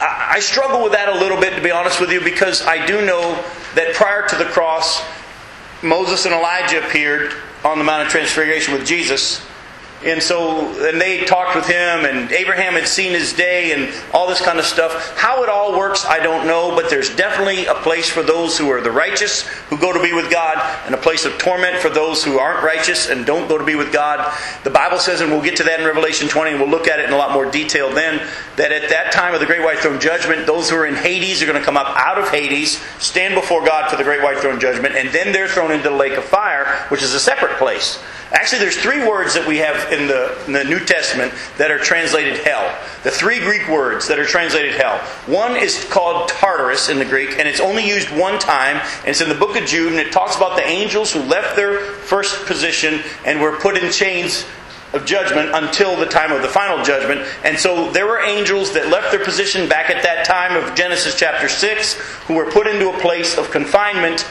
I, 0.00 0.36
I 0.36 0.40
struggle 0.40 0.82
with 0.82 0.92
that 0.92 1.10
a 1.10 1.18
little 1.18 1.38
bit, 1.38 1.54
to 1.56 1.62
be 1.62 1.70
honest 1.70 2.00
with 2.00 2.10
you, 2.10 2.22
because 2.22 2.62
I 2.66 2.86
do 2.86 3.04
know 3.04 3.32
that 3.74 3.94
prior 3.94 4.26
to 4.28 4.36
the 4.36 4.44
cross, 4.46 5.02
Moses 5.82 6.24
and 6.24 6.34
Elijah 6.34 6.86
appeared 6.86 7.34
on 7.62 7.76
the 7.76 7.84
Mount 7.84 8.06
of 8.06 8.08
Transfiguration 8.08 8.72
with 8.72 8.86
Jesus. 8.86 9.46
And 10.02 10.22
so, 10.22 10.66
and 10.88 10.98
they 10.98 11.26
talked 11.26 11.54
with 11.54 11.66
him, 11.66 12.06
and 12.06 12.32
Abraham 12.32 12.72
had 12.72 12.88
seen 12.88 13.12
his 13.12 13.34
day, 13.34 13.72
and 13.72 13.92
all 14.14 14.26
this 14.26 14.40
kind 14.40 14.58
of 14.58 14.64
stuff. 14.64 15.14
How 15.18 15.42
it 15.42 15.50
all 15.50 15.76
works, 15.76 16.06
I 16.06 16.20
don't 16.20 16.46
know, 16.46 16.74
but 16.74 16.88
there's 16.88 17.14
definitely 17.16 17.66
a 17.66 17.74
place 17.74 18.08
for 18.08 18.22
those 18.22 18.56
who 18.56 18.70
are 18.70 18.80
the 18.80 18.90
righteous, 18.90 19.46
who 19.68 19.76
go 19.76 19.92
to 19.92 20.02
be 20.02 20.14
with 20.14 20.30
God, 20.30 20.56
and 20.86 20.94
a 20.94 20.98
place 20.98 21.26
of 21.26 21.36
torment 21.36 21.76
for 21.76 21.90
those 21.90 22.24
who 22.24 22.38
aren't 22.38 22.64
righteous 22.64 23.10
and 23.10 23.26
don't 23.26 23.46
go 23.46 23.58
to 23.58 23.64
be 23.64 23.74
with 23.74 23.92
God. 23.92 24.34
The 24.64 24.70
Bible 24.70 24.98
says, 24.98 25.20
and 25.20 25.30
we'll 25.30 25.42
get 25.42 25.56
to 25.56 25.64
that 25.64 25.80
in 25.80 25.86
Revelation 25.86 26.28
20, 26.28 26.52
and 26.52 26.60
we'll 26.60 26.70
look 26.70 26.88
at 26.88 26.98
it 26.98 27.04
in 27.04 27.12
a 27.12 27.18
lot 27.18 27.32
more 27.32 27.50
detail 27.50 27.92
then, 27.92 28.26
that 28.56 28.72
at 28.72 28.88
that 28.88 29.12
time 29.12 29.34
of 29.34 29.40
the 29.40 29.46
Great 29.46 29.62
White 29.62 29.80
Throne 29.80 30.00
Judgment, 30.00 30.46
those 30.46 30.70
who 30.70 30.76
are 30.76 30.86
in 30.86 30.94
Hades 30.94 31.42
are 31.42 31.46
going 31.46 31.58
to 31.58 31.64
come 31.64 31.76
up 31.76 31.94
out 31.96 32.16
of 32.16 32.30
Hades, 32.30 32.82
stand 32.98 33.34
before 33.34 33.62
God 33.66 33.90
for 33.90 33.96
the 33.96 34.04
Great 34.04 34.22
White 34.22 34.38
Throne 34.38 34.58
Judgment, 34.60 34.96
and 34.96 35.10
then 35.10 35.32
they're 35.32 35.48
thrown 35.48 35.70
into 35.72 35.90
the 35.90 35.94
lake 35.94 36.16
of 36.16 36.24
fire, 36.24 36.86
which 36.88 37.02
is 37.02 37.12
a 37.12 37.20
separate 37.20 37.58
place. 37.58 38.02
Actually, 38.32 38.60
there's 38.60 38.76
three 38.76 39.06
words 39.06 39.34
that 39.34 39.46
we 39.46 39.56
have 39.56 39.92
in 39.92 40.06
the, 40.06 40.44
in 40.46 40.52
the 40.52 40.62
New 40.62 40.78
Testament 40.78 41.32
that 41.58 41.70
are 41.70 41.78
translated 41.78 42.38
hell. 42.38 42.78
The 43.02 43.10
three 43.10 43.40
Greek 43.40 43.68
words 43.68 44.06
that 44.06 44.20
are 44.20 44.24
translated 44.24 44.74
hell. 44.74 44.98
One 45.26 45.56
is 45.56 45.84
called 45.90 46.28
Tartarus 46.28 46.88
in 46.88 46.98
the 46.98 47.04
Greek, 47.04 47.38
and 47.38 47.48
it's 47.48 47.60
only 47.60 47.86
used 47.86 48.08
one 48.16 48.38
time. 48.38 48.76
And 49.00 49.08
it's 49.08 49.20
in 49.20 49.28
the 49.28 49.34
book 49.34 49.56
of 49.56 49.66
Jude, 49.66 49.90
and 49.92 50.00
it 50.00 50.12
talks 50.12 50.36
about 50.36 50.56
the 50.56 50.64
angels 50.64 51.12
who 51.12 51.20
left 51.20 51.56
their 51.56 51.80
first 51.80 52.46
position 52.46 53.00
and 53.24 53.40
were 53.40 53.56
put 53.56 53.76
in 53.76 53.90
chains 53.90 54.44
of 54.92 55.04
judgment 55.04 55.50
until 55.54 55.96
the 55.96 56.06
time 56.06 56.32
of 56.32 56.42
the 56.42 56.48
final 56.48 56.84
judgment. 56.84 57.20
And 57.44 57.58
so 57.58 57.90
there 57.90 58.06
were 58.06 58.20
angels 58.20 58.72
that 58.72 58.88
left 58.88 59.10
their 59.10 59.24
position 59.24 59.68
back 59.68 59.90
at 59.90 60.02
that 60.02 60.24
time 60.24 60.56
of 60.56 60.74
Genesis 60.76 61.16
chapter 61.16 61.48
6 61.48 61.94
who 62.26 62.34
were 62.34 62.50
put 62.50 62.66
into 62.66 62.90
a 62.90 62.98
place 62.98 63.36
of 63.38 63.50
confinement 63.50 64.26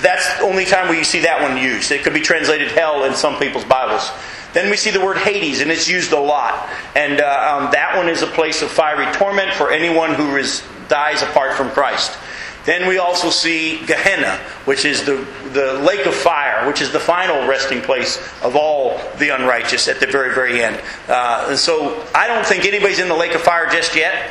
that's 0.00 0.38
the 0.38 0.44
only 0.44 0.64
time 0.64 0.88
where 0.88 0.98
you 0.98 1.04
see 1.04 1.20
that 1.20 1.42
one 1.42 1.56
used. 1.56 1.90
It 1.90 2.02
could 2.02 2.14
be 2.14 2.20
translated 2.20 2.68
hell 2.68 3.04
in 3.04 3.14
some 3.14 3.38
people's 3.38 3.64
Bibles. 3.64 4.10
Then 4.52 4.70
we 4.70 4.76
see 4.76 4.90
the 4.90 5.00
word 5.00 5.16
Hades, 5.16 5.60
and 5.60 5.70
it's 5.70 5.88
used 5.88 6.12
a 6.12 6.20
lot. 6.20 6.68
And 6.94 7.20
uh, 7.20 7.58
um, 7.64 7.72
that 7.72 7.96
one 7.96 8.08
is 8.08 8.22
a 8.22 8.26
place 8.26 8.62
of 8.62 8.70
fiery 8.70 9.10
torment 9.14 9.52
for 9.54 9.70
anyone 9.70 10.14
who 10.14 10.42
dies 10.88 11.22
apart 11.22 11.54
from 11.54 11.70
Christ. 11.70 12.16
Then 12.64 12.86
we 12.86 12.98
also 12.98 13.30
see 13.30 13.84
Gehenna, 13.86 14.36
which 14.66 14.84
is 14.84 15.04
the, 15.04 15.26
the 15.52 15.74
lake 15.84 16.06
of 16.06 16.14
fire, 16.14 16.66
which 16.68 16.80
is 16.80 16.92
the 16.92 17.00
final 17.00 17.48
resting 17.48 17.80
place 17.80 18.18
of 18.42 18.54
all 18.54 18.98
the 19.18 19.30
unrighteous 19.30 19.88
at 19.88 19.98
the 19.98 20.06
very, 20.06 20.32
very 20.34 20.62
end. 20.62 20.80
Uh, 21.08 21.46
and 21.48 21.58
so 21.58 22.06
I 22.14 22.28
don't 22.28 22.46
think 22.46 22.64
anybody's 22.64 23.00
in 23.00 23.08
the 23.08 23.16
lake 23.16 23.34
of 23.34 23.40
fire 23.40 23.68
just 23.68 23.96
yet. 23.96 24.30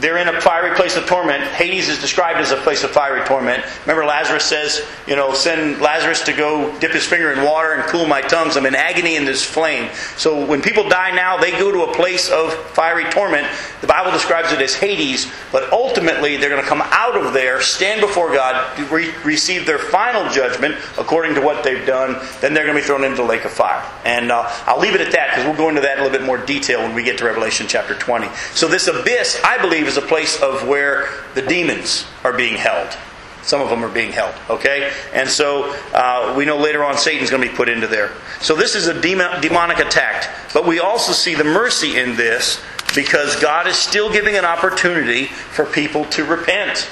They're 0.00 0.18
in 0.18 0.28
a 0.28 0.40
fiery 0.40 0.74
place 0.76 0.96
of 0.96 1.06
torment. 1.06 1.42
Hades 1.42 1.88
is 1.88 1.98
described 2.00 2.38
as 2.38 2.50
a 2.50 2.56
place 2.56 2.84
of 2.84 2.90
fiery 2.90 3.24
torment. 3.24 3.64
Remember, 3.82 4.04
Lazarus 4.04 4.44
says, 4.44 4.86
you 5.06 5.16
know, 5.16 5.32
send 5.32 5.80
Lazarus 5.80 6.22
to 6.24 6.32
go 6.34 6.78
dip 6.80 6.92
his 6.92 7.06
finger 7.06 7.32
in 7.32 7.42
water 7.42 7.72
and 7.72 7.82
cool 7.84 8.06
my 8.06 8.20
tongues. 8.20 8.56
I'm 8.56 8.66
in 8.66 8.74
agony 8.74 9.16
in 9.16 9.24
this 9.24 9.42
flame. 9.42 9.90
So 10.16 10.44
when 10.44 10.60
people 10.60 10.86
die 10.88 11.12
now, 11.12 11.38
they 11.38 11.52
go 11.52 11.72
to 11.72 11.90
a 11.90 11.94
place 11.94 12.30
of 12.30 12.52
fiery 12.70 13.04
torment. 13.04 13.46
The 13.80 13.86
Bible 13.86 14.12
describes 14.12 14.52
it 14.52 14.60
as 14.60 14.74
Hades, 14.74 15.32
but 15.50 15.72
ultimately 15.72 16.36
they're 16.36 16.50
going 16.50 16.62
to 16.62 16.68
come 16.68 16.82
out 16.82 17.16
of 17.16 17.32
there, 17.32 17.62
stand 17.62 18.02
before 18.02 18.32
God, 18.34 18.78
re- 18.90 19.14
receive 19.24 19.64
their 19.64 19.78
final 19.78 20.30
judgment 20.30 20.76
according 20.98 21.34
to 21.36 21.40
what 21.40 21.64
they've 21.64 21.86
done. 21.86 22.22
Then 22.40 22.52
they're 22.52 22.64
going 22.64 22.76
to 22.76 22.82
be 22.82 22.86
thrown 22.86 23.02
into 23.02 23.16
the 23.16 23.24
lake 23.24 23.46
of 23.46 23.50
fire. 23.50 23.82
And 24.04 24.30
uh, 24.30 24.44
I'll 24.66 24.80
leave 24.80 24.94
it 24.94 25.00
at 25.00 25.12
that 25.12 25.30
because 25.30 25.46
we'll 25.46 25.56
go 25.56 25.70
into 25.70 25.80
that 25.80 25.94
in 25.94 26.00
a 26.00 26.02
little 26.02 26.18
bit 26.18 26.26
more 26.26 26.38
detail 26.38 26.80
when 26.80 26.94
we 26.94 27.02
get 27.02 27.16
to 27.18 27.24
Revelation 27.24 27.66
chapter 27.66 27.94
20. 27.94 28.28
So 28.52 28.68
this 28.68 28.88
abyss, 28.88 29.40
I 29.42 29.56
believe, 29.58 29.85
is 29.86 29.96
a 29.96 30.02
place 30.02 30.40
of 30.42 30.66
where 30.66 31.08
the 31.34 31.42
demons 31.42 32.06
are 32.24 32.32
being 32.32 32.56
held. 32.56 32.96
Some 33.42 33.60
of 33.60 33.70
them 33.70 33.84
are 33.84 33.88
being 33.88 34.10
held, 34.10 34.34
okay? 34.50 34.92
And 35.12 35.28
so 35.28 35.72
uh, 35.94 36.34
we 36.36 36.44
know 36.44 36.58
later 36.58 36.82
on 36.82 36.98
Satan's 36.98 37.30
going 37.30 37.42
to 37.42 37.48
be 37.48 37.54
put 37.54 37.68
into 37.68 37.86
there. 37.86 38.10
So 38.40 38.56
this 38.56 38.74
is 38.74 38.88
a 38.88 39.00
demon, 39.00 39.40
demonic 39.40 39.78
attack. 39.78 40.28
But 40.52 40.66
we 40.66 40.80
also 40.80 41.12
see 41.12 41.34
the 41.34 41.44
mercy 41.44 41.96
in 41.96 42.16
this 42.16 42.60
because 42.94 43.40
God 43.40 43.68
is 43.68 43.76
still 43.76 44.12
giving 44.12 44.36
an 44.36 44.44
opportunity 44.44 45.26
for 45.26 45.64
people 45.64 46.04
to 46.06 46.24
repent. 46.24 46.88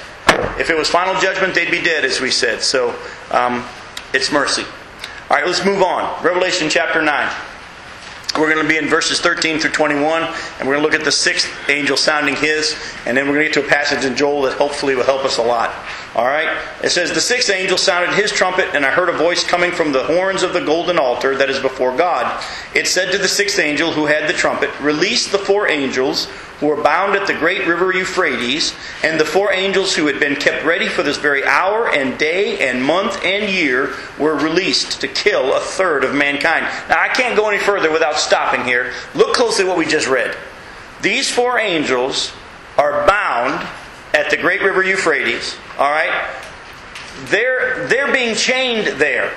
If 0.57 0.69
it 0.69 0.77
was 0.77 0.89
final 0.89 1.19
judgment, 1.19 1.55
they'd 1.55 1.71
be 1.71 1.81
dead, 1.81 2.05
as 2.05 2.21
we 2.21 2.31
said. 2.31 2.61
So 2.61 2.95
um, 3.31 3.65
it's 4.13 4.31
mercy. 4.31 4.63
All 5.29 5.37
right, 5.37 5.45
let's 5.45 5.65
move 5.65 5.81
on. 5.81 6.23
Revelation 6.23 6.69
chapter 6.69 7.01
9. 7.01 7.33
We're 8.37 8.53
going 8.53 8.61
to 8.61 8.67
be 8.67 8.77
in 8.77 8.89
verses 8.89 9.21
13 9.21 9.59
through 9.59 9.71
21, 9.71 10.23
and 10.23 10.33
we're 10.67 10.75
going 10.75 10.79
to 10.79 10.81
look 10.81 10.93
at 10.93 11.05
the 11.05 11.11
sixth 11.11 11.49
angel 11.69 11.95
sounding 11.95 12.35
his, 12.35 12.75
and 13.05 13.15
then 13.15 13.27
we're 13.27 13.35
going 13.35 13.49
to 13.49 13.61
get 13.61 13.61
to 13.61 13.65
a 13.65 13.69
passage 13.69 14.03
in 14.03 14.17
Joel 14.17 14.41
that 14.41 14.57
hopefully 14.57 14.93
will 14.93 15.05
help 15.05 15.23
us 15.23 15.37
a 15.37 15.41
lot. 15.41 15.73
All 16.15 16.25
right? 16.25 16.57
It 16.81 16.91
says, 16.91 17.11
The 17.11 17.19
sixth 17.19 17.49
angel 17.49 17.77
sounded 17.77 18.15
his 18.15 18.31
trumpet, 18.31 18.73
and 18.73 18.85
I 18.85 18.91
heard 18.91 19.09
a 19.09 19.17
voice 19.17 19.43
coming 19.43 19.71
from 19.71 19.91
the 19.91 20.05
horns 20.05 20.43
of 20.43 20.53
the 20.53 20.63
golden 20.63 20.97
altar 20.97 21.35
that 21.35 21.49
is 21.49 21.59
before 21.59 21.95
God. 21.95 22.41
It 22.73 22.87
said 22.87 23.11
to 23.11 23.17
the 23.17 23.27
sixth 23.27 23.59
angel 23.59 23.91
who 23.91 24.05
had 24.05 24.29
the 24.29 24.33
trumpet, 24.33 24.69
Release 24.79 25.29
the 25.29 25.37
four 25.37 25.67
angels 25.67 26.27
who 26.59 26.67
were 26.67 26.81
bound 26.81 27.15
at 27.15 27.27
the 27.27 27.33
great 27.33 27.67
river 27.67 27.91
Euphrates, 27.91 28.73
and 29.03 29.19
the 29.19 29.25
four 29.25 29.51
angels 29.51 29.93
who 29.93 30.07
had 30.07 30.17
been 30.21 30.37
kept 30.37 30.63
ready 30.63 30.87
for 30.87 31.03
this 31.03 31.17
very 31.17 31.43
hour 31.43 31.93
and 31.93 32.17
day 32.17 32.69
and 32.69 32.81
month 32.81 33.21
and 33.25 33.53
year 33.53 33.93
were 34.17 34.35
released 34.35 35.01
to 35.01 35.09
kill 35.09 35.53
a 35.53 35.59
third 35.59 36.05
of 36.05 36.15
mankind. 36.15 36.65
Now, 36.87 37.01
I 37.01 37.09
can't 37.09 37.35
go 37.35 37.49
any 37.49 37.59
further 37.59 37.91
without 37.91 38.15
stopping 38.15 38.63
here. 38.63 38.93
Look 39.15 39.35
closely 39.35 39.65
at 39.65 39.67
what 39.67 39.77
we 39.77 39.85
just 39.85 40.07
read. 40.07 40.37
These 41.01 41.29
four 41.29 41.59
angels 41.59 42.31
are 42.77 43.05
bound 43.05 43.67
at 44.15 44.29
the 44.29 44.37
great 44.37 44.61
river 44.61 44.81
Euphrates, 44.81 45.57
all 45.77 45.91
right, 45.91 46.33
they're, 47.25 47.85
they're 47.87 48.11
being 48.11 48.33
chained 48.33 48.99
there. 48.99 49.31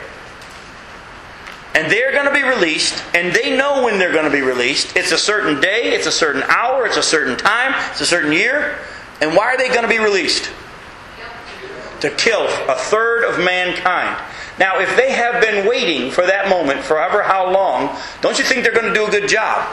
And 1.75 1.93
they're 1.93 2.13
going 2.13 2.27
to 2.27 2.33
be 2.33 2.43
released, 2.43 3.05
and 3.15 3.35
they 3.35 3.57
know 3.57 3.85
when 3.85 3.99
they're 3.99 4.13
going 4.13 4.25
to 4.25 4.31
be 4.31 4.41
released. 4.41 4.97
It's 4.97 5.13
a 5.13 5.19
certain 5.19 5.61
day, 5.61 5.93
it's 5.93 6.07
a 6.07 6.13
certain 6.13 6.43
hour, 6.45 6.87
it's 6.87 6.97
a 6.97 7.03
certain 7.03 7.37
time, 7.37 7.75
it's 7.91 8.01
a 8.01 8.07
certain 8.07 8.33
year. 8.33 8.79
And 9.21 9.35
why 9.37 9.47
are 9.47 9.59
they 9.59 9.69
going 9.69 9.83
to 9.83 9.89
be 9.89 9.99
released? 9.99 10.51
To 12.01 12.11
kill 12.11 12.47
a 12.47 12.77
third 12.77 13.25
of 13.25 13.45
mankind. 13.45 14.17
Now, 14.59 14.81
if 14.81 14.97
they 14.97 15.13
have 15.13 15.43
been 15.43 15.69
waiting 15.69 16.11
for 16.11 16.25
that 16.27 16.49
moment 16.49 16.81
forever 16.81 17.23
how 17.23 17.51
long, 17.53 17.97
don't 18.23 18.39
you 18.39 18.45
think 18.45 18.65
they're 18.65 18.75
going 18.75 18.93
to 18.93 18.95
do 18.95 19.07
a 19.07 19.11
good 19.11 19.29
job? 19.29 19.69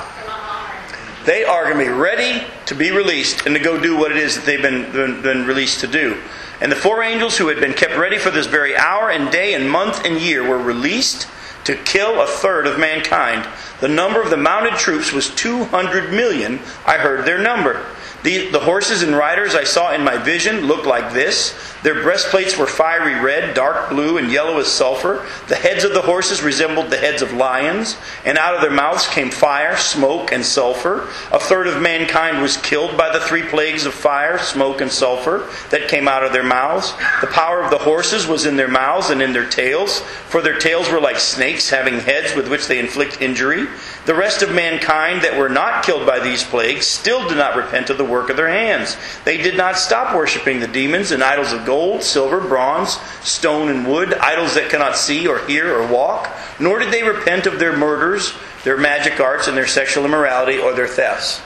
They 1.25 1.43
are 1.43 1.63
going 1.65 1.79
to 1.79 1.91
be 1.91 1.97
ready 1.97 2.45
to 2.67 2.75
be 2.75 2.91
released 2.91 3.45
and 3.45 3.55
to 3.55 3.61
go 3.61 3.81
do 3.81 3.97
what 3.97 4.11
it 4.11 4.17
is 4.17 4.35
that 4.35 4.45
they've 4.45 4.61
been, 4.61 4.91
been, 4.91 5.21
been 5.21 5.47
released 5.47 5.79
to 5.79 5.87
do. 5.87 6.21
And 6.61 6.71
the 6.71 6.75
four 6.75 7.03
angels 7.03 7.37
who 7.37 7.47
had 7.47 7.59
been 7.59 7.73
kept 7.73 7.97
ready 7.97 8.17
for 8.17 8.29
this 8.31 8.47
very 8.47 8.77
hour 8.77 9.09
and 9.09 9.31
day 9.31 9.55
and 9.55 9.69
month 9.69 10.05
and 10.05 10.21
year 10.21 10.47
were 10.47 10.59
released 10.59 11.27
to 11.65 11.75
kill 11.75 12.21
a 12.21 12.27
third 12.27 12.67
of 12.67 12.79
mankind. 12.79 13.47
The 13.81 13.87
number 13.87 14.21
of 14.21 14.29
the 14.29 14.37
mounted 14.37 14.75
troops 14.75 15.11
was 15.11 15.33
200 15.33 16.11
million. 16.11 16.59
I 16.85 16.97
heard 16.97 17.25
their 17.25 17.39
number. 17.39 17.83
The, 18.25 18.49
the 18.49 18.59
horses 18.59 19.03
and 19.03 19.15
riders 19.15 19.53
I 19.53 19.65
saw 19.65 19.93
in 19.93 20.03
my 20.03 20.17
vision 20.17 20.61
looked 20.61 20.87
like 20.87 21.13
this. 21.13 21.53
Their 21.83 22.01
breastplates 22.01 22.57
were 22.57 22.65
fiery 22.65 23.13
red, 23.23 23.53
dark 23.53 23.91
blue, 23.91 24.17
and 24.17 24.31
yellow 24.31 24.57
as 24.57 24.67
sulfur. 24.67 25.27
The 25.47 25.55
heads 25.55 25.83
of 25.83 25.93
the 25.93 26.01
horses 26.01 26.41
resembled 26.41 26.89
the 26.89 26.97
heads 26.97 27.21
of 27.21 27.33
lions, 27.33 27.97
and 28.25 28.39
out 28.39 28.55
of 28.55 28.61
their 28.61 28.71
mouths 28.71 29.05
came 29.05 29.29
fire, 29.29 29.77
smoke, 29.77 30.31
and 30.31 30.43
sulfur. 30.43 31.07
A 31.31 31.39
third 31.39 31.67
of 31.67 31.83
mankind 31.83 32.41
was 32.41 32.57
killed 32.57 32.97
by 32.97 33.13
the 33.13 33.19
three 33.19 33.43
plagues 33.43 33.85
of 33.85 33.93
fire, 33.93 34.39
smoke, 34.39 34.81
and 34.81 34.91
sulfur 34.91 35.47
that 35.69 35.87
came 35.87 36.07
out 36.07 36.23
of 36.23 36.33
their 36.33 36.43
mouths. 36.43 36.95
The 37.21 37.27
power 37.27 37.61
of 37.61 37.69
the 37.69 37.77
horses 37.77 38.25
was 38.25 38.47
in 38.47 38.55
their 38.55 38.67
mouths 38.67 39.11
and 39.11 39.21
in 39.21 39.33
their 39.33 39.47
tails, 39.47 39.99
for 39.99 40.41
their 40.41 40.57
tails 40.57 40.89
were 40.89 40.99
like 40.99 41.19
snakes 41.19 41.69
having 41.69 41.99
heads 41.99 42.33
with 42.35 42.49
which 42.49 42.65
they 42.65 42.79
inflict 42.79 43.21
injury. 43.21 43.67
The 44.07 44.15
rest 44.15 44.41
of 44.41 44.51
mankind 44.51 45.21
that 45.21 45.37
were 45.37 45.49
not 45.49 45.85
killed 45.85 46.07
by 46.07 46.19
these 46.19 46.43
plagues 46.43 46.87
still 46.87 47.27
did 47.29 47.37
not 47.37 47.55
repent 47.55 47.91
of 47.91 47.99
the 47.99 48.14
work 48.15 48.29
of 48.29 48.37
their 48.37 48.49
hands. 48.49 48.97
They 49.25 49.37
did 49.37 49.57
not 49.57 49.77
stop 49.77 50.15
worshiping 50.15 50.61
the 50.61 50.67
demons 50.67 51.11
and 51.11 51.21
idols 51.21 51.51
of 51.51 51.65
gold, 51.65 52.01
silver, 52.01 52.39
bronze, 52.39 52.97
stone, 53.21 53.69
and 53.69 53.85
wood, 53.85 54.13
idols 54.13 54.55
that 54.55 54.69
cannot 54.69 54.95
see 54.95 55.27
or 55.27 55.45
hear 55.45 55.77
or 55.77 55.85
walk, 55.85 56.33
nor 56.59 56.79
did 56.79 56.91
they 56.91 57.03
repent 57.03 57.45
of 57.45 57.59
their 57.59 57.75
murders, 57.75 58.33
their 58.63 58.77
magic 58.77 59.19
arts, 59.19 59.47
and 59.47 59.57
their 59.57 59.67
sexual 59.67 60.05
immorality 60.05 60.57
or 60.57 60.73
their 60.73 60.87
thefts. 60.87 61.41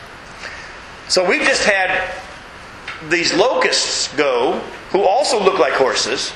So 1.08 1.28
we've 1.28 1.42
just 1.42 1.64
had 1.64 2.14
these 3.10 3.34
locusts 3.34 4.16
go, 4.16 4.60
who 4.92 5.04
also 5.04 5.44
look 5.44 5.58
like 5.58 5.74
horses, 5.74 6.32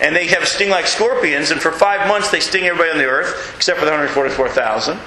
and 0.00 0.14
they 0.14 0.26
have 0.28 0.46
sting 0.46 0.70
like 0.70 0.86
scorpions, 0.86 1.50
and 1.50 1.60
for 1.60 1.72
five 1.72 2.06
months 2.06 2.30
they 2.30 2.40
sting 2.40 2.64
everybody 2.64 2.90
on 2.90 2.98
the 2.98 3.04
earth, 3.04 3.52
except 3.56 3.78
for 3.78 3.84
the 3.84 3.90
144,000. 3.90 4.98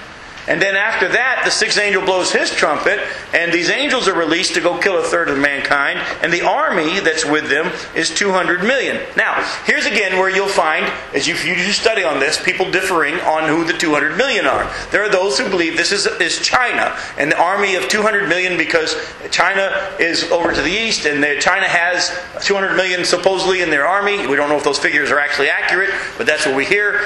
And 0.48 0.62
then 0.62 0.76
after 0.76 1.08
that, 1.10 1.41
the 1.43 1.52
sixth 1.52 1.80
angel 1.80 2.04
blows 2.04 2.32
his 2.32 2.52
trumpet, 2.52 3.00
and 3.34 3.52
these 3.52 3.70
angels 3.70 4.08
are 4.08 4.14
released 4.14 4.54
to 4.54 4.62
go 4.62 4.78
kill 4.80 5.00
a 5.00 5.04
third 5.04 5.30
of 5.30 5.39
mankind, 5.39 6.00
and 6.22 6.32
the 6.32 6.41
army 6.41 7.00
that's 7.00 7.26
with 7.26 7.50
them 7.50 7.72
is 7.96 8.14
200 8.14 8.62
million. 8.62 9.02
Now, 9.18 9.43
here's 9.66 9.86
again 9.86 10.20
where 10.20 10.30
you'll 10.30 10.48
find, 10.48 10.86
as 11.14 11.28
you, 11.28 11.36
you 11.36 11.72
study 11.72 12.04
on 12.04 12.20
this, 12.20 12.41
people 12.43 12.70
differing 12.70 13.16
on 13.22 13.50
who 13.50 13.64
the 13.64 13.74
200 13.74 14.18
million 14.18 14.46
are. 14.46 14.72
There 14.91 15.04
are 15.04 15.10
those 15.10 15.39
who 15.39 15.50
believe 15.50 15.78
this 15.78 15.91
is, 15.91 16.06
is 16.06 16.39
China, 16.39 16.96
and 17.18 17.32
the 17.32 17.41
army 17.41 17.76
of 17.76 17.88
200 17.88 18.30
million 18.30 18.58
because 18.58 18.96
China 19.32 19.96
is 20.00 20.32
over 20.32 20.54
to 20.54 20.62
the 20.62 20.72
east, 20.72 21.06
and 21.06 21.24
China 21.41 21.68
has 21.68 22.12
200 22.46 22.76
million 22.76 23.04
supposedly 23.04 23.62
in 23.62 23.70
their 23.72 23.88
army. 23.88 24.28
We 24.28 24.36
don't 24.36 24.50
know 24.50 24.58
if 24.58 24.64
those 24.64 24.80
figures 24.80 25.10
are 25.10 25.20
actually 25.20 25.50
accurate, 25.50 25.89
but 26.18 26.28
that's 26.28 26.46
what 26.46 26.56
we 26.56 26.66
hear. 26.66 27.02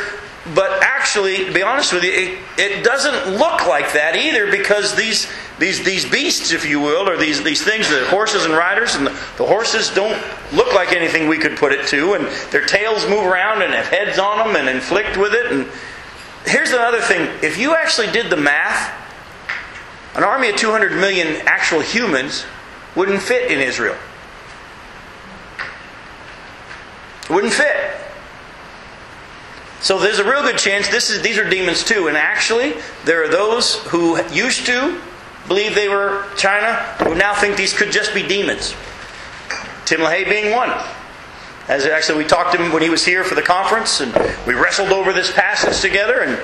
But 0.56 0.82
actually, 0.82 1.46
to 1.46 1.54
be 1.54 1.62
honest 1.62 1.94
with 1.94 2.04
you, 2.04 2.12
it, 2.12 2.40
it 2.58 2.84
doesn't 2.84 3.38
look 3.38 3.68
like 3.68 3.94
that 3.94 4.16
either 4.16 4.50
because 4.50 4.96
these, 4.96 5.32
these, 5.60 5.84
these 5.84 6.10
beasts, 6.10 6.52
if 6.52 6.66
you 6.66 6.80
will, 6.80 7.08
or 7.08 7.18
these, 7.18 7.44
these 7.44 7.64
things, 7.64 7.88
the 7.90 8.06
horses 8.08 8.46
and 8.46 8.54
riders, 8.54 8.96
and 8.96 9.06
the, 9.06 9.12
the 9.38 9.46
horses 9.46 9.90
don't 9.90 10.20
look 10.52 10.74
like 10.74 10.92
anything 10.92 11.28
we 11.28 11.38
could 11.38 11.56
put 11.58 11.72
it 11.72 11.86
to, 11.88 12.14
and 12.14 12.26
their 12.52 12.66
tails 12.66 13.08
move 13.08 13.26
around 13.26 13.62
and 13.62 13.74
have 13.74 13.88
heads 13.88 14.18
on 14.18 14.38
them 14.48 14.56
and 14.56 14.68
inflict 14.68 15.18
with 15.18 15.34
it. 15.34 15.52
And 15.52 15.68
here's 16.46 16.72
another 16.72 17.02
thing 17.02 17.30
if 17.44 17.58
you 17.58 17.76
actually 17.76 18.12
did 18.12 18.32
the 18.32 18.38
math, 18.38 18.96
an 20.16 20.24
army 20.24 20.50
of 20.50 20.56
200 20.56 20.94
million 20.94 21.28
actual 21.46 21.82
humans 21.82 22.46
wouldn't 22.96 23.22
fit 23.22 23.52
in 23.52 23.60
Israel. 23.60 23.98
Wouldn't 27.30 27.54
fit. 27.54 28.09
So 29.82 29.98
there's 29.98 30.20
a 30.20 30.30
real 30.30 30.42
good 30.42 30.58
chance 30.58 30.90
this 30.90 31.10
is 31.10 31.22
these 31.22 31.38
are 31.38 31.50
demons 31.50 31.84
too. 31.84 32.08
And 32.08 32.18
actually, 32.18 32.74
there 33.06 33.24
are 33.24 33.30
those 33.30 33.76
who 33.86 34.22
used 34.32 34.66
to 34.66 35.00
believe 35.48 35.74
they 35.74 35.90
were 35.90 36.26
China 36.36 36.74
who 37.04 37.16
now 37.16 37.34
think 37.34 37.58
these 37.58 37.74
could 37.74 37.92
just 37.92 38.14
be 38.14 38.28
demons. 38.28 38.76
Tim 39.86 40.02
LaHaye 40.02 40.30
being 40.30 40.56
one. 40.56 40.70
As 41.68 41.86
actually 41.86 42.18
we 42.20 42.26
talked 42.26 42.56
to 42.56 42.62
him 42.62 42.72
when 42.72 42.82
he 42.82 42.90
was 42.90 43.06
here 43.06 43.24
for 43.24 43.36
the 43.36 43.42
conference, 43.42 44.02
and 44.02 44.14
we 44.46 44.54
wrestled 44.54 44.90
over 44.90 45.14
this 45.14 45.32
passage 45.32 45.82
together, 45.82 46.22
and 46.22 46.40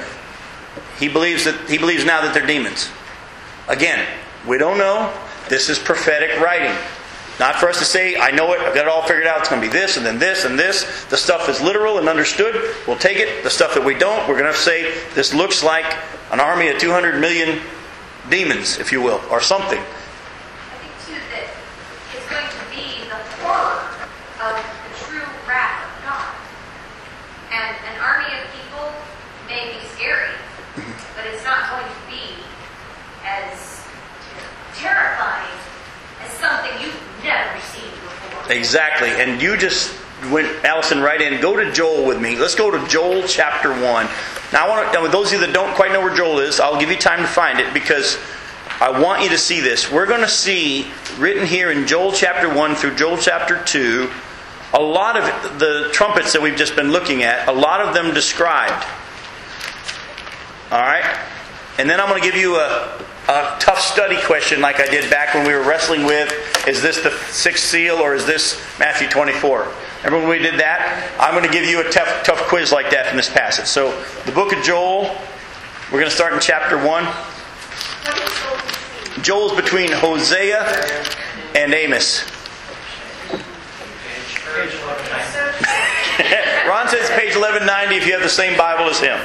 he 1.00 1.08
believes 1.08 1.44
that 1.46 1.70
he 1.70 1.78
believes 1.78 2.06
now 2.06 2.22
that 2.22 2.34
they're 2.34 2.46
demons. 2.46 2.90
Again, 3.68 4.06
we 4.48 4.58
don't 4.58 4.78
know. 4.78 5.12
This 5.50 5.70
is 5.70 5.80
prophetic 5.80 6.40
writing. 6.40 6.76
Not 7.40 7.56
for 7.56 7.68
us 7.68 7.80
to 7.80 7.86
say, 7.86 8.16
I 8.16 8.32
know 8.32 8.54
it, 8.54 8.62
I've 8.62 8.74
got 8.74 8.86
it 8.86 8.88
all 8.88 9.02
figured 9.02 9.28
out, 9.28 9.40
it's 9.40 9.50
going 9.50 9.62
to 9.62 9.68
be 9.68 9.72
this, 9.72 9.98
and 9.98 10.06
then 10.06 10.20
this, 10.20 10.46
and 10.46 10.58
this. 10.58 11.06
The 11.10 11.18
stuff 11.18 11.50
is 11.50 11.60
literal 11.62 11.98
and 11.98 12.08
understood, 12.08 12.56
we'll 12.88 12.98
take 12.98 13.18
it. 13.18 13.44
The 13.44 13.50
stuff 13.50 13.74
that 13.74 13.84
we 13.84 13.94
don't, 13.94 14.28
we're 14.30 14.40
going 14.40 14.52
to 14.52 14.58
say, 14.58 14.98
this 15.16 15.34
looks 15.34 15.62
like 15.64 15.86
an 16.32 16.40
army 16.40 16.70
of 16.70 16.78
200 16.78 17.20
million 17.20 17.60
demons, 18.30 18.80
if 18.80 18.92
you 18.92 19.02
will, 19.02 19.22
or 19.30 19.42
something. 19.42 19.80
I 19.80 20.76
think, 20.80 20.96
too, 21.06 21.20
that 21.36 21.52
it's 22.16 22.28
going 22.32 22.48
to 22.48 22.64
be 22.72 23.04
the 23.10 23.20
horror 23.44 23.84
of 24.42 24.56
the 24.56 24.92
true 25.06 25.28
wrath 25.46 25.84
of 25.84 25.92
God. 26.08 26.34
And 27.52 27.76
an 27.94 28.00
army 28.00 28.32
of 28.40 28.48
people 28.56 28.92
may 29.48 29.76
be 29.76 29.86
scary, 29.94 30.34
but 30.76 31.26
it's 31.28 31.44
not 31.44 31.70
going 31.70 31.86
to 31.86 32.00
be 32.10 32.42
as 33.26 33.86
terrifying 34.76 35.52
as 36.24 36.32
something 36.32 36.72
you've 36.82 37.02
never 37.24 37.60
seen 37.62 37.90
before. 38.02 38.35
Exactly. 38.50 39.10
And 39.10 39.42
you 39.42 39.58
just 39.58 39.96
went, 40.32 40.48
Allison, 40.64 41.02
right 41.02 41.22
in. 41.22 41.42
Go 41.42 41.56
to 41.56 41.72
Joel 41.72 42.06
with 42.06 42.22
me. 42.22 42.36
Let's 42.38 42.56
go 42.56 42.72
to 42.72 42.88
Joel 42.88 43.24
chapter 43.28 43.70
1. 43.70 43.82
Now, 43.82 44.66
I 44.66 44.70
want 44.70 44.94
to, 44.94 45.12
those 45.12 45.28
of 45.28 45.40
you 45.40 45.46
that 45.46 45.54
don't 45.54 45.74
quite 45.76 45.92
know 45.92 46.02
where 46.02 46.16
Joel 46.16 46.40
is, 46.40 46.60
I'll 46.60 46.80
give 46.80 46.90
you 46.90 46.98
time 46.98 47.20
to 47.20 47.28
find 47.28 47.60
it 47.60 47.74
because 47.74 48.18
I 48.80 49.00
want 49.00 49.24
you 49.24 49.30
to 49.30 49.38
see 49.38 49.62
this. 49.62 49.92
We're 49.92 50.06
going 50.06 50.22
to 50.22 50.28
see, 50.28 50.88
written 51.18 51.46
here 51.46 51.72
in 51.72 51.88
Joel 51.88 52.12
chapter 52.12 52.54
1 52.54 52.76
through 52.76 52.96
Joel 52.96 53.18
chapter 53.18 53.64
2, 53.64 54.10
a 54.74 54.82
lot 54.82 55.18
of 55.18 55.60
the 55.60 55.90
trumpets 55.94 56.34
that 56.34 56.42
we've 56.42 56.58
just 56.58 56.76
been 56.76 56.92
looking 56.92 57.24
at, 57.24 57.48
a 57.48 57.54
lot 57.54 57.82
of 57.82 57.94
them 57.94 58.14
described. 58.14 58.86
All 60.72 60.82
right? 60.82 61.06
And 61.78 61.90
then 61.90 62.00
I'm 62.00 62.10
going 62.10 62.22
to 62.22 62.28
give 62.28 62.40
you 62.40 62.58
a, 62.58 63.05
a 63.28 63.58
tough 63.60 63.80
study 63.80 64.18
question 64.22 64.62
like 64.62 64.80
I 64.80 64.86
did 64.86 65.10
back 65.10 65.34
when 65.34 65.48
we 65.48 65.54
were 65.54 65.64
wrestling 65.64 66.06
with 66.06 66.32
is 66.68 66.82
this 66.82 67.02
the 67.02 67.10
sixth 67.32 67.66
seal 67.66 67.96
or 67.96 68.14
is 68.14 68.26
this 68.26 68.62
Matthew 68.80 69.10
24? 69.10 69.68
Remember 70.04 70.20
when 70.20 70.30
we 70.30 70.38
did 70.38 70.60
that? 70.60 71.12
I'm 71.20 71.34
going 71.34 71.46
to 71.46 71.52
give 71.52 71.66
you 71.66 71.82
a 71.82 71.90
tough, 71.90 72.24
tough 72.24 72.48
quiz 72.48 72.72
like 72.72 72.92
that 72.92 73.08
from 73.08 73.18
this 73.18 73.30
passage. 73.30 73.66
So, 73.66 74.00
the 74.26 74.32
book 74.32 74.54
of 74.54 74.64
Joel, 74.64 75.16
we're 75.92 76.00
going 76.00 76.10
to 76.10 76.16
start 76.16 76.34
in 76.34 76.40
chapter 76.40 76.78
1. 76.78 76.86
Joel 77.04 77.10
to? 79.16 79.22
Joel's 79.22 79.56
between 79.56 79.92
Hosea 79.92 80.62
and 81.56 81.74
Amos. 81.74 82.24
Ron 86.68 86.88
says 86.88 87.10
page 87.12 87.36
1190 87.36 87.96
if 87.96 88.06
you 88.06 88.14
have 88.14 88.22
the 88.22 88.30
same 88.30 88.56
Bible 88.58 88.86
as 88.86 89.00
him. 89.00 89.20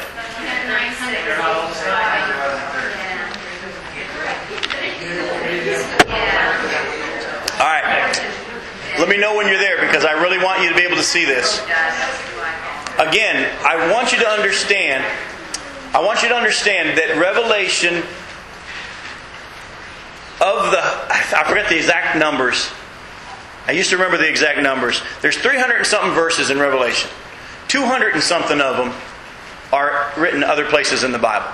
All 7.61 7.67
right. 7.67 7.87
Let 8.99 9.09
me 9.09 9.17
know 9.17 9.37
when 9.37 9.49
you're 9.49 9.59
there 9.59 9.81
because 9.87 10.05
I 10.05 10.13
really 10.13 10.39
want 10.39 10.63
you 10.63 10.69
to 10.69 10.75
be 10.75 10.83
able 10.83 10.97
to 10.97 11.03
see 11.03 11.25
this. 11.25 11.61
Again, 12.99 13.51
I 13.65 13.91
want 13.93 14.13
you 14.13 14.19
to 14.19 14.29
understand 14.29 15.05
I 15.93 16.01
want 16.01 16.23
you 16.23 16.29
to 16.29 16.37
understand 16.37 16.97
that 16.99 17.19
revelation 17.19 17.97
of 20.41 20.71
the 20.71 20.81
I 20.81 21.45
forget 21.49 21.69
the 21.69 21.77
exact 21.77 22.17
numbers. 22.17 22.71
I 23.67 23.73
used 23.73 23.91
to 23.91 23.97
remember 23.97 24.17
the 24.17 24.29
exact 24.29 24.61
numbers. 24.61 25.03
There's 25.21 25.37
300 25.37 25.79
and 25.79 25.87
something 25.87 26.13
verses 26.13 26.51
in 26.51 26.59
Revelation. 26.59 27.11
200 27.69 28.15
and 28.15 28.23
something 28.23 28.61
of 28.61 28.77
them 28.77 28.93
are 29.73 30.13
written 30.17 30.45
other 30.45 30.65
places 30.65 31.03
in 31.03 31.11
the 31.11 31.19
Bible. 31.19 31.51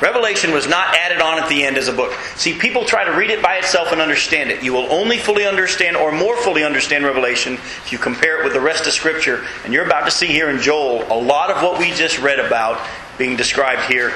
Revelation 0.00 0.52
was 0.52 0.68
not 0.68 0.94
added 0.94 1.20
on 1.20 1.42
at 1.42 1.48
the 1.48 1.64
end 1.64 1.76
as 1.76 1.88
a 1.88 1.92
book. 1.92 2.12
See, 2.36 2.56
people 2.56 2.84
try 2.84 3.04
to 3.04 3.12
read 3.12 3.30
it 3.30 3.42
by 3.42 3.56
itself 3.56 3.90
and 3.90 4.00
understand 4.00 4.50
it. 4.50 4.62
You 4.62 4.72
will 4.72 4.90
only 4.92 5.18
fully 5.18 5.44
understand 5.44 5.96
or 5.96 6.12
more 6.12 6.36
fully 6.36 6.64
understand 6.64 7.04
Revelation 7.04 7.54
if 7.54 7.90
you 7.90 7.98
compare 7.98 8.40
it 8.40 8.44
with 8.44 8.52
the 8.52 8.60
rest 8.60 8.86
of 8.86 8.92
Scripture. 8.92 9.44
And 9.64 9.72
you're 9.72 9.84
about 9.84 10.04
to 10.04 10.10
see 10.10 10.28
here 10.28 10.50
in 10.50 10.60
Joel 10.60 11.02
a 11.12 11.18
lot 11.18 11.50
of 11.50 11.62
what 11.62 11.78
we 11.78 11.90
just 11.92 12.20
read 12.20 12.38
about 12.38 12.80
being 13.18 13.36
described 13.36 13.90
here 13.90 14.14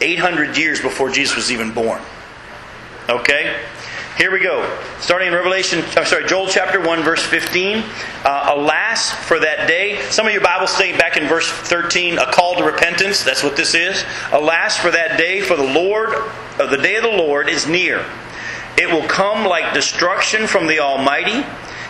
800 0.00 0.58
years 0.58 0.80
before 0.80 1.10
Jesus 1.10 1.36
was 1.36 1.50
even 1.50 1.72
born. 1.72 2.02
Okay? 3.08 3.58
Here 4.16 4.30
we 4.30 4.38
go. 4.38 4.64
Starting 5.00 5.26
in 5.26 5.34
Revelation, 5.34 5.82
I'm 5.96 6.06
sorry, 6.06 6.24
Joel 6.26 6.46
chapter 6.46 6.80
1, 6.80 7.02
verse 7.02 7.24
15. 7.24 7.82
Uh, 8.24 8.54
Alas 8.54 9.10
for 9.10 9.40
that 9.40 9.66
day. 9.66 10.00
Some 10.02 10.24
of 10.24 10.32
your 10.32 10.40
Bibles 10.40 10.70
say 10.70 10.96
back 10.96 11.16
in 11.16 11.26
verse 11.26 11.48
13, 11.48 12.18
a 12.18 12.30
call 12.30 12.54
to 12.54 12.62
repentance. 12.62 13.24
That's 13.24 13.42
what 13.42 13.56
this 13.56 13.74
is. 13.74 14.04
Alas 14.30 14.76
for 14.76 14.92
that 14.92 15.18
day, 15.18 15.40
for 15.40 15.56
the 15.56 15.64
Lord, 15.64 16.10
uh, 16.14 16.66
the 16.66 16.76
day 16.76 16.94
of 16.94 17.02
the 17.02 17.08
Lord 17.08 17.48
is 17.48 17.66
near. 17.66 18.06
It 18.78 18.88
will 18.88 19.02
come 19.08 19.48
like 19.48 19.74
destruction 19.74 20.46
from 20.46 20.68
the 20.68 20.78
Almighty. 20.78 21.44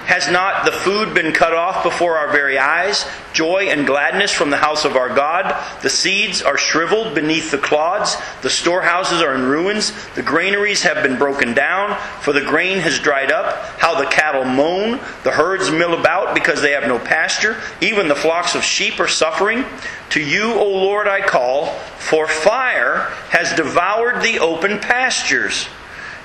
Has 0.06 0.30
not 0.30 0.66
the 0.66 0.72
food 0.72 1.14
been 1.14 1.32
cut 1.32 1.54
off 1.54 1.82
before 1.82 2.18
our 2.18 2.30
very 2.30 2.58
eyes? 2.58 3.06
Joy 3.32 3.68
and 3.70 3.86
gladness 3.86 4.30
from 4.30 4.50
the 4.50 4.58
house 4.58 4.84
of 4.84 4.96
our 4.96 5.08
God. 5.08 5.56
The 5.82 5.88
seeds 5.88 6.42
are 6.42 6.58
shriveled 6.58 7.14
beneath 7.14 7.50
the 7.50 7.58
clods. 7.58 8.16
The 8.42 8.50
storehouses 8.50 9.22
are 9.22 9.34
in 9.34 9.46
ruins. 9.46 9.92
The 10.14 10.22
granaries 10.22 10.82
have 10.82 11.02
been 11.02 11.16
broken 11.16 11.54
down, 11.54 11.98
for 12.20 12.34
the 12.34 12.42
grain 12.42 12.80
has 12.80 12.98
dried 12.98 13.32
up. 13.32 13.56
How 13.78 13.98
the 13.98 14.06
cattle 14.10 14.44
moan. 14.44 15.00
The 15.22 15.32
herds 15.32 15.70
mill 15.70 15.98
about 15.98 16.34
because 16.34 16.60
they 16.60 16.72
have 16.72 16.86
no 16.86 16.98
pasture. 16.98 17.56
Even 17.80 18.06
the 18.06 18.14
flocks 18.14 18.54
of 18.54 18.62
sheep 18.62 19.00
are 19.00 19.08
suffering. 19.08 19.64
To 20.10 20.20
you, 20.20 20.52
O 20.52 20.68
Lord, 20.68 21.08
I 21.08 21.22
call, 21.22 21.72
for 21.98 22.28
fire 22.28 23.10
has 23.30 23.56
devoured 23.56 24.22
the 24.22 24.38
open 24.38 24.78
pastures. 24.80 25.66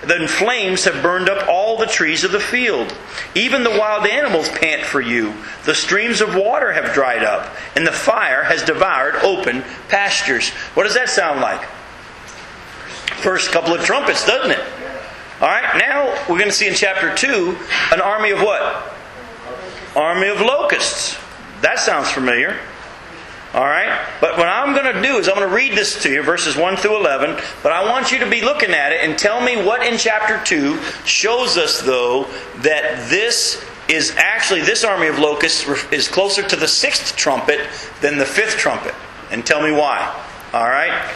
Then 0.01 0.27
flames 0.27 0.85
have 0.85 1.03
burned 1.03 1.29
up 1.29 1.47
all 1.49 1.77
the 1.77 1.85
trees 1.85 2.23
of 2.23 2.31
the 2.31 2.39
field. 2.39 2.95
Even 3.35 3.63
the 3.63 3.77
wild 3.77 4.07
animals 4.07 4.47
pant 4.49 4.83
for 4.83 5.01
you. 5.01 5.33
The 5.65 5.75
streams 5.75 6.21
of 6.21 6.35
water 6.35 6.71
have 6.71 6.93
dried 6.93 7.23
up, 7.23 7.53
and 7.75 7.85
the 7.85 7.91
fire 7.91 8.43
has 8.43 8.63
devoured 8.63 9.15
open 9.17 9.63
pastures. 9.89 10.49
What 10.73 10.83
does 10.83 10.95
that 10.95 11.09
sound 11.09 11.41
like? 11.41 11.67
First 13.17 13.51
couple 13.51 13.73
of 13.73 13.81
trumpets, 13.83 14.25
doesn't 14.25 14.51
it? 14.51 14.63
All 15.41 15.47
right, 15.47 15.77
now 15.77 16.07
we're 16.29 16.37
going 16.37 16.49
to 16.49 16.55
see 16.55 16.67
in 16.67 16.73
chapter 16.73 17.15
2 17.15 17.57
an 17.93 18.01
army 18.01 18.31
of 18.31 18.39
what? 18.41 18.93
Army 19.95 20.27
of 20.27 20.41
locusts. 20.41 21.17
That 21.61 21.79
sounds 21.79 22.11
familiar. 22.11 22.57
All 23.53 23.65
right? 23.65 24.05
But 24.19 24.37
what 24.37 24.49
I'm 24.49 24.58
going 24.91 25.03
to 25.03 25.09
do 25.09 25.17
is 25.17 25.27
I'm 25.27 25.35
going 25.35 25.47
to 25.47 25.53
read 25.53 25.73
this 25.73 26.01
to 26.03 26.11
you, 26.11 26.23
verses 26.23 26.55
1 26.55 26.77
through 26.77 26.97
11. 26.97 27.41
But 27.63 27.71
I 27.71 27.89
want 27.89 28.11
you 28.11 28.19
to 28.19 28.29
be 28.29 28.41
looking 28.41 28.71
at 28.71 28.91
it 28.91 29.01
and 29.03 29.17
tell 29.17 29.41
me 29.41 29.63
what 29.63 29.85
in 29.85 29.97
chapter 29.97 30.43
2 30.43 30.79
shows 31.05 31.57
us, 31.57 31.81
though, 31.81 32.23
that 32.61 33.09
this 33.09 33.63
is 33.87 34.13
actually, 34.17 34.61
this 34.61 34.83
army 34.83 35.07
of 35.07 35.19
locusts 35.19 35.67
is 35.91 36.07
closer 36.07 36.43
to 36.43 36.55
the 36.55 36.67
sixth 36.67 37.15
trumpet 37.15 37.59
than 38.01 38.17
the 38.17 38.25
fifth 38.25 38.57
trumpet. 38.57 38.93
And 39.31 39.45
tell 39.45 39.61
me 39.61 39.71
why. 39.71 39.99
All 40.53 40.67
right? 40.67 41.11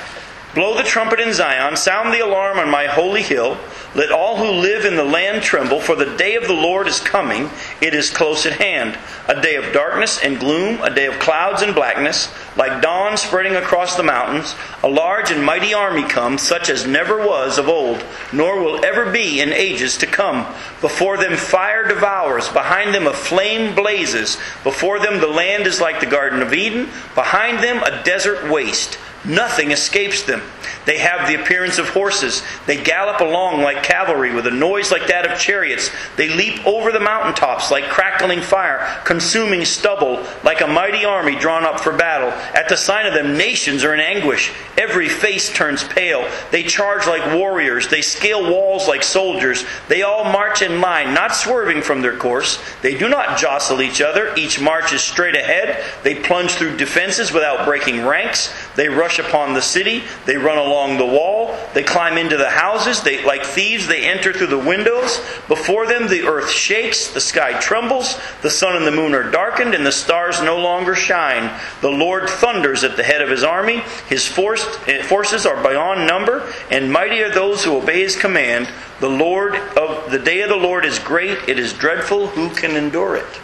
Blow 0.53 0.75
the 0.77 0.83
trumpet 0.83 1.19
in 1.19 1.33
Zion, 1.33 1.75
sound 1.75 2.13
the 2.13 2.19
alarm 2.19 2.59
on 2.59 2.69
my 2.69 2.85
holy 2.85 3.23
hill. 3.23 3.57
Let 3.95 4.11
all 4.11 4.37
who 4.37 4.49
live 4.59 4.85
in 4.85 4.95
the 4.95 5.03
land 5.03 5.43
tremble, 5.43 5.79
for 5.79 5.95
the 5.95 6.17
day 6.17 6.35
of 6.35 6.47
the 6.47 6.53
Lord 6.53 6.87
is 6.87 6.99
coming. 6.99 7.51
It 7.79 7.93
is 7.93 8.09
close 8.09 8.43
at 8.47 8.53
hand. 8.53 8.97
A 9.27 9.39
day 9.39 9.55
of 9.55 9.71
darkness 9.71 10.19
and 10.19 10.39
gloom, 10.39 10.81
a 10.81 10.89
day 10.89 11.05
of 11.05 11.19
clouds 11.19 11.61
and 11.61 11.75
blackness, 11.75 12.33
like 12.57 12.81
dawn 12.81 13.17
spreading 13.17 13.55
across 13.55 13.95
the 13.95 14.01
mountains. 14.01 14.55
A 14.81 14.89
large 14.89 15.29
and 15.29 15.43
mighty 15.43 15.75
army 15.75 16.01
comes, 16.03 16.41
such 16.41 16.69
as 16.69 16.87
never 16.87 17.17
was 17.17 17.59
of 17.59 17.69
old, 17.69 18.03
nor 18.31 18.59
will 18.59 18.83
ever 18.83 19.11
be 19.11 19.39
in 19.39 19.53
ages 19.53 19.95
to 19.99 20.07
come. 20.07 20.47
Before 20.81 21.17
them 21.17 21.37
fire 21.37 21.87
devours, 21.87 22.49
behind 22.49 22.95
them 22.95 23.05
a 23.05 23.13
flame 23.13 23.75
blazes. 23.75 24.37
Before 24.63 24.97
them 24.97 25.19
the 25.19 25.27
land 25.27 25.67
is 25.67 25.79
like 25.79 25.99
the 25.99 26.07
Garden 26.07 26.41
of 26.41 26.51
Eden, 26.51 26.89
behind 27.13 27.63
them 27.63 27.83
a 27.83 28.03
desert 28.03 28.49
waste. 28.49 28.97
Nothing 29.25 29.71
escapes 29.71 30.23
them. 30.23 30.41
They 30.85 30.97
have 30.97 31.27
the 31.27 31.41
appearance 31.41 31.77
of 31.77 31.89
horses. 31.89 32.43
They 32.65 32.81
gallop 32.81 33.21
along 33.21 33.61
like 33.61 33.83
cavalry 33.83 34.33
with 34.33 34.47
a 34.47 34.51
noise 34.51 34.91
like 34.91 35.07
that 35.07 35.29
of 35.29 35.39
chariots. 35.39 35.89
They 36.17 36.29
leap 36.29 36.65
over 36.65 36.91
the 36.91 36.99
mountaintops 36.99 37.71
like 37.71 37.85
crackling 37.85 38.41
fire, 38.41 39.01
consuming 39.05 39.63
stubble 39.63 40.25
like 40.43 40.59
a 40.59 40.67
mighty 40.67 41.05
army 41.05 41.37
drawn 41.37 41.63
up 41.63 41.79
for 41.79 41.93
battle. 41.93 42.29
At 42.53 42.67
the 42.67 42.75
sign 42.75 43.05
of 43.05 43.13
them, 43.13 43.37
nations 43.37 43.85
are 43.85 43.93
in 43.93 44.01
anguish. 44.01 44.51
Every 44.77 45.07
face 45.07 45.53
turns 45.53 45.83
pale. 45.83 46.29
They 46.51 46.63
charge 46.63 47.07
like 47.07 47.33
warriors. 47.33 47.87
They 47.87 48.01
scale 48.01 48.51
walls 48.51 48.87
like 48.87 49.03
soldiers. 49.03 49.63
They 49.87 50.01
all 50.01 50.25
march 50.25 50.61
in 50.61 50.81
line, 50.81 51.13
not 51.13 51.33
swerving 51.33 51.81
from 51.81 52.01
their 52.01 52.17
course. 52.17 52.59
They 52.81 52.97
do 52.97 53.07
not 53.07 53.37
jostle 53.37 53.81
each 53.81 54.01
other. 54.01 54.33
Each 54.35 54.59
marches 54.59 55.01
straight 55.01 55.35
ahead. 55.35 55.81
They 56.03 56.15
plunge 56.15 56.51
through 56.51 56.75
defenses 56.75 57.31
without 57.31 57.65
breaking 57.65 58.05
ranks. 58.05 58.53
They 58.75 58.89
rush 58.89 59.12
upon 59.19 59.53
the 59.53 59.61
city. 59.61 60.03
They 60.25 60.37
run 60.37 60.57
along 60.57 60.97
the 60.97 61.05
wall. 61.05 61.57
They 61.73 61.83
climb 61.83 62.17
into 62.17 62.37
the 62.37 62.49
houses. 62.49 63.01
They, 63.01 63.23
like 63.23 63.43
thieves, 63.43 63.87
they 63.87 64.03
enter 64.03 64.33
through 64.33 64.47
the 64.47 64.57
windows. 64.57 65.17
Before 65.47 65.87
them, 65.87 66.07
the 66.07 66.27
earth 66.27 66.49
shakes. 66.49 67.07
The 67.13 67.21
sky 67.21 67.59
trembles. 67.59 68.19
The 68.41 68.49
sun 68.49 68.75
and 68.75 68.85
the 68.85 68.91
moon 68.91 69.13
are 69.13 69.29
darkened, 69.29 69.73
and 69.73 69.85
the 69.85 69.91
stars 69.91 70.41
no 70.41 70.59
longer 70.59 70.95
shine. 70.95 71.59
The 71.81 71.89
Lord 71.89 72.29
thunders 72.29 72.83
at 72.83 72.97
the 72.97 73.03
head 73.03 73.21
of 73.21 73.29
his 73.29 73.43
army. 73.43 73.83
His 74.07 74.27
force, 74.27 74.65
eh, 74.87 75.03
forces 75.03 75.45
are 75.45 75.61
beyond 75.61 76.07
number, 76.07 76.51
and 76.69 76.91
mighty 76.91 77.21
are 77.21 77.33
those 77.33 77.63
who 77.63 77.77
obey 77.77 78.01
his 78.01 78.15
command. 78.15 78.67
The 78.99 79.09
Lord 79.09 79.55
of 79.55 80.11
the 80.11 80.19
day 80.19 80.41
of 80.41 80.49
the 80.49 80.55
Lord 80.55 80.85
is 80.85 80.99
great. 80.99 81.37
It 81.47 81.59
is 81.59 81.73
dreadful. 81.73 82.27
Who 82.27 82.49
can 82.49 82.75
endure 82.75 83.15
it? 83.15 83.39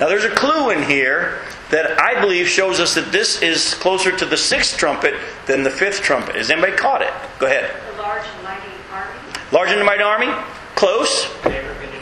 Now, 0.00 0.08
there's 0.08 0.24
a 0.24 0.30
clue 0.30 0.70
in 0.70 0.82
here 0.82 1.42
that 1.68 2.00
I 2.00 2.18
believe 2.18 2.48
shows 2.48 2.80
us 2.80 2.94
that 2.94 3.12
this 3.12 3.42
is 3.42 3.74
closer 3.74 4.10
to 4.16 4.24
the 4.24 4.36
sixth 4.36 4.78
trumpet 4.78 5.14
than 5.46 5.62
the 5.62 5.68
fifth 5.70 6.00
trumpet. 6.00 6.36
Has 6.36 6.50
anybody 6.50 6.72
caught 6.72 7.02
it? 7.02 7.12
Go 7.38 7.44
ahead. 7.44 7.70
The 7.92 8.02
large 8.02 8.24
and 8.26 8.42
mighty 8.42 8.62
army. 8.90 9.20
Large 9.52 9.70
and 9.70 9.84
mighty 9.84 10.02
army? 10.02 10.44
Close. 10.74 11.28
Never 11.44 11.74
been 11.74 11.90
anything 11.90 12.00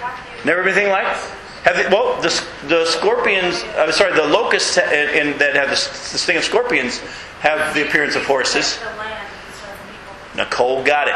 like. 0.00 0.44
Never 0.46 0.62
been 0.64 0.72
anything 0.72 0.90
like. 0.90 1.06
Have 1.64 1.76
they, 1.76 1.88
well, 1.88 2.20
the, 2.22 2.46
the 2.68 2.86
scorpions, 2.86 3.62
I'm 3.76 3.92
sorry, 3.92 4.14
the 4.14 4.26
locusts 4.26 4.78
in, 4.78 5.28
in, 5.28 5.38
that 5.38 5.56
have 5.56 5.68
the, 5.68 5.74
the 5.74 6.18
sting 6.18 6.38
of 6.38 6.44
scorpions 6.44 7.00
have 7.40 7.74
the 7.74 7.86
appearance 7.86 8.16
of 8.16 8.24
horses. 8.24 8.78
The 8.78 8.84
land 8.96 9.28
instead 9.48 9.74
of 9.74 9.80
people. 9.90 10.44
Nicole 10.44 10.84
got 10.84 11.08
it. 11.08 11.14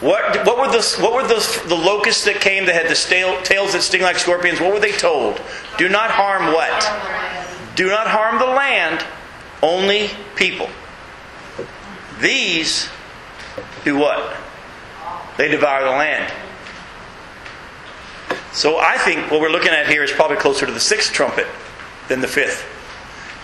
What, 0.00 0.46
what 0.46 0.58
were, 0.58 0.72
the, 0.72 0.96
what 1.00 1.12
were 1.12 1.28
the, 1.28 1.68
the 1.68 1.74
locusts 1.74 2.24
that 2.24 2.40
came 2.40 2.64
that 2.66 2.74
had 2.74 2.90
the 2.90 2.94
stale, 2.94 3.40
tails 3.42 3.74
that 3.74 3.82
sting 3.82 4.00
like 4.00 4.16
scorpions? 4.16 4.58
What 4.58 4.72
were 4.72 4.80
they 4.80 4.92
told? 4.92 5.40
Do 5.76 5.90
not 5.90 6.10
harm 6.10 6.54
what? 6.54 7.76
Do 7.76 7.88
not 7.88 8.06
harm 8.06 8.38
the 8.38 8.46
land, 8.46 9.04
only 9.62 10.08
people. 10.36 10.70
These 12.20 12.88
do 13.84 13.96
what? 13.96 14.36
They 15.36 15.48
devour 15.48 15.84
the 15.84 15.90
land. 15.90 16.32
So 18.52 18.78
I 18.78 18.96
think 18.98 19.30
what 19.30 19.40
we're 19.40 19.50
looking 19.50 19.70
at 19.70 19.86
here 19.86 20.02
is 20.02 20.10
probably 20.10 20.36
closer 20.36 20.64
to 20.66 20.72
the 20.72 20.80
sixth 20.80 21.12
trumpet 21.12 21.46
than 22.08 22.20
the 22.20 22.28
fifth. 22.28 22.66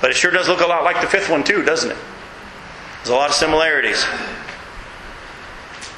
But 0.00 0.10
it 0.10 0.16
sure 0.16 0.30
does 0.30 0.48
look 0.48 0.60
a 0.60 0.66
lot 0.66 0.84
like 0.84 1.00
the 1.00 1.06
fifth 1.06 1.30
one, 1.30 1.44
too, 1.44 1.62
doesn't 1.62 1.90
it? 1.90 1.98
There's 2.98 3.10
a 3.10 3.14
lot 3.14 3.28
of 3.28 3.36
similarities. 3.36 4.04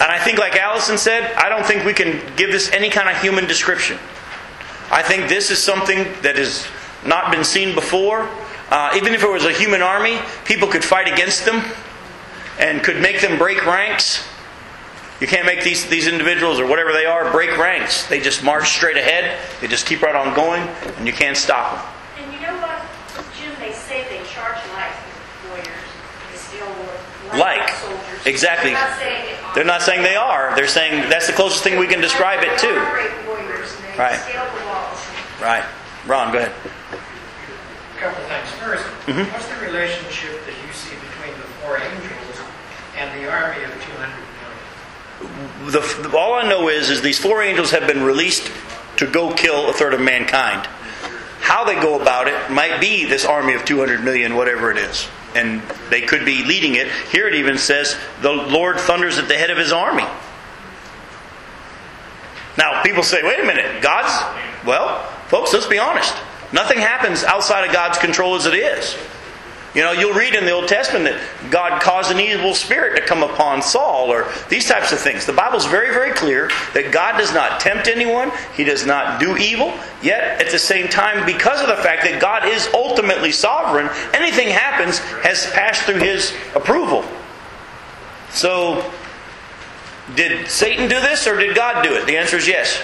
And 0.00 0.12
I 0.12 0.18
think, 0.18 0.38
like 0.38 0.56
Allison 0.56 0.96
said, 0.96 1.32
I 1.34 1.48
don't 1.48 1.66
think 1.66 1.84
we 1.84 1.92
can 1.92 2.20
give 2.36 2.52
this 2.52 2.70
any 2.70 2.88
kind 2.88 3.08
of 3.08 3.20
human 3.20 3.46
description. 3.46 3.98
I 4.90 5.02
think 5.02 5.28
this 5.28 5.50
is 5.50 5.58
something 5.58 6.04
that 6.22 6.36
has 6.36 6.66
not 7.04 7.32
been 7.32 7.44
seen 7.44 7.74
before. 7.74 8.28
Uh, 8.70 8.92
even 8.96 9.12
if 9.12 9.22
it 9.22 9.30
was 9.30 9.44
a 9.44 9.52
human 9.52 9.82
army, 9.82 10.18
people 10.44 10.68
could 10.68 10.84
fight 10.84 11.12
against 11.12 11.44
them 11.44 11.64
and 12.58 12.82
could 12.82 13.00
make 13.00 13.20
them 13.20 13.38
break 13.38 13.66
ranks. 13.66 14.24
You 15.20 15.26
can't 15.26 15.46
make 15.46 15.64
these, 15.64 15.86
these 15.86 16.06
individuals 16.06 16.60
or 16.60 16.66
whatever 16.66 16.92
they 16.92 17.04
are 17.04 17.30
break 17.32 17.56
ranks. 17.58 18.06
They 18.06 18.20
just 18.20 18.44
march 18.44 18.68
straight 18.68 18.96
ahead, 18.96 19.38
they 19.60 19.66
just 19.66 19.84
keep 19.84 20.02
right 20.02 20.14
on 20.14 20.34
going, 20.34 20.62
and 20.96 21.06
you 21.06 21.12
can't 21.12 21.36
stop 21.36 21.74
them. 21.74 22.24
And 22.24 22.34
you 22.34 22.40
know 22.40 22.56
what, 22.58 22.82
Jim, 23.36 23.52
they 23.58 23.72
say 23.72 24.04
they 24.08 24.24
charge 24.28 24.58
like 24.74 24.94
warriors, 25.48 25.66
they 26.30 26.36
still 26.36 26.68
like, 27.32 27.58
Like. 27.58 27.97
Soldiers. 28.36 28.72
Exactly. 28.72 28.72
They're 28.72 28.84
not 28.84 28.98
saying 29.00 29.22
they 29.22 29.34
are. 29.34 29.54
They're 29.54 29.64
not 29.64 29.82
saying 29.82 30.02
they 30.02 30.16
are, 30.16 30.56
they're 30.56 30.68
saying 30.68 31.10
that's 31.10 31.26
the 31.26 31.32
closest 31.32 31.62
thing 31.64 31.78
we 31.78 31.86
can 31.86 32.00
describe 32.00 32.42
it 32.44 32.58
to. 32.58 32.68
are 32.68 32.90
great 32.92 33.26
warriors, 33.26 33.74
and 33.76 33.94
they 33.94 33.98
Right. 33.98 34.20
scale 34.20 34.44
the 34.58 34.66
walls. 34.66 35.06
Right. 35.40 35.64
Ron, 36.06 36.32
go 36.32 36.38
ahead. 36.38 36.52
A 37.96 38.00
couple 38.00 38.22
of 38.22 38.28
things. 38.28 38.48
First, 38.60 38.84
Mhm. 39.06 39.32
what's 39.32 39.46
the 39.46 39.66
relationship 39.66 40.44
that 40.46 40.54
you 40.54 40.72
see 40.72 40.94
between 40.96 41.34
the 41.40 41.46
four 41.62 41.76
angels 41.78 42.38
and 42.96 43.10
the 43.20 43.30
army 43.30 43.64
of 43.64 43.70
200 43.84 44.22
million? 45.18 46.02
the, 46.02 46.16
all 46.16 46.34
I 46.34 46.42
know 46.48 46.68
is, 46.68 46.90
is 46.90 47.02
these 47.02 47.18
four 47.18 47.42
angels 47.42 47.70
have 47.72 47.86
been 47.86 48.04
released 48.04 48.50
to 48.96 49.06
go 49.06 49.32
kill 49.32 49.68
a 49.68 49.72
third 49.72 49.94
of 49.94 50.00
mankind. 50.00 50.66
How 51.40 51.64
they 51.64 51.74
go 51.80 52.00
about 52.00 52.28
it 52.28 52.50
might 52.50 52.80
be 52.80 53.04
this 53.04 53.24
army 53.24 53.54
of 53.54 53.64
200 53.64 54.04
million, 54.04 54.36
whatever 54.36 54.70
it 54.70 54.76
is. 54.78 55.08
And 55.34 55.62
they 55.90 56.00
could 56.00 56.24
be 56.24 56.44
leading 56.44 56.74
it. 56.74 56.88
Here 57.10 57.26
it 57.28 57.34
even 57.34 57.58
says 57.58 57.96
the 58.22 58.32
Lord 58.32 58.78
thunders 58.80 59.18
at 59.18 59.28
the 59.28 59.36
head 59.36 59.50
of 59.50 59.58
his 59.58 59.72
army. 59.72 60.04
Now, 62.56 62.82
people 62.82 63.02
say, 63.02 63.22
wait 63.22 63.38
a 63.38 63.44
minute, 63.44 63.82
God's. 63.82 64.12
Well, 64.66 65.04
folks, 65.28 65.52
let's 65.52 65.66
be 65.66 65.78
honest. 65.78 66.14
Nothing 66.52 66.78
happens 66.78 67.22
outside 67.22 67.66
of 67.66 67.72
God's 67.72 67.98
control 67.98 68.34
as 68.34 68.46
it 68.46 68.54
is. 68.54 68.96
You 69.74 69.82
know, 69.82 69.92
you'll 69.92 70.14
read 70.14 70.34
in 70.34 70.46
the 70.46 70.50
Old 70.50 70.66
Testament 70.66 71.04
that 71.04 71.50
God 71.50 71.82
caused 71.82 72.10
an 72.10 72.18
evil 72.18 72.54
spirit 72.54 72.98
to 72.98 73.06
come 73.06 73.22
upon 73.22 73.60
Saul 73.60 74.10
or 74.10 74.26
these 74.48 74.66
types 74.66 74.92
of 74.92 74.98
things. 74.98 75.26
The 75.26 75.32
Bible's 75.32 75.66
very, 75.66 75.92
very 75.92 76.12
clear 76.12 76.48
that 76.72 76.90
God 76.90 77.18
does 77.18 77.34
not 77.34 77.60
tempt 77.60 77.86
anyone, 77.86 78.32
He 78.56 78.64
does 78.64 78.86
not 78.86 79.20
do 79.20 79.36
evil. 79.36 79.74
Yet, 80.02 80.40
at 80.40 80.50
the 80.50 80.58
same 80.58 80.88
time, 80.88 81.26
because 81.26 81.60
of 81.60 81.68
the 81.68 81.76
fact 81.76 82.02
that 82.04 82.20
God 82.20 82.48
is 82.48 82.68
ultimately 82.72 83.30
sovereign, 83.30 83.90
anything 84.14 84.48
happens 84.48 84.98
has 85.22 85.50
passed 85.50 85.82
through 85.82 86.00
His 86.00 86.32
approval. 86.54 87.04
So, 88.30 88.90
did 90.14 90.48
Satan 90.48 90.88
do 90.88 91.00
this 91.00 91.26
or 91.26 91.36
did 91.36 91.54
God 91.54 91.84
do 91.84 91.92
it? 91.92 92.06
The 92.06 92.16
answer 92.16 92.38
is 92.38 92.48
yes. 92.48 92.82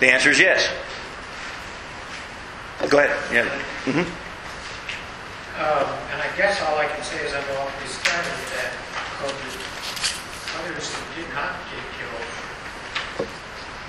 The 0.00 0.12
answer 0.12 0.30
is 0.30 0.38
yes. 0.38 0.68
Go 2.90 2.98
ahead. 2.98 3.16
Yeah. 3.32 3.48
Mm-hmm. 3.84 4.06
Um, 5.54 5.86
and 6.12 6.20
I 6.20 6.36
guess 6.36 6.60
all 6.62 6.76
I 6.76 6.86
can 6.86 7.02
say 7.02 7.24
is 7.24 7.32
I'm 7.32 7.44
awfully 7.56 7.86
startled 7.86 8.42
that 8.58 8.74
others 10.58 10.92
who 10.92 11.22
did 11.22 11.32
not 11.32 11.54
get 11.70 11.82
killed, 11.94 13.28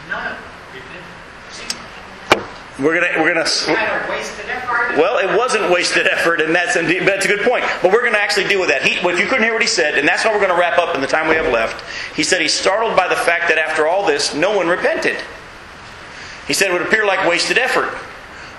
none, 0.09 0.37
it 0.73 0.83
didn't 0.85 1.09
seem 1.51 1.69
like. 1.77 2.45
We're 2.79 2.99
gonna 2.99 3.21
we're 3.21 3.33
gonna. 3.33 3.49
Kind 3.49 4.03
of 4.03 4.09
wasted 4.09 4.45
effort. 4.49 4.97
Well, 4.97 5.17
it 5.17 5.35
wasn't 5.37 5.71
wasted 5.71 6.07
effort, 6.07 6.39
and 6.41 6.53
that's 6.53 6.75
indeed, 6.75 7.07
that's 7.07 7.25
a 7.25 7.27
good 7.27 7.41
point. 7.41 7.65
But 7.81 7.91
we're 7.91 8.01
going 8.01 8.13
to 8.13 8.21
actually 8.21 8.47
deal 8.47 8.59
with 8.59 8.69
that. 8.69 8.83
He, 8.83 8.95
if 8.95 9.19
you 9.19 9.25
couldn't 9.25 9.43
hear 9.43 9.53
what 9.53 9.61
he 9.61 9.67
said, 9.67 9.97
and 9.97 10.07
that's 10.07 10.23
how 10.23 10.31
we're 10.31 10.39
going 10.39 10.53
to 10.53 10.59
wrap 10.59 10.77
up 10.77 10.95
in 10.95 11.01
the 11.01 11.07
time 11.07 11.27
we 11.27 11.35
have 11.35 11.51
left. 11.51 11.83
He 12.15 12.23
said 12.23 12.41
he's 12.41 12.53
startled 12.53 12.95
by 12.95 13.07
the 13.07 13.15
fact 13.15 13.49
that 13.49 13.57
after 13.57 13.87
all 13.87 14.05
this, 14.05 14.33
no 14.35 14.55
one 14.55 14.67
repented. 14.67 15.17
He 16.47 16.53
said 16.53 16.69
it 16.69 16.73
would 16.73 16.83
appear 16.83 17.05
like 17.05 17.27
wasted 17.27 17.57
effort. 17.57 17.91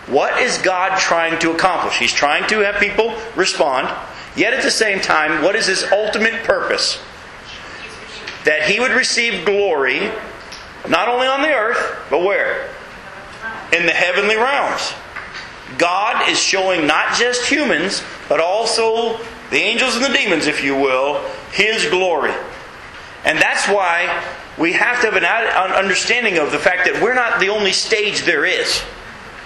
What 0.06 0.40
is 0.40 0.58
God 0.58 0.98
trying 0.98 1.38
to 1.40 1.50
accomplish? 1.50 1.98
He's 1.98 2.12
trying 2.12 2.48
to 2.48 2.60
have 2.60 2.76
people 2.76 3.16
respond, 3.34 3.88
yet 4.36 4.54
at 4.54 4.62
the 4.62 4.70
same 4.70 5.00
time, 5.00 5.42
what 5.42 5.56
is 5.56 5.66
his 5.66 5.84
ultimate 5.90 6.44
purpose? 6.44 7.02
That 8.44 8.62
he 8.62 8.78
would 8.78 8.92
receive 8.92 9.44
glory, 9.44 10.12
not 10.88 11.08
only 11.08 11.26
on 11.26 11.42
the 11.42 11.52
earth, 11.52 11.98
but 12.08 12.22
where? 12.22 12.70
In 13.72 13.86
the 13.86 13.92
heavenly 13.92 14.36
realms. 14.36 14.92
God 15.78 16.28
is 16.28 16.38
showing 16.38 16.86
not 16.86 17.16
just 17.16 17.50
humans, 17.50 18.02
but 18.28 18.38
also 18.38 19.18
the 19.50 19.58
angels 19.58 19.96
and 19.96 20.04
the 20.04 20.16
demons, 20.16 20.46
if 20.46 20.62
you 20.62 20.76
will, 20.76 21.28
his 21.50 21.86
glory. 21.86 22.32
And 23.24 23.38
that's 23.38 23.66
why 23.66 24.24
we 24.56 24.72
have 24.72 25.00
to 25.00 25.10
have 25.10 25.16
an 25.16 25.72
understanding 25.72 26.38
of 26.38 26.52
the 26.52 26.58
fact 26.58 26.84
that 26.84 27.02
we're 27.02 27.14
not 27.14 27.40
the 27.40 27.48
only 27.48 27.72
stage 27.72 28.22
there 28.22 28.44
is. 28.44 28.82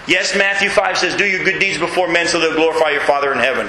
Yes, 0.06 0.36
Matthew 0.36 0.70
5 0.70 0.98
says, 0.98 1.16
Do 1.16 1.26
your 1.26 1.44
good 1.44 1.60
deeds 1.60 1.78
before 1.78 2.08
men 2.08 2.26
so 2.26 2.40
they'll 2.40 2.54
glorify 2.54 2.90
your 2.90 3.02
Father 3.02 3.32
in 3.32 3.38
heaven. 3.38 3.68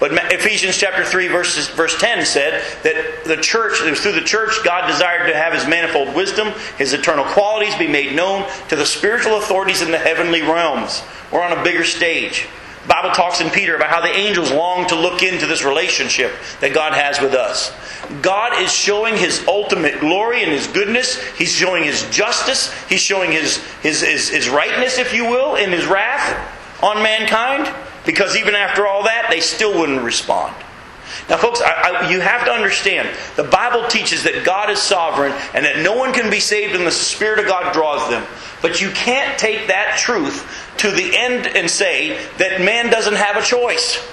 But 0.00 0.12
Ephesians 0.32 0.76
chapter 0.76 1.04
3, 1.04 1.26
verse, 1.28 1.68
verse 1.70 1.98
10 1.98 2.24
said 2.24 2.62
that 2.84 3.24
the 3.24 3.36
church, 3.36 3.80
it 3.82 3.90
was 3.90 4.00
through 4.00 4.12
the 4.12 4.20
church, 4.20 4.52
God 4.64 4.86
desired 4.86 5.26
to 5.26 5.36
have 5.36 5.52
His 5.52 5.66
manifold 5.66 6.14
wisdom, 6.14 6.52
His 6.76 6.92
eternal 6.92 7.24
qualities 7.24 7.74
be 7.74 7.88
made 7.88 8.14
known 8.14 8.48
to 8.68 8.76
the 8.76 8.86
spiritual 8.86 9.38
authorities 9.38 9.82
in 9.82 9.90
the 9.90 9.98
heavenly 9.98 10.42
realms. 10.42 11.02
We're 11.32 11.42
on 11.42 11.56
a 11.56 11.64
bigger 11.64 11.84
stage. 11.84 12.46
Bible 12.88 13.10
talks 13.10 13.40
in 13.40 13.50
Peter 13.50 13.76
about 13.76 13.90
how 13.90 14.00
the 14.00 14.08
angels 14.08 14.50
long 14.50 14.88
to 14.88 14.94
look 14.94 15.22
into 15.22 15.46
this 15.46 15.62
relationship 15.62 16.32
that 16.60 16.72
God 16.72 16.94
has 16.94 17.20
with 17.20 17.34
us. 17.34 17.70
God 18.22 18.62
is 18.62 18.72
showing 18.72 19.14
His 19.16 19.46
ultimate 19.46 20.00
glory 20.00 20.42
and 20.42 20.50
His 20.50 20.66
goodness. 20.66 21.22
He's 21.36 21.52
showing 21.52 21.84
His 21.84 22.08
justice. 22.10 22.72
He's 22.88 23.02
showing 23.02 23.30
His, 23.30 23.58
His, 23.82 24.00
His, 24.00 24.28
His 24.30 24.48
rightness, 24.48 24.98
if 24.98 25.12
you 25.12 25.24
will, 25.24 25.56
in 25.56 25.70
His 25.70 25.86
wrath 25.86 26.82
on 26.82 27.02
mankind. 27.02 27.72
Because 28.06 28.36
even 28.36 28.54
after 28.54 28.86
all 28.86 29.02
that, 29.02 29.26
they 29.28 29.40
still 29.40 29.78
wouldn't 29.78 30.02
respond. 30.02 30.54
Now, 31.28 31.36
folks, 31.36 31.60
I, 31.60 31.72
I, 31.72 32.10
you 32.10 32.20
have 32.20 32.46
to 32.46 32.50
understand 32.50 33.14
the 33.36 33.44
Bible 33.44 33.86
teaches 33.88 34.22
that 34.22 34.44
God 34.44 34.70
is 34.70 34.78
sovereign 34.78 35.32
and 35.52 35.64
that 35.64 35.78
no 35.78 35.94
one 35.94 36.14
can 36.14 36.30
be 36.30 36.40
saved 36.40 36.74
unless 36.74 36.98
the 36.98 37.04
Spirit 37.04 37.38
of 37.38 37.46
God 37.46 37.74
draws 37.74 38.08
them. 38.08 38.26
But 38.60 38.80
you 38.80 38.90
can't 38.90 39.38
take 39.38 39.68
that 39.68 39.98
truth 39.98 40.74
to 40.78 40.90
the 40.90 41.16
end 41.16 41.46
and 41.46 41.70
say 41.70 42.18
that 42.38 42.60
man 42.60 42.90
doesn't 42.90 43.14
have 43.14 43.36
a 43.36 43.42
choice. 43.42 44.04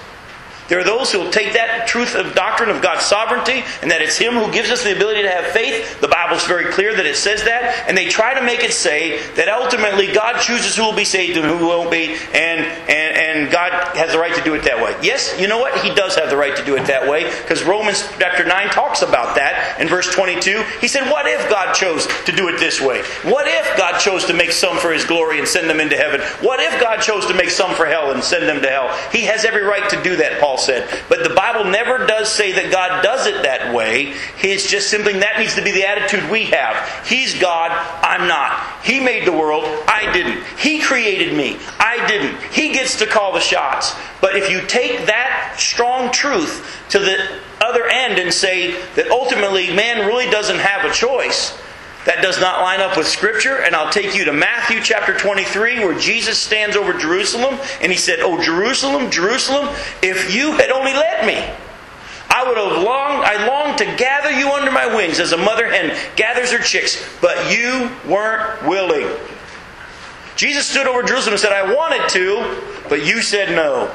There 0.68 0.80
are 0.80 0.84
those 0.84 1.12
who 1.12 1.20
will 1.20 1.30
take 1.30 1.52
that 1.52 1.86
truth 1.86 2.14
of 2.14 2.34
doctrine 2.34 2.70
of 2.70 2.82
God's 2.82 3.04
sovereignty 3.04 3.64
and 3.82 3.90
that 3.90 4.02
it's 4.02 4.18
Him 4.18 4.34
who 4.34 4.52
gives 4.52 4.70
us 4.70 4.82
the 4.82 4.94
ability 4.94 5.22
to 5.22 5.30
have 5.30 5.46
faith. 5.46 6.00
The 6.00 6.08
Bible's 6.08 6.44
very 6.46 6.72
clear 6.72 6.94
that 6.94 7.06
it 7.06 7.16
says 7.16 7.44
that. 7.44 7.84
And 7.88 7.96
they 7.96 8.08
try 8.08 8.34
to 8.34 8.42
make 8.42 8.64
it 8.64 8.72
say 8.72 9.22
that 9.34 9.48
ultimately 9.48 10.12
God 10.12 10.40
chooses 10.40 10.76
who 10.76 10.84
will 10.84 10.96
be 10.96 11.04
saved 11.04 11.36
and 11.36 11.46
who 11.46 11.66
won't 11.66 11.90
be, 11.90 12.16
and, 12.34 12.60
and, 12.90 13.16
and 13.16 13.52
God 13.52 13.96
has 13.96 14.12
the 14.12 14.18
right 14.18 14.34
to 14.34 14.42
do 14.42 14.54
it 14.54 14.64
that 14.64 14.82
way. 14.82 14.96
Yes, 15.02 15.38
you 15.38 15.46
know 15.46 15.58
what? 15.58 15.78
He 15.84 15.94
does 15.94 16.16
have 16.16 16.30
the 16.30 16.36
right 16.36 16.56
to 16.56 16.64
do 16.64 16.76
it 16.76 16.86
that 16.86 17.08
way 17.08 17.24
because 17.42 17.62
Romans 17.62 18.02
chapter 18.18 18.44
9 18.44 18.68
talks 18.70 19.02
about 19.02 19.36
that 19.36 19.80
in 19.80 19.88
verse 19.88 20.12
22. 20.12 20.62
He 20.80 20.88
said, 20.88 21.10
What 21.10 21.26
if 21.26 21.48
God 21.48 21.74
chose 21.74 22.06
to 22.24 22.32
do 22.32 22.48
it 22.48 22.58
this 22.58 22.80
way? 22.80 23.02
What 23.22 23.46
if 23.46 23.76
God 23.76 23.98
chose 23.98 24.24
to 24.26 24.34
make 24.34 24.52
some 24.52 24.78
for 24.78 24.92
His 24.92 25.04
glory 25.04 25.38
and 25.38 25.46
send 25.46 25.70
them 25.70 25.80
into 25.80 25.96
heaven? 25.96 26.20
What 26.40 26.60
if 26.60 26.80
God 26.80 27.00
chose 27.00 27.26
to 27.26 27.34
make 27.34 27.50
some 27.50 27.74
for 27.74 27.86
hell 27.86 28.10
and 28.12 28.22
send 28.22 28.48
them 28.48 28.60
to 28.62 28.68
hell? 28.68 28.88
He 29.12 29.22
has 29.22 29.44
every 29.44 29.62
right 29.62 29.88
to 29.90 30.02
do 30.02 30.16
that, 30.16 30.40
Paul 30.40 30.55
said. 30.58 30.88
But 31.08 31.22
the 31.22 31.34
Bible 31.34 31.64
never 31.70 32.06
does 32.06 32.30
say 32.30 32.52
that 32.52 32.70
God 32.70 33.02
does 33.02 33.26
it 33.26 33.42
that 33.42 33.74
way. 33.74 34.14
It's 34.42 34.68
just 34.68 34.90
simply 34.90 35.14
that 35.14 35.38
needs 35.38 35.54
to 35.54 35.62
be 35.62 35.72
the 35.72 35.86
attitude 35.86 36.30
we 36.30 36.44
have. 36.46 37.06
He's 37.06 37.38
God, 37.38 37.70
I'm 38.02 38.28
not. 38.28 38.84
He 38.84 39.00
made 39.00 39.26
the 39.26 39.32
world, 39.32 39.64
I 39.88 40.12
didn't. 40.12 40.44
He 40.58 40.80
created 40.80 41.36
me, 41.36 41.58
I 41.78 42.06
didn't. 42.06 42.40
He 42.52 42.72
gets 42.72 42.98
to 42.98 43.06
call 43.06 43.32
the 43.32 43.40
shots. 43.40 43.94
But 44.20 44.36
if 44.36 44.50
you 44.50 44.60
take 44.66 45.06
that 45.06 45.56
strong 45.58 46.12
truth 46.12 46.66
to 46.90 46.98
the 46.98 47.40
other 47.60 47.86
end 47.86 48.18
and 48.18 48.32
say 48.32 48.80
that 48.94 49.10
ultimately 49.10 49.74
man 49.74 50.06
really 50.06 50.30
doesn't 50.30 50.58
have 50.58 50.84
a 50.88 50.92
choice, 50.92 51.58
that 52.06 52.22
does 52.22 52.40
not 52.40 52.62
line 52.62 52.80
up 52.80 52.96
with 52.96 53.06
Scripture. 53.06 53.58
And 53.58 53.74
I'll 53.74 53.92
take 53.92 54.14
you 54.14 54.24
to 54.24 54.32
Matthew 54.32 54.80
chapter 54.80 55.16
23, 55.16 55.80
where 55.80 55.98
Jesus 55.98 56.38
stands 56.38 56.76
over 56.76 56.92
Jerusalem 56.94 57.58
and 57.82 57.92
he 57.92 57.98
said, 57.98 58.20
Oh, 58.20 58.40
Jerusalem, 58.40 59.10
Jerusalem, 59.10 59.74
if 60.02 60.34
you 60.34 60.52
had 60.52 60.70
only 60.70 60.92
let 60.92 61.26
me, 61.26 61.34
I 62.28 62.44
would 62.46 62.56
have 62.56 62.82
longed, 62.82 63.24
I 63.24 63.46
longed 63.46 63.78
to 63.78 63.84
gather 63.96 64.30
you 64.30 64.50
under 64.52 64.70
my 64.70 64.86
wings 64.86 65.20
as 65.20 65.32
a 65.32 65.36
mother 65.36 65.68
hen 65.68 65.96
gathers 66.16 66.52
her 66.52 66.58
chicks, 66.58 67.04
but 67.20 67.52
you 67.52 67.90
weren't 68.08 68.62
willing. 68.64 69.08
Jesus 70.36 70.66
stood 70.66 70.86
over 70.86 71.02
Jerusalem 71.02 71.34
and 71.34 71.40
said, 71.40 71.52
I 71.52 71.74
wanted 71.74 72.08
to, 72.10 72.88
but 72.88 73.04
you 73.04 73.22
said 73.22 73.50
no. 73.50 73.94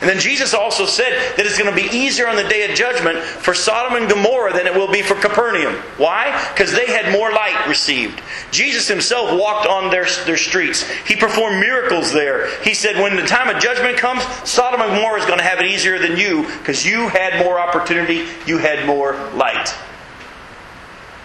And 0.00 0.08
then 0.08 0.20
Jesus 0.20 0.54
also 0.54 0.86
said 0.86 1.36
that 1.36 1.46
it's 1.46 1.58
going 1.58 1.74
to 1.74 1.88
be 1.88 1.96
easier 1.96 2.28
on 2.28 2.36
the 2.36 2.44
day 2.44 2.68
of 2.68 2.76
judgment 2.76 3.18
for 3.18 3.54
Sodom 3.54 4.00
and 4.00 4.10
Gomorrah 4.10 4.52
than 4.52 4.66
it 4.66 4.74
will 4.74 4.90
be 4.90 5.02
for 5.02 5.14
Capernaum. 5.14 5.74
Why? 5.96 6.30
Because 6.52 6.72
they 6.72 6.86
had 6.86 7.12
more 7.12 7.32
light 7.32 7.66
received. 7.66 8.20
Jesus 8.50 8.86
himself 8.86 9.38
walked 9.38 9.66
on 9.66 9.90
their, 9.90 10.06
their 10.24 10.36
streets. 10.36 10.88
He 11.06 11.16
performed 11.16 11.60
miracles 11.60 12.12
there. 12.12 12.48
He 12.62 12.74
said, 12.74 12.96
when 12.96 13.16
the 13.16 13.26
time 13.26 13.54
of 13.54 13.60
judgment 13.60 13.98
comes, 13.98 14.22
Sodom 14.48 14.80
and 14.80 14.90
Gomorrah 14.90 15.20
is 15.20 15.26
going 15.26 15.38
to 15.38 15.44
have 15.44 15.60
it 15.60 15.66
easier 15.66 15.98
than 15.98 16.16
you 16.16 16.42
because 16.58 16.86
you 16.86 17.08
had 17.08 17.44
more 17.44 17.58
opportunity, 17.58 18.26
you 18.46 18.58
had 18.58 18.86
more 18.86 19.14
light. 19.34 19.74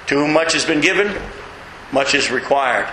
To 0.08 0.16
whom 0.16 0.34
much 0.34 0.54
has 0.54 0.66
been 0.66 0.82
given, 0.82 1.16
much 1.92 2.16
is 2.16 2.32
required. 2.32 2.88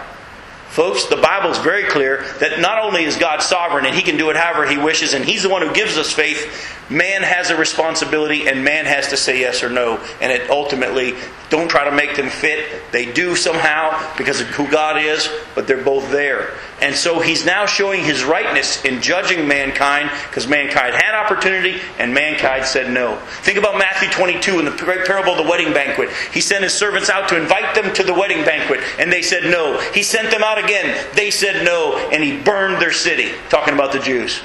Folks, 0.70 1.06
the 1.06 1.16
Bible 1.16 1.50
is 1.50 1.58
very 1.58 1.82
clear 1.82 2.22
that 2.38 2.60
not 2.60 2.78
only 2.78 3.02
is 3.02 3.16
God 3.16 3.42
sovereign 3.42 3.86
and 3.86 3.94
He 3.94 4.02
can 4.02 4.16
do 4.16 4.30
it 4.30 4.36
however 4.36 4.64
He 4.64 4.78
wishes, 4.78 5.14
and 5.14 5.24
He's 5.24 5.42
the 5.42 5.48
one 5.48 5.62
who 5.62 5.74
gives 5.74 5.98
us 5.98 6.12
faith, 6.12 6.78
man 6.88 7.22
has 7.22 7.50
a 7.50 7.56
responsibility 7.56 8.46
and 8.46 8.62
man 8.62 8.86
has 8.86 9.08
to 9.08 9.16
say 9.16 9.40
yes 9.40 9.64
or 9.64 9.68
no. 9.68 9.96
And 10.20 10.30
it 10.30 10.48
ultimately, 10.48 11.14
don't 11.48 11.68
try 11.68 11.84
to 11.84 11.90
make 11.90 12.14
them 12.14 12.30
fit. 12.30 12.82
They 12.92 13.10
do 13.10 13.34
somehow 13.34 14.16
because 14.16 14.40
of 14.40 14.46
who 14.46 14.70
God 14.70 14.96
is, 14.96 15.28
but 15.56 15.66
they're 15.66 15.82
both 15.82 16.08
there. 16.12 16.54
And 16.80 16.94
so 16.94 17.20
He's 17.20 17.44
now 17.44 17.66
showing 17.66 18.04
His 18.04 18.24
rightness 18.24 18.84
in 18.84 19.02
judging 19.02 19.46
mankind 19.46 20.10
because 20.28 20.46
mankind 20.46 20.94
had 20.94 21.14
opportunity 21.14 21.80
and 21.98 22.14
mankind 22.14 22.64
said 22.64 22.92
no. 22.92 23.16
Think 23.42 23.58
about 23.58 23.78
Matthew 23.78 24.08
22 24.10 24.58
in 24.58 24.64
the 24.64 24.70
great 24.72 25.04
parable 25.06 25.32
of 25.32 25.38
the 25.38 25.50
wedding 25.50 25.72
banquet. 25.72 26.10
He 26.32 26.40
sent 26.40 26.64
His 26.64 26.74
servants 26.74 27.10
out 27.10 27.28
to 27.28 27.40
invite 27.40 27.74
them 27.74 27.92
to 27.94 28.02
the 28.02 28.14
wedding 28.14 28.44
banquet, 28.44 28.80
and 28.98 29.12
they 29.12 29.22
said 29.22 29.44
no. 29.44 29.78
He 29.92 30.02
sent 30.02 30.30
them 30.30 30.42
out 30.42 30.62
again. 30.62 30.96
They 31.14 31.30
said 31.30 31.64
no, 31.64 31.96
and 32.12 32.22
he 32.22 32.38
burned 32.38 32.80
their 32.80 32.92
city. 32.92 33.32
Talking 33.48 33.74
about 33.74 33.92
the 33.92 34.00
Jews. 34.00 34.40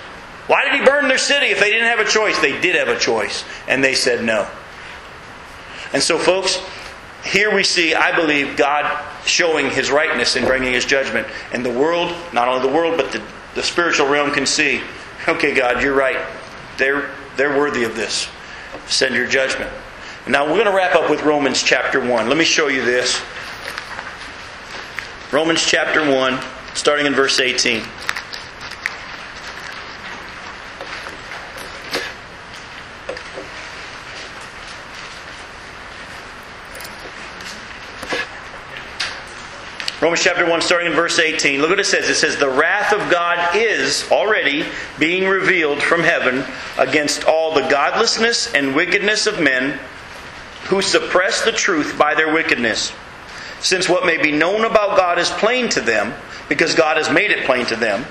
Why 0.47 0.63
did 0.63 0.79
he 0.79 0.85
burn 0.85 1.07
their 1.07 1.17
city 1.17 1.47
if 1.47 1.59
they 1.59 1.71
didn't 1.71 1.87
have 1.87 1.99
a 1.99 2.09
choice? 2.09 2.37
They 2.39 2.59
did 2.59 2.75
have 2.75 2.87
a 2.87 2.99
choice, 2.99 3.43
and 3.67 3.83
they 3.83 3.95
said 3.95 4.23
no. 4.23 4.47
And 5.91 6.03
so, 6.03 6.17
folks, 6.17 6.59
here 7.25 7.53
we 7.53 7.63
see, 7.63 7.93
I 7.93 8.15
believe, 8.15 8.55
God 8.55 9.03
showing 9.25 9.69
his 9.69 9.91
rightness 9.91 10.35
in 10.35 10.45
bringing 10.45 10.73
his 10.73 10.85
judgment. 10.85 11.27
And 11.51 11.65
the 11.65 11.71
world, 11.71 12.15
not 12.31 12.47
only 12.47 12.67
the 12.67 12.73
world, 12.73 12.95
but 12.97 13.11
the, 13.11 13.21
the 13.55 13.63
spiritual 13.63 14.07
realm 14.07 14.31
can 14.31 14.45
see 14.45 14.81
Okay, 15.27 15.55
God, 15.55 15.81
you're 15.81 15.95
right. 15.95 16.19
They're, 16.77 17.09
they're 17.35 17.57
worthy 17.57 17.83
of 17.83 17.95
this. 17.95 18.27
Send 18.85 19.15
your 19.15 19.25
judgment. 19.25 19.71
Now, 20.27 20.45
we're 20.45 20.53
going 20.53 20.65
to 20.65 20.75
wrap 20.75 20.95
up 20.95 21.09
with 21.09 21.23
Romans 21.23 21.63
chapter 21.63 21.99
1. 21.99 22.29
Let 22.29 22.37
me 22.37 22.43
show 22.43 22.67
you 22.67 22.85
this. 22.85 23.19
Romans 25.31 25.65
chapter 25.65 26.07
1, 26.07 26.39
starting 26.75 27.07
in 27.07 27.13
verse 27.13 27.39
18. 27.39 27.83
Romans 40.05 40.21
chapter 40.21 40.47
1, 40.47 40.61
starting 40.61 40.91
in 40.91 40.93
verse 40.93 41.17
18. 41.17 41.61
Look 41.61 41.71
what 41.71 41.79
it 41.79 41.85
says. 41.87 42.07
It 42.07 42.13
says, 42.13 42.37
The 42.37 42.47
wrath 42.47 42.93
of 42.93 43.09
God 43.09 43.55
is 43.55 44.07
already 44.11 44.63
being 44.99 45.27
revealed 45.27 45.81
from 45.81 46.01
heaven 46.01 46.45
against 46.77 47.23
all 47.23 47.55
the 47.55 47.67
godlessness 47.69 48.53
and 48.53 48.75
wickedness 48.75 49.25
of 49.25 49.39
men 49.39 49.79
who 50.65 50.83
suppress 50.83 51.43
the 51.43 51.51
truth 51.51 51.97
by 51.97 52.13
their 52.13 52.31
wickedness. 52.31 52.93
Since 53.61 53.89
what 53.89 54.05
may 54.05 54.21
be 54.21 54.31
known 54.31 54.63
about 54.63 54.95
God 54.95 55.17
is 55.17 55.31
plain 55.31 55.69
to 55.69 55.81
them, 55.81 56.13
because 56.49 56.75
God 56.75 56.97
has 56.97 57.09
made 57.09 57.31
it 57.31 57.47
plain 57.47 57.65
to 57.65 57.75
them. 57.75 58.05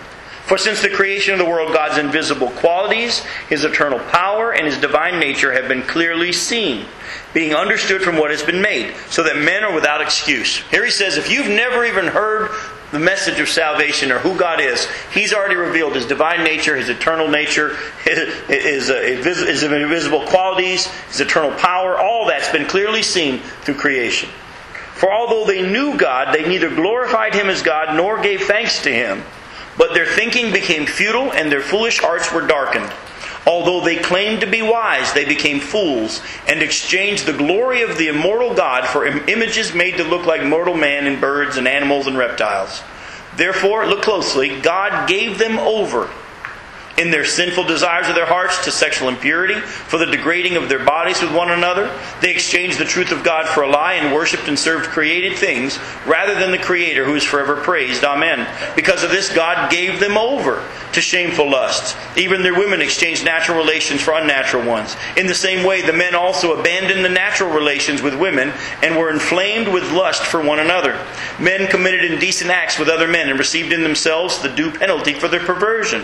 For 0.46 0.58
since 0.58 0.82
the 0.82 0.90
creation 0.90 1.32
of 1.32 1.38
the 1.38 1.46
world, 1.46 1.72
God's 1.72 1.96
invisible 1.96 2.50
qualities, 2.50 3.20
His 3.48 3.64
eternal 3.64 3.98
power, 3.98 4.52
and 4.52 4.66
His 4.66 4.76
divine 4.76 5.18
nature 5.18 5.52
have 5.52 5.68
been 5.68 5.82
clearly 5.82 6.32
seen, 6.32 6.84
being 7.32 7.54
understood 7.54 8.02
from 8.02 8.18
what 8.18 8.30
has 8.30 8.42
been 8.42 8.60
made, 8.60 8.94
so 9.08 9.22
that 9.22 9.38
men 9.38 9.64
are 9.64 9.74
without 9.74 10.02
excuse. 10.02 10.58
Here 10.70 10.84
he 10.84 10.90
says, 10.90 11.16
if 11.16 11.30
you've 11.30 11.48
never 11.48 11.86
even 11.86 12.08
heard 12.08 12.50
the 12.92 12.98
message 12.98 13.40
of 13.40 13.48
salvation 13.48 14.12
or 14.12 14.18
who 14.18 14.36
God 14.36 14.60
is, 14.60 14.86
He's 15.14 15.32
already 15.32 15.56
revealed 15.56 15.94
His 15.94 16.04
divine 16.04 16.44
nature, 16.44 16.76
His 16.76 16.90
eternal 16.90 17.28
nature, 17.28 17.76
His, 18.04 18.90
uh, 18.90 19.00
His 19.00 19.62
invisible 19.62 20.26
qualities, 20.26 20.88
His 21.08 21.22
eternal 21.22 21.52
power. 21.52 21.98
All 21.98 22.26
that's 22.26 22.52
been 22.52 22.66
clearly 22.66 23.02
seen 23.02 23.38
through 23.62 23.76
creation. 23.76 24.28
For 24.92 25.10
although 25.10 25.46
they 25.46 25.62
knew 25.62 25.96
God, 25.96 26.34
they 26.34 26.46
neither 26.46 26.68
glorified 26.68 27.34
Him 27.34 27.48
as 27.48 27.62
God 27.62 27.96
nor 27.96 28.20
gave 28.20 28.42
thanks 28.42 28.82
to 28.82 28.92
Him. 28.92 29.22
But 29.76 29.94
their 29.94 30.06
thinking 30.06 30.52
became 30.52 30.86
futile 30.86 31.32
and 31.32 31.50
their 31.50 31.60
foolish 31.60 31.98
hearts 32.00 32.32
were 32.32 32.46
darkened. 32.46 32.92
Although 33.46 33.84
they 33.84 33.96
claimed 33.96 34.40
to 34.40 34.46
be 34.46 34.62
wise, 34.62 35.12
they 35.12 35.24
became 35.24 35.60
fools 35.60 36.22
and 36.46 36.62
exchanged 36.62 37.26
the 37.26 37.32
glory 37.32 37.82
of 37.82 37.98
the 37.98 38.08
immortal 38.08 38.54
God 38.54 38.86
for 38.86 39.04
images 39.04 39.74
made 39.74 39.96
to 39.98 40.04
look 40.04 40.24
like 40.24 40.42
mortal 40.42 40.74
man 40.74 41.06
and 41.06 41.20
birds 41.20 41.56
and 41.56 41.68
animals 41.68 42.06
and 42.06 42.16
reptiles. 42.16 42.82
Therefore, 43.36 43.86
look 43.86 44.02
closely, 44.02 44.60
God 44.60 45.08
gave 45.08 45.38
them 45.38 45.58
over 45.58 46.08
in 46.98 47.10
their 47.10 47.24
sinful 47.24 47.64
desires 47.64 48.08
of 48.08 48.14
their 48.14 48.26
hearts 48.26 48.64
to 48.64 48.70
sexual 48.70 49.08
impurity, 49.08 49.54
for 49.54 49.98
the 49.98 50.06
degrading 50.06 50.56
of 50.56 50.68
their 50.68 50.84
bodies 50.84 51.20
with 51.20 51.34
one 51.34 51.50
another. 51.50 51.90
They 52.20 52.30
exchanged 52.30 52.78
the 52.78 52.84
truth 52.84 53.10
of 53.10 53.24
God 53.24 53.48
for 53.48 53.62
a 53.62 53.68
lie 53.68 53.94
and 53.94 54.14
worshipped 54.14 54.48
and 54.48 54.58
served 54.58 54.90
created 54.90 55.36
things 55.36 55.78
rather 56.06 56.34
than 56.34 56.50
the 56.50 56.58
Creator 56.58 57.04
who 57.04 57.14
is 57.14 57.24
forever 57.24 57.56
praised. 57.56 58.04
Amen. 58.04 58.46
Because 58.76 59.02
of 59.02 59.10
this, 59.10 59.32
God 59.32 59.70
gave 59.70 59.98
them 59.98 60.16
over 60.16 60.64
to 60.92 61.00
shameful 61.00 61.50
lusts. 61.50 61.96
Even 62.16 62.42
their 62.42 62.54
women 62.54 62.80
exchanged 62.80 63.24
natural 63.24 63.58
relations 63.58 64.00
for 64.00 64.14
unnatural 64.14 64.64
ones. 64.64 64.96
In 65.16 65.26
the 65.26 65.34
same 65.34 65.66
way, 65.66 65.82
the 65.82 65.92
men 65.92 66.14
also 66.14 66.58
abandoned 66.58 67.04
the 67.04 67.08
natural 67.08 67.52
relations 67.52 68.00
with 68.00 68.14
women 68.14 68.52
and 68.82 68.96
were 68.96 69.10
inflamed 69.10 69.66
with 69.66 69.90
lust 69.90 70.22
for 70.22 70.40
one 70.40 70.60
another. 70.60 70.98
Men 71.40 71.66
committed 71.68 72.04
indecent 72.04 72.50
acts 72.50 72.78
with 72.78 72.88
other 72.88 73.08
men 73.08 73.28
and 73.28 73.38
received 73.38 73.72
in 73.72 73.82
themselves 73.82 74.40
the 74.40 74.48
due 74.48 74.70
penalty 74.70 75.12
for 75.12 75.26
their 75.26 75.40
perversion. 75.40 76.02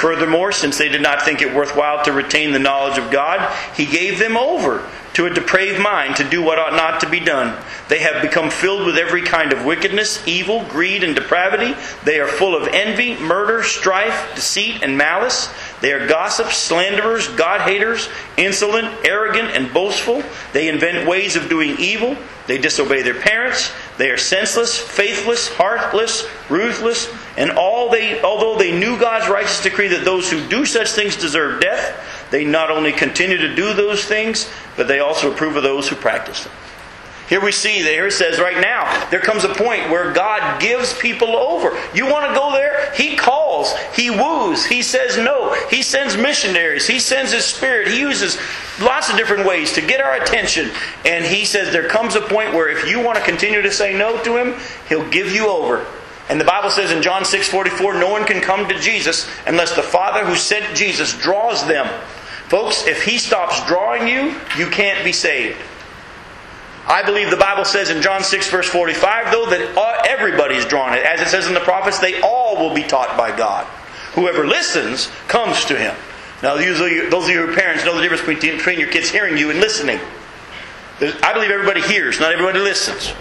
Furthermore, 0.00 0.31
since 0.52 0.78
they 0.78 0.88
did 0.88 1.02
not 1.02 1.22
think 1.22 1.42
it 1.42 1.54
worthwhile 1.54 2.04
to 2.04 2.12
retain 2.12 2.52
the 2.52 2.58
knowledge 2.58 2.98
of 2.98 3.10
God, 3.10 3.54
He 3.76 3.86
gave 3.86 4.18
them 4.18 4.36
over 4.36 4.88
to 5.14 5.26
a 5.26 5.30
depraved 5.30 5.80
mind 5.80 6.16
to 6.16 6.24
do 6.24 6.42
what 6.42 6.58
ought 6.58 6.72
not 6.72 7.00
to 7.00 7.08
be 7.08 7.20
done. 7.20 7.62
They 7.88 7.98
have 7.98 8.22
become 8.22 8.50
filled 8.50 8.86
with 8.86 8.96
every 8.96 9.22
kind 9.22 9.52
of 9.52 9.64
wickedness, 9.64 10.26
evil, 10.26 10.64
greed, 10.70 11.04
and 11.04 11.14
depravity. 11.14 11.74
They 12.04 12.18
are 12.18 12.26
full 12.26 12.56
of 12.56 12.68
envy, 12.68 13.16
murder, 13.16 13.62
strife, 13.62 14.34
deceit, 14.34 14.82
and 14.82 14.96
malice. 14.96 15.52
They 15.80 15.92
are 15.92 16.06
gossips, 16.06 16.56
slanderers, 16.56 17.28
God 17.28 17.60
haters, 17.62 18.08
insolent, 18.36 18.88
arrogant, 19.04 19.50
and 19.50 19.72
boastful. 19.74 20.22
They 20.52 20.68
invent 20.68 21.06
ways 21.06 21.36
of 21.36 21.48
doing 21.48 21.76
evil. 21.78 22.16
They 22.46 22.58
disobey 22.58 23.02
their 23.02 23.20
parents. 23.20 23.70
They 24.02 24.10
are 24.10 24.18
senseless, 24.18 24.76
faithless, 24.76 25.46
heartless, 25.46 26.26
ruthless, 26.50 27.08
and 27.36 27.52
all 27.52 27.88
they, 27.88 28.20
although 28.20 28.58
they 28.58 28.76
knew 28.76 28.98
God's 28.98 29.28
righteous 29.28 29.62
decree 29.62 29.86
that 29.86 30.04
those 30.04 30.28
who 30.28 30.44
do 30.48 30.66
such 30.66 30.90
things 30.90 31.14
deserve 31.14 31.60
death, 31.60 32.28
they 32.32 32.44
not 32.44 32.68
only 32.68 32.90
continue 32.90 33.36
to 33.36 33.54
do 33.54 33.72
those 33.74 34.04
things, 34.04 34.50
but 34.76 34.88
they 34.88 34.98
also 34.98 35.30
approve 35.32 35.54
of 35.54 35.62
those 35.62 35.88
who 35.88 35.94
practice 35.94 36.42
them. 36.42 36.52
Here 37.32 37.40
we 37.40 37.50
see, 37.50 37.80
there 37.80 38.08
it 38.08 38.12
says 38.12 38.38
right 38.38 38.60
now, 38.60 39.08
there 39.08 39.18
comes 39.18 39.42
a 39.44 39.54
point 39.54 39.88
where 39.88 40.12
God 40.12 40.60
gives 40.60 40.92
people 40.98 41.34
over. 41.34 41.70
You 41.94 42.04
want 42.04 42.28
to 42.28 42.38
go 42.38 42.52
there? 42.52 42.92
He 42.92 43.16
calls, 43.16 43.72
He 43.96 44.10
woos, 44.10 44.66
He 44.66 44.82
says 44.82 45.16
no, 45.16 45.54
He 45.70 45.80
sends 45.80 46.14
missionaries, 46.14 46.86
He 46.86 47.00
sends 47.00 47.32
His 47.32 47.46
Spirit, 47.46 47.88
He 47.88 48.00
uses 48.00 48.36
lots 48.82 49.08
of 49.08 49.16
different 49.16 49.46
ways 49.46 49.72
to 49.72 49.80
get 49.80 50.02
our 50.02 50.16
attention. 50.16 50.72
And 51.06 51.24
He 51.24 51.46
says 51.46 51.72
there 51.72 51.88
comes 51.88 52.16
a 52.16 52.20
point 52.20 52.52
where 52.52 52.68
if 52.68 52.86
you 52.86 53.00
want 53.00 53.16
to 53.16 53.24
continue 53.24 53.62
to 53.62 53.72
say 53.72 53.96
no 53.96 54.22
to 54.24 54.36
Him, 54.36 54.60
He'll 54.90 55.08
give 55.08 55.32
you 55.32 55.48
over. 55.48 55.86
And 56.28 56.38
the 56.38 56.44
Bible 56.44 56.68
says 56.68 56.90
in 56.90 57.00
John 57.00 57.24
6 57.24 57.48
44, 57.48 57.94
no 57.94 58.10
one 58.10 58.26
can 58.26 58.42
come 58.42 58.68
to 58.68 58.78
Jesus 58.78 59.26
unless 59.46 59.74
the 59.74 59.82
Father 59.82 60.26
who 60.26 60.36
sent 60.36 60.76
Jesus 60.76 61.18
draws 61.18 61.66
them. 61.66 61.86
Folks, 62.48 62.86
if 62.86 63.02
He 63.02 63.16
stops 63.16 63.66
drawing 63.66 64.06
you, 64.06 64.38
you 64.58 64.66
can't 64.66 65.02
be 65.02 65.12
saved. 65.12 65.56
I 66.86 67.02
believe 67.04 67.30
the 67.30 67.36
Bible 67.36 67.64
says 67.64 67.90
in 67.90 68.02
John 68.02 68.24
6, 68.24 68.50
verse 68.50 68.68
45, 68.68 69.30
though, 69.30 69.46
that 69.46 69.76
uh, 69.76 70.02
everybody's 70.08 70.64
drawn 70.64 70.94
it. 70.94 71.04
As 71.04 71.20
it 71.20 71.28
says 71.28 71.46
in 71.46 71.54
the 71.54 71.60
prophets, 71.60 71.98
they 72.00 72.20
all 72.20 72.56
will 72.56 72.74
be 72.74 72.82
taught 72.82 73.16
by 73.16 73.36
God. 73.36 73.66
Whoever 74.14 74.46
listens 74.46 75.08
comes 75.28 75.64
to 75.66 75.78
Him. 75.78 75.94
Now, 76.42 76.56
you, 76.56 76.74
those 77.08 77.24
of 77.24 77.30
you 77.30 77.46
who 77.46 77.52
are 77.52 77.54
parents 77.54 77.84
know 77.84 77.94
the 77.94 78.02
difference 78.02 78.22
between, 78.22 78.78
your 78.78 78.88
kids 78.88 79.08
hearing 79.08 79.38
you 79.38 79.50
and 79.50 79.60
listening. 79.60 80.00
I 81.00 81.32
believe 81.32 81.50
everybody 81.50 81.80
hears, 81.80 82.18
not 82.18 82.32
everybody 82.32 82.58
listens. 82.58 83.12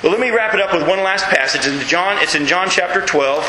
But 0.00 0.12
let 0.12 0.20
me 0.20 0.30
wrap 0.30 0.54
it 0.54 0.60
up 0.60 0.72
with 0.72 0.86
one 0.86 1.02
last 1.02 1.24
passage. 1.24 1.66
In 1.66 1.80
John, 1.88 2.22
it's 2.22 2.36
in 2.36 2.46
John 2.46 2.68
chapter 2.70 3.04
12. 3.04 3.44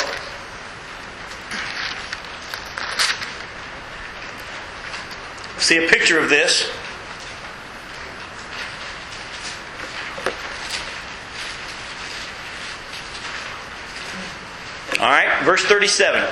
See 5.59 5.77
a 5.77 5.87
picture 5.87 6.17
of 6.17 6.29
this. 6.29 6.71
All 14.99 15.09
right, 15.09 15.43
verse 15.43 15.63
37 15.63 16.27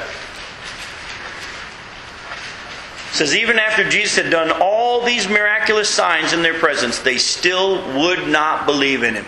says 3.17 3.35
even 3.35 3.57
after 3.57 3.87
Jesus 3.89 4.15
had 4.15 4.29
done 4.29 4.51
all 4.61 5.03
these 5.03 5.27
miraculous 5.27 5.89
signs 5.89 6.33
in 6.33 6.43
their 6.43 6.53
presence, 6.53 6.99
they 6.99 7.17
still 7.17 7.77
would 7.99 8.27
not 8.27 8.67
believe 8.67 9.01
in 9.01 9.15
him. 9.15 9.25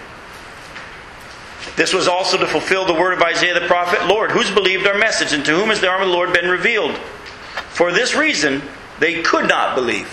This 1.76 1.94
was 1.94 2.08
also 2.08 2.38
to 2.38 2.46
fulfill 2.46 2.86
the 2.86 2.94
word 2.94 3.14
of 3.14 3.22
Isaiah 3.22 3.60
the 3.60 3.66
prophet 3.66 4.08
Lord, 4.08 4.32
who's 4.32 4.52
believed 4.52 4.86
our 4.86 4.98
message, 4.98 5.34
and 5.34 5.44
to 5.46 5.56
whom 5.56 5.70
has 5.70 5.82
the 5.82 5.88
arm 5.88 6.02
of 6.02 6.10
the 6.10 6.14
Lord 6.14 6.34
been 6.34 6.50
revealed? 6.50 6.96
For 7.70 7.92
this 7.92 8.16
reason, 8.16 8.62
they 9.00 9.24
could 9.24 9.48
not 9.48 9.76
believe. 9.76 10.08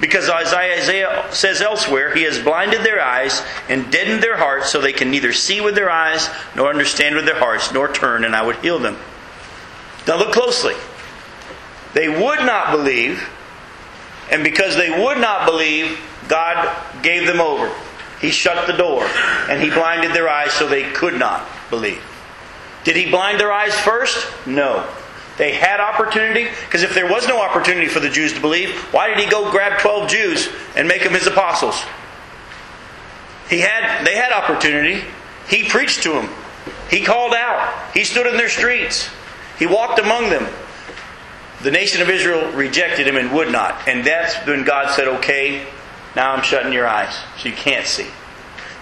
Because 0.00 0.28
Isaiah 0.28 1.32
says 1.32 1.60
elsewhere, 1.60 2.14
He 2.14 2.22
has 2.22 2.38
blinded 2.40 2.82
their 2.82 3.00
eyes 3.00 3.42
and 3.68 3.90
deadened 3.92 4.22
their 4.22 4.36
hearts 4.36 4.70
so 4.70 4.80
they 4.80 4.92
can 4.92 5.10
neither 5.10 5.32
see 5.32 5.60
with 5.60 5.74
their 5.74 5.90
eyes, 5.90 6.28
nor 6.56 6.68
understand 6.68 7.14
with 7.14 7.26
their 7.26 7.38
hearts, 7.38 7.72
nor 7.72 7.92
turn, 7.92 8.24
and 8.24 8.34
I 8.34 8.44
would 8.44 8.56
heal 8.56 8.78
them. 8.78 8.98
Now 10.06 10.18
look 10.18 10.32
closely. 10.32 10.74
They 11.94 12.08
would 12.08 12.40
not 12.40 12.72
believe, 12.72 13.28
and 14.30 14.42
because 14.42 14.76
they 14.76 14.90
would 14.90 15.18
not 15.18 15.46
believe, 15.46 15.98
God 16.28 16.76
gave 17.02 17.26
them 17.26 17.40
over. 17.40 17.72
He 18.20 18.30
shut 18.30 18.66
the 18.66 18.72
door, 18.72 19.04
and 19.48 19.62
He 19.62 19.70
blinded 19.70 20.12
their 20.12 20.28
eyes 20.28 20.52
so 20.52 20.66
they 20.66 20.90
could 20.90 21.18
not 21.18 21.46
believe. 21.70 22.02
Did 22.82 22.96
He 22.96 23.10
blind 23.10 23.38
their 23.38 23.52
eyes 23.52 23.78
first? 23.78 24.26
No. 24.44 24.86
They 25.36 25.52
had 25.52 25.80
opportunity, 25.80 26.48
because 26.66 26.82
if 26.82 26.94
there 26.94 27.10
was 27.10 27.26
no 27.26 27.40
opportunity 27.42 27.88
for 27.88 28.00
the 28.00 28.08
Jews 28.08 28.32
to 28.34 28.40
believe, 28.40 28.74
why 28.92 29.08
did 29.08 29.18
he 29.18 29.28
go 29.28 29.50
grab 29.50 29.80
12 29.80 30.08
Jews 30.08 30.48
and 30.76 30.86
make 30.86 31.02
them 31.02 31.12
his 31.12 31.26
apostles? 31.26 31.82
He 33.48 33.60
had, 33.60 34.04
they 34.04 34.16
had 34.16 34.32
opportunity. 34.32 35.02
He 35.48 35.68
preached 35.68 36.02
to 36.04 36.10
them. 36.10 36.28
He 36.88 37.04
called 37.04 37.34
out. 37.34 37.92
He 37.92 38.04
stood 38.04 38.26
in 38.26 38.36
their 38.36 38.48
streets. 38.48 39.08
He 39.58 39.66
walked 39.66 39.98
among 39.98 40.30
them. 40.30 40.46
The 41.62 41.70
nation 41.70 42.00
of 42.02 42.10
Israel 42.10 42.52
rejected 42.52 43.06
him 43.06 43.16
and 43.16 43.32
would 43.32 43.50
not. 43.50 43.88
And 43.88 44.04
that's 44.04 44.34
when 44.46 44.64
God 44.64 44.94
said, 44.94 45.08
okay, 45.08 45.66
now 46.14 46.32
I'm 46.32 46.42
shutting 46.42 46.72
your 46.72 46.86
eyes 46.86 47.16
so 47.38 47.48
you 47.48 47.54
can't 47.54 47.86
see. 47.86 48.06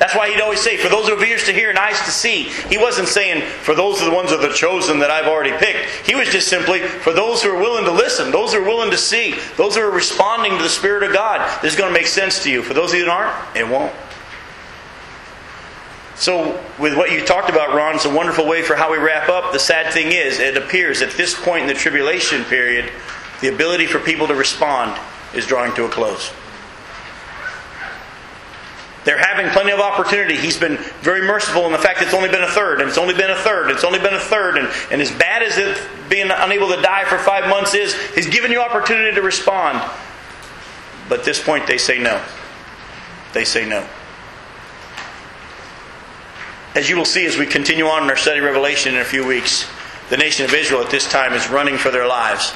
That's 0.03 0.17
why 0.17 0.33
he'd 0.33 0.41
always 0.41 0.61
say, 0.61 0.77
for 0.77 0.89
those 0.89 1.07
who 1.07 1.15
have 1.15 1.23
ears 1.23 1.45
to 1.45 1.53
hear 1.53 1.71
and 1.71 1.79
eyes 1.79 1.97
to 2.01 2.11
see. 2.11 2.49
He 2.69 2.77
wasn't 2.77 3.07
saying, 3.07 3.41
for 3.41 3.73
those 3.73 4.03
are 4.03 4.05
the 4.05 4.15
ones 4.15 4.33
of 4.33 4.43
the 4.43 4.53
chosen 4.53 4.99
that 4.99 5.13
I've 5.13 5.29
already 5.29 5.57
picked. 5.65 5.89
He 6.05 6.17
was 6.17 6.29
just 6.29 6.49
simply, 6.49 6.81
for 6.81 7.13
those 7.13 7.41
who 7.41 7.51
are 7.51 7.57
willing 7.57 7.85
to 7.85 7.93
listen, 7.93 8.33
those 8.33 8.53
who 8.53 8.59
are 8.59 8.65
willing 8.65 8.91
to 8.91 8.99
see, 8.99 9.37
those 9.57 9.77
who 9.77 9.81
are 9.83 9.93
responding 9.93 10.57
to 10.57 10.63
the 10.65 10.69
Spirit 10.69 11.05
of 11.05 11.13
God, 11.13 11.49
this 11.63 11.75
is 11.75 11.79
going 11.79 11.89
to 11.89 11.97
make 11.97 12.09
sense 12.09 12.43
to 12.43 12.51
you. 12.51 12.65
For 12.65 12.75
those 12.75 12.91
of 12.91 12.99
you 12.99 13.05
that 13.05 13.13
aren't, 13.13 13.57
it 13.57 13.69
won't. 13.69 13.95
So, 16.17 16.61
with 16.81 16.97
what 16.97 17.13
you 17.13 17.25
talked 17.25 17.49
about, 17.49 17.73
Ron, 17.73 17.95
it's 17.95 18.05
a 18.05 18.13
wonderful 18.13 18.45
way 18.45 18.63
for 18.63 18.75
how 18.75 18.91
we 18.91 18.99
wrap 18.99 19.29
up. 19.29 19.53
The 19.53 19.61
sad 19.61 19.93
thing 19.93 20.09
is, 20.09 20.41
it 20.41 20.57
appears 20.57 21.01
at 21.01 21.13
this 21.13 21.41
point 21.41 21.63
in 21.63 21.69
the 21.69 21.75
tribulation 21.75 22.43
period, 22.47 22.91
the 23.41 23.55
ability 23.55 23.87
for 23.87 24.01
people 24.01 24.27
to 24.27 24.35
respond 24.35 25.01
is 25.33 25.47
drawing 25.47 25.73
to 25.77 25.85
a 25.85 25.89
close. 25.89 26.33
They're 29.05 29.19
having 29.19 29.51
plenty 29.51 29.73
of 29.73 29.81
opportunity. 29.81 30.37
He's 30.37 30.59
been 30.59 30.77
very 31.01 31.27
merciful 31.27 31.67
in 31.67 31.73
the 31.73 31.79
fact 31.79 32.03
it's 32.03 32.15
only 32.15 32.29
been 32.29 32.43
a 32.43 32.51
third, 32.51 32.81
and 32.81 32.89
it's 32.89 32.99
only 32.99 33.15
been 33.15 33.31
a 33.31 33.37
third, 33.37 33.67
and 33.67 33.73
it's 33.73 33.85
only 33.85 33.99
been 33.99 34.15
a 34.15 34.21
third, 34.21 34.57
and, 34.59 34.69
and 34.93 35.03
as 35.03 35.11
bad 35.11 35.43
as 35.43 35.59
it 35.59 35.81
being 36.09 36.31
unable 36.31 36.69
to 36.69 36.81
die 36.81 37.05
for 37.05 37.19
five 37.19 37.49
months 37.49 37.75
is, 37.75 37.95
He's 38.15 38.29
given 38.29 38.53
you 38.53 38.61
opportunity 38.61 39.15
to 39.15 39.23
respond. 39.23 39.83
But 41.09 41.21
at 41.21 41.25
this 41.25 41.43
point, 41.43 41.67
they 41.67 41.79
say 41.79 41.99
no. 41.99 42.23
They 43.33 43.45
say 43.45 43.69
no. 43.69 43.87
As 46.75 46.89
you 46.89 46.97
will 46.97 47.05
see 47.05 47.27
as 47.27 47.37
we 47.37 47.47
continue 47.47 47.87
on 47.87 48.05
in 48.05 48.09
our 48.09 48.17
study 48.17 48.41
Revelation 48.41 48.95
in 48.95 49.01
a 49.01 49.05
few 49.05 49.27
weeks, 49.27 49.69
the 50.11 50.17
nation 50.17 50.45
of 50.45 50.55
Israel 50.55 50.81
at 50.81 50.91
this 50.91 51.11
time 51.11 51.33
is 51.33 51.49
running 51.51 51.77
for 51.77 51.91
their 51.91 52.07
lives. 52.07 52.55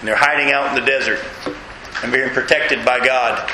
And 0.00 0.08
they're 0.08 0.16
hiding 0.16 0.52
out 0.52 0.68
in 0.68 0.74
the 0.74 0.90
desert 0.90 1.20
and 2.02 2.12
being 2.12 2.30
protected 2.30 2.84
by 2.84 3.04
God. 3.04 3.48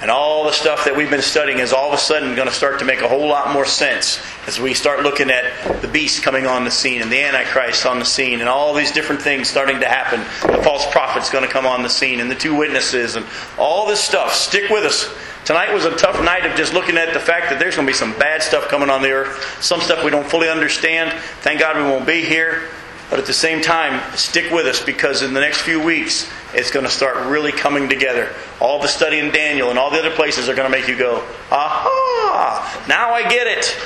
And 0.00 0.12
all 0.12 0.44
the 0.44 0.52
stuff 0.52 0.84
that 0.84 0.96
we've 0.96 1.10
been 1.10 1.22
studying 1.22 1.58
is 1.58 1.72
all 1.72 1.88
of 1.88 1.94
a 1.94 1.98
sudden 1.98 2.36
going 2.36 2.46
to 2.46 2.54
start 2.54 2.78
to 2.78 2.84
make 2.84 3.00
a 3.00 3.08
whole 3.08 3.26
lot 3.26 3.52
more 3.52 3.64
sense 3.64 4.22
as 4.46 4.60
we 4.60 4.72
start 4.72 5.02
looking 5.02 5.28
at 5.28 5.82
the 5.82 5.88
beast 5.88 6.22
coming 6.22 6.46
on 6.46 6.64
the 6.64 6.70
scene 6.70 7.02
and 7.02 7.10
the 7.10 7.20
Antichrist 7.20 7.84
on 7.84 7.98
the 7.98 8.04
scene 8.04 8.38
and 8.38 8.48
all 8.48 8.72
these 8.74 8.92
different 8.92 9.20
things 9.20 9.48
starting 9.48 9.80
to 9.80 9.88
happen. 9.88 10.20
The 10.52 10.62
false 10.62 10.88
prophet's 10.92 11.30
going 11.30 11.44
to 11.44 11.50
come 11.50 11.66
on 11.66 11.82
the 11.82 11.88
scene 11.88 12.20
and 12.20 12.30
the 12.30 12.36
two 12.36 12.54
witnesses 12.54 13.16
and 13.16 13.26
all 13.58 13.88
this 13.88 14.00
stuff. 14.00 14.32
Stick 14.32 14.70
with 14.70 14.84
us. 14.84 15.12
Tonight 15.44 15.72
was 15.74 15.84
a 15.84 15.96
tough 15.96 16.22
night 16.22 16.46
of 16.46 16.56
just 16.56 16.74
looking 16.74 16.96
at 16.96 17.12
the 17.12 17.20
fact 17.20 17.50
that 17.50 17.58
there's 17.58 17.74
going 17.74 17.86
to 17.86 17.90
be 17.90 17.96
some 17.96 18.12
bad 18.20 18.40
stuff 18.40 18.68
coming 18.68 18.90
on 18.90 19.02
the 19.02 19.10
earth. 19.10 19.60
Some 19.60 19.80
stuff 19.80 20.04
we 20.04 20.10
don't 20.10 20.28
fully 20.28 20.48
understand. 20.48 21.10
Thank 21.40 21.58
God 21.58 21.76
we 21.76 21.82
won't 21.82 22.06
be 22.06 22.22
here. 22.22 22.68
But 23.10 23.18
at 23.18 23.26
the 23.26 23.32
same 23.32 23.62
time, 23.62 24.02
stick 24.16 24.50
with 24.52 24.66
us 24.66 24.84
because 24.84 25.22
in 25.22 25.32
the 25.32 25.40
next 25.40 25.62
few 25.62 25.82
weeks, 25.82 26.30
it's 26.52 26.70
going 26.70 26.84
to 26.84 26.92
start 26.92 27.26
really 27.26 27.52
coming 27.52 27.88
together. 27.88 28.34
All 28.60 28.80
the 28.80 28.88
study 28.88 29.18
in 29.18 29.30
Daniel 29.32 29.70
and 29.70 29.78
all 29.78 29.90
the 29.90 29.98
other 29.98 30.14
places 30.14 30.48
are 30.48 30.54
going 30.54 30.70
to 30.70 30.78
make 30.78 30.88
you 30.88 30.96
go, 30.96 31.24
aha, 31.50 32.84
now 32.86 33.12
I 33.12 33.28
get 33.28 33.46
it. 33.46 33.76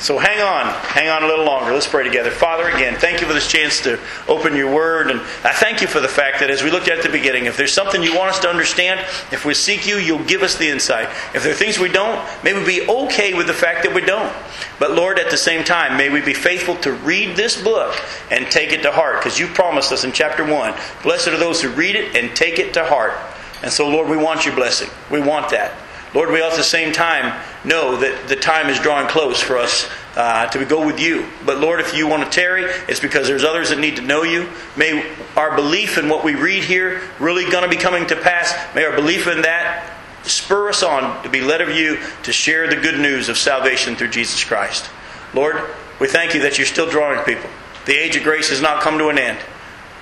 So 0.00 0.16
hang 0.16 0.40
on, 0.40 0.72
hang 0.84 1.08
on 1.08 1.24
a 1.24 1.26
little 1.26 1.44
longer. 1.44 1.72
Let's 1.72 1.88
pray 1.88 2.04
together. 2.04 2.30
Father, 2.30 2.68
again, 2.68 2.94
thank 2.94 3.20
you 3.20 3.26
for 3.26 3.32
this 3.32 3.50
chance 3.50 3.80
to 3.82 3.98
open 4.28 4.54
your 4.54 4.72
word. 4.72 5.10
And 5.10 5.20
I 5.42 5.52
thank 5.52 5.80
you 5.80 5.88
for 5.88 5.98
the 5.98 6.06
fact 6.06 6.38
that 6.38 6.50
as 6.50 6.62
we 6.62 6.70
looked 6.70 6.88
at 6.88 7.02
the 7.02 7.08
beginning, 7.08 7.46
if 7.46 7.56
there's 7.56 7.72
something 7.72 8.00
you 8.00 8.16
want 8.16 8.30
us 8.30 8.38
to 8.40 8.48
understand, 8.48 9.00
if 9.32 9.44
we 9.44 9.54
seek 9.54 9.88
you, 9.88 9.96
you'll 9.96 10.22
give 10.24 10.42
us 10.42 10.56
the 10.56 10.68
insight. 10.68 11.08
If 11.34 11.42
there 11.42 11.50
are 11.50 11.56
things 11.56 11.80
we 11.80 11.88
don't, 11.88 12.24
may 12.44 12.56
we 12.56 12.64
be 12.64 12.88
okay 12.88 13.34
with 13.34 13.48
the 13.48 13.54
fact 13.54 13.82
that 13.82 13.92
we 13.92 14.00
don't. 14.00 14.32
But 14.78 14.92
Lord, 14.92 15.18
at 15.18 15.32
the 15.32 15.36
same 15.36 15.64
time, 15.64 15.96
may 15.96 16.10
we 16.10 16.20
be 16.20 16.34
faithful 16.34 16.76
to 16.76 16.92
read 16.92 17.36
this 17.36 17.60
book 17.60 17.92
and 18.30 18.46
take 18.52 18.72
it 18.72 18.82
to 18.82 18.92
heart, 18.92 19.16
because 19.18 19.38
you 19.40 19.48
promised 19.48 19.90
us 19.90 20.04
in 20.04 20.12
chapter 20.12 20.44
1 20.44 20.74
Blessed 21.02 21.28
are 21.28 21.38
those 21.38 21.60
who 21.60 21.70
read 21.70 21.96
it 21.96 22.14
and 22.14 22.36
take 22.36 22.60
it 22.60 22.72
to 22.74 22.84
heart. 22.84 23.14
And 23.62 23.72
so, 23.72 23.88
Lord, 23.88 24.08
we 24.08 24.16
want 24.16 24.46
your 24.46 24.54
blessing. 24.54 24.88
We 25.10 25.20
want 25.20 25.50
that. 25.50 25.74
Lord, 26.14 26.30
we 26.30 26.40
all 26.40 26.50
at 26.50 26.56
the 26.56 26.62
same 26.62 26.92
time 26.92 27.38
know 27.64 27.96
that 27.96 28.28
the 28.28 28.36
time 28.36 28.68
is 28.68 28.78
drawing 28.78 29.08
close 29.08 29.40
for 29.40 29.58
us 29.58 29.90
uh, 30.16 30.46
to 30.48 30.64
go 30.64 30.84
with 30.84 30.98
you. 30.98 31.26
But 31.44 31.58
Lord, 31.58 31.80
if 31.80 31.94
you 31.94 32.08
want 32.08 32.24
to 32.24 32.30
tarry, 32.30 32.64
it's 32.88 33.00
because 33.00 33.26
there's 33.26 33.44
others 33.44 33.70
that 33.70 33.78
need 33.78 33.96
to 33.96 34.02
know 34.02 34.22
you. 34.22 34.48
May 34.76 35.14
our 35.36 35.54
belief 35.54 35.98
in 35.98 36.08
what 36.08 36.24
we 36.24 36.34
read 36.34 36.64
here 36.64 37.02
really 37.20 37.50
going 37.50 37.62
to 37.62 37.68
be 37.68 37.76
coming 37.76 38.06
to 38.06 38.16
pass. 38.16 38.54
May 38.74 38.84
our 38.84 38.96
belief 38.96 39.26
in 39.26 39.42
that 39.42 39.94
spur 40.24 40.68
us 40.68 40.82
on 40.82 41.22
to 41.22 41.28
be 41.28 41.40
led 41.40 41.60
of 41.60 41.70
you 41.70 41.98
to 42.22 42.32
share 42.32 42.68
the 42.68 42.76
good 42.76 42.98
news 42.98 43.28
of 43.28 43.38
salvation 43.38 43.94
through 43.96 44.08
Jesus 44.08 44.42
Christ. 44.44 44.90
Lord, 45.34 45.62
we 46.00 46.06
thank 46.06 46.34
you 46.34 46.40
that 46.42 46.58
you're 46.58 46.66
still 46.66 46.88
drawing 46.88 47.22
people. 47.24 47.48
The 47.86 47.96
age 47.96 48.16
of 48.16 48.22
grace 48.22 48.50
has 48.50 48.60
not 48.60 48.82
come 48.82 48.98
to 48.98 49.08
an 49.08 49.18
end. 49.18 49.38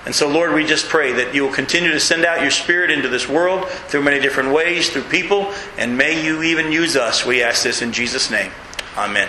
And 0.06 0.14
so, 0.14 0.28
Lord, 0.28 0.54
we 0.54 0.64
just 0.64 0.88
pray 0.88 1.12
that 1.14 1.34
you 1.34 1.44
will 1.44 1.52
continue 1.52 1.90
to 1.90 1.98
send 1.98 2.24
out 2.24 2.40
your 2.40 2.52
Spirit 2.52 2.92
into 2.92 3.08
this 3.08 3.28
world 3.28 3.68
through 3.68 4.04
many 4.04 4.20
different 4.20 4.52
ways, 4.52 4.88
through 4.88 5.02
people, 5.02 5.52
and 5.76 5.98
may 5.98 6.24
you 6.24 6.44
even 6.44 6.70
use 6.70 6.96
us. 6.96 7.26
We 7.26 7.42
ask 7.42 7.64
this 7.64 7.82
in 7.82 7.92
Jesus' 7.92 8.30
name. 8.30 8.52
Amen. 8.96 9.28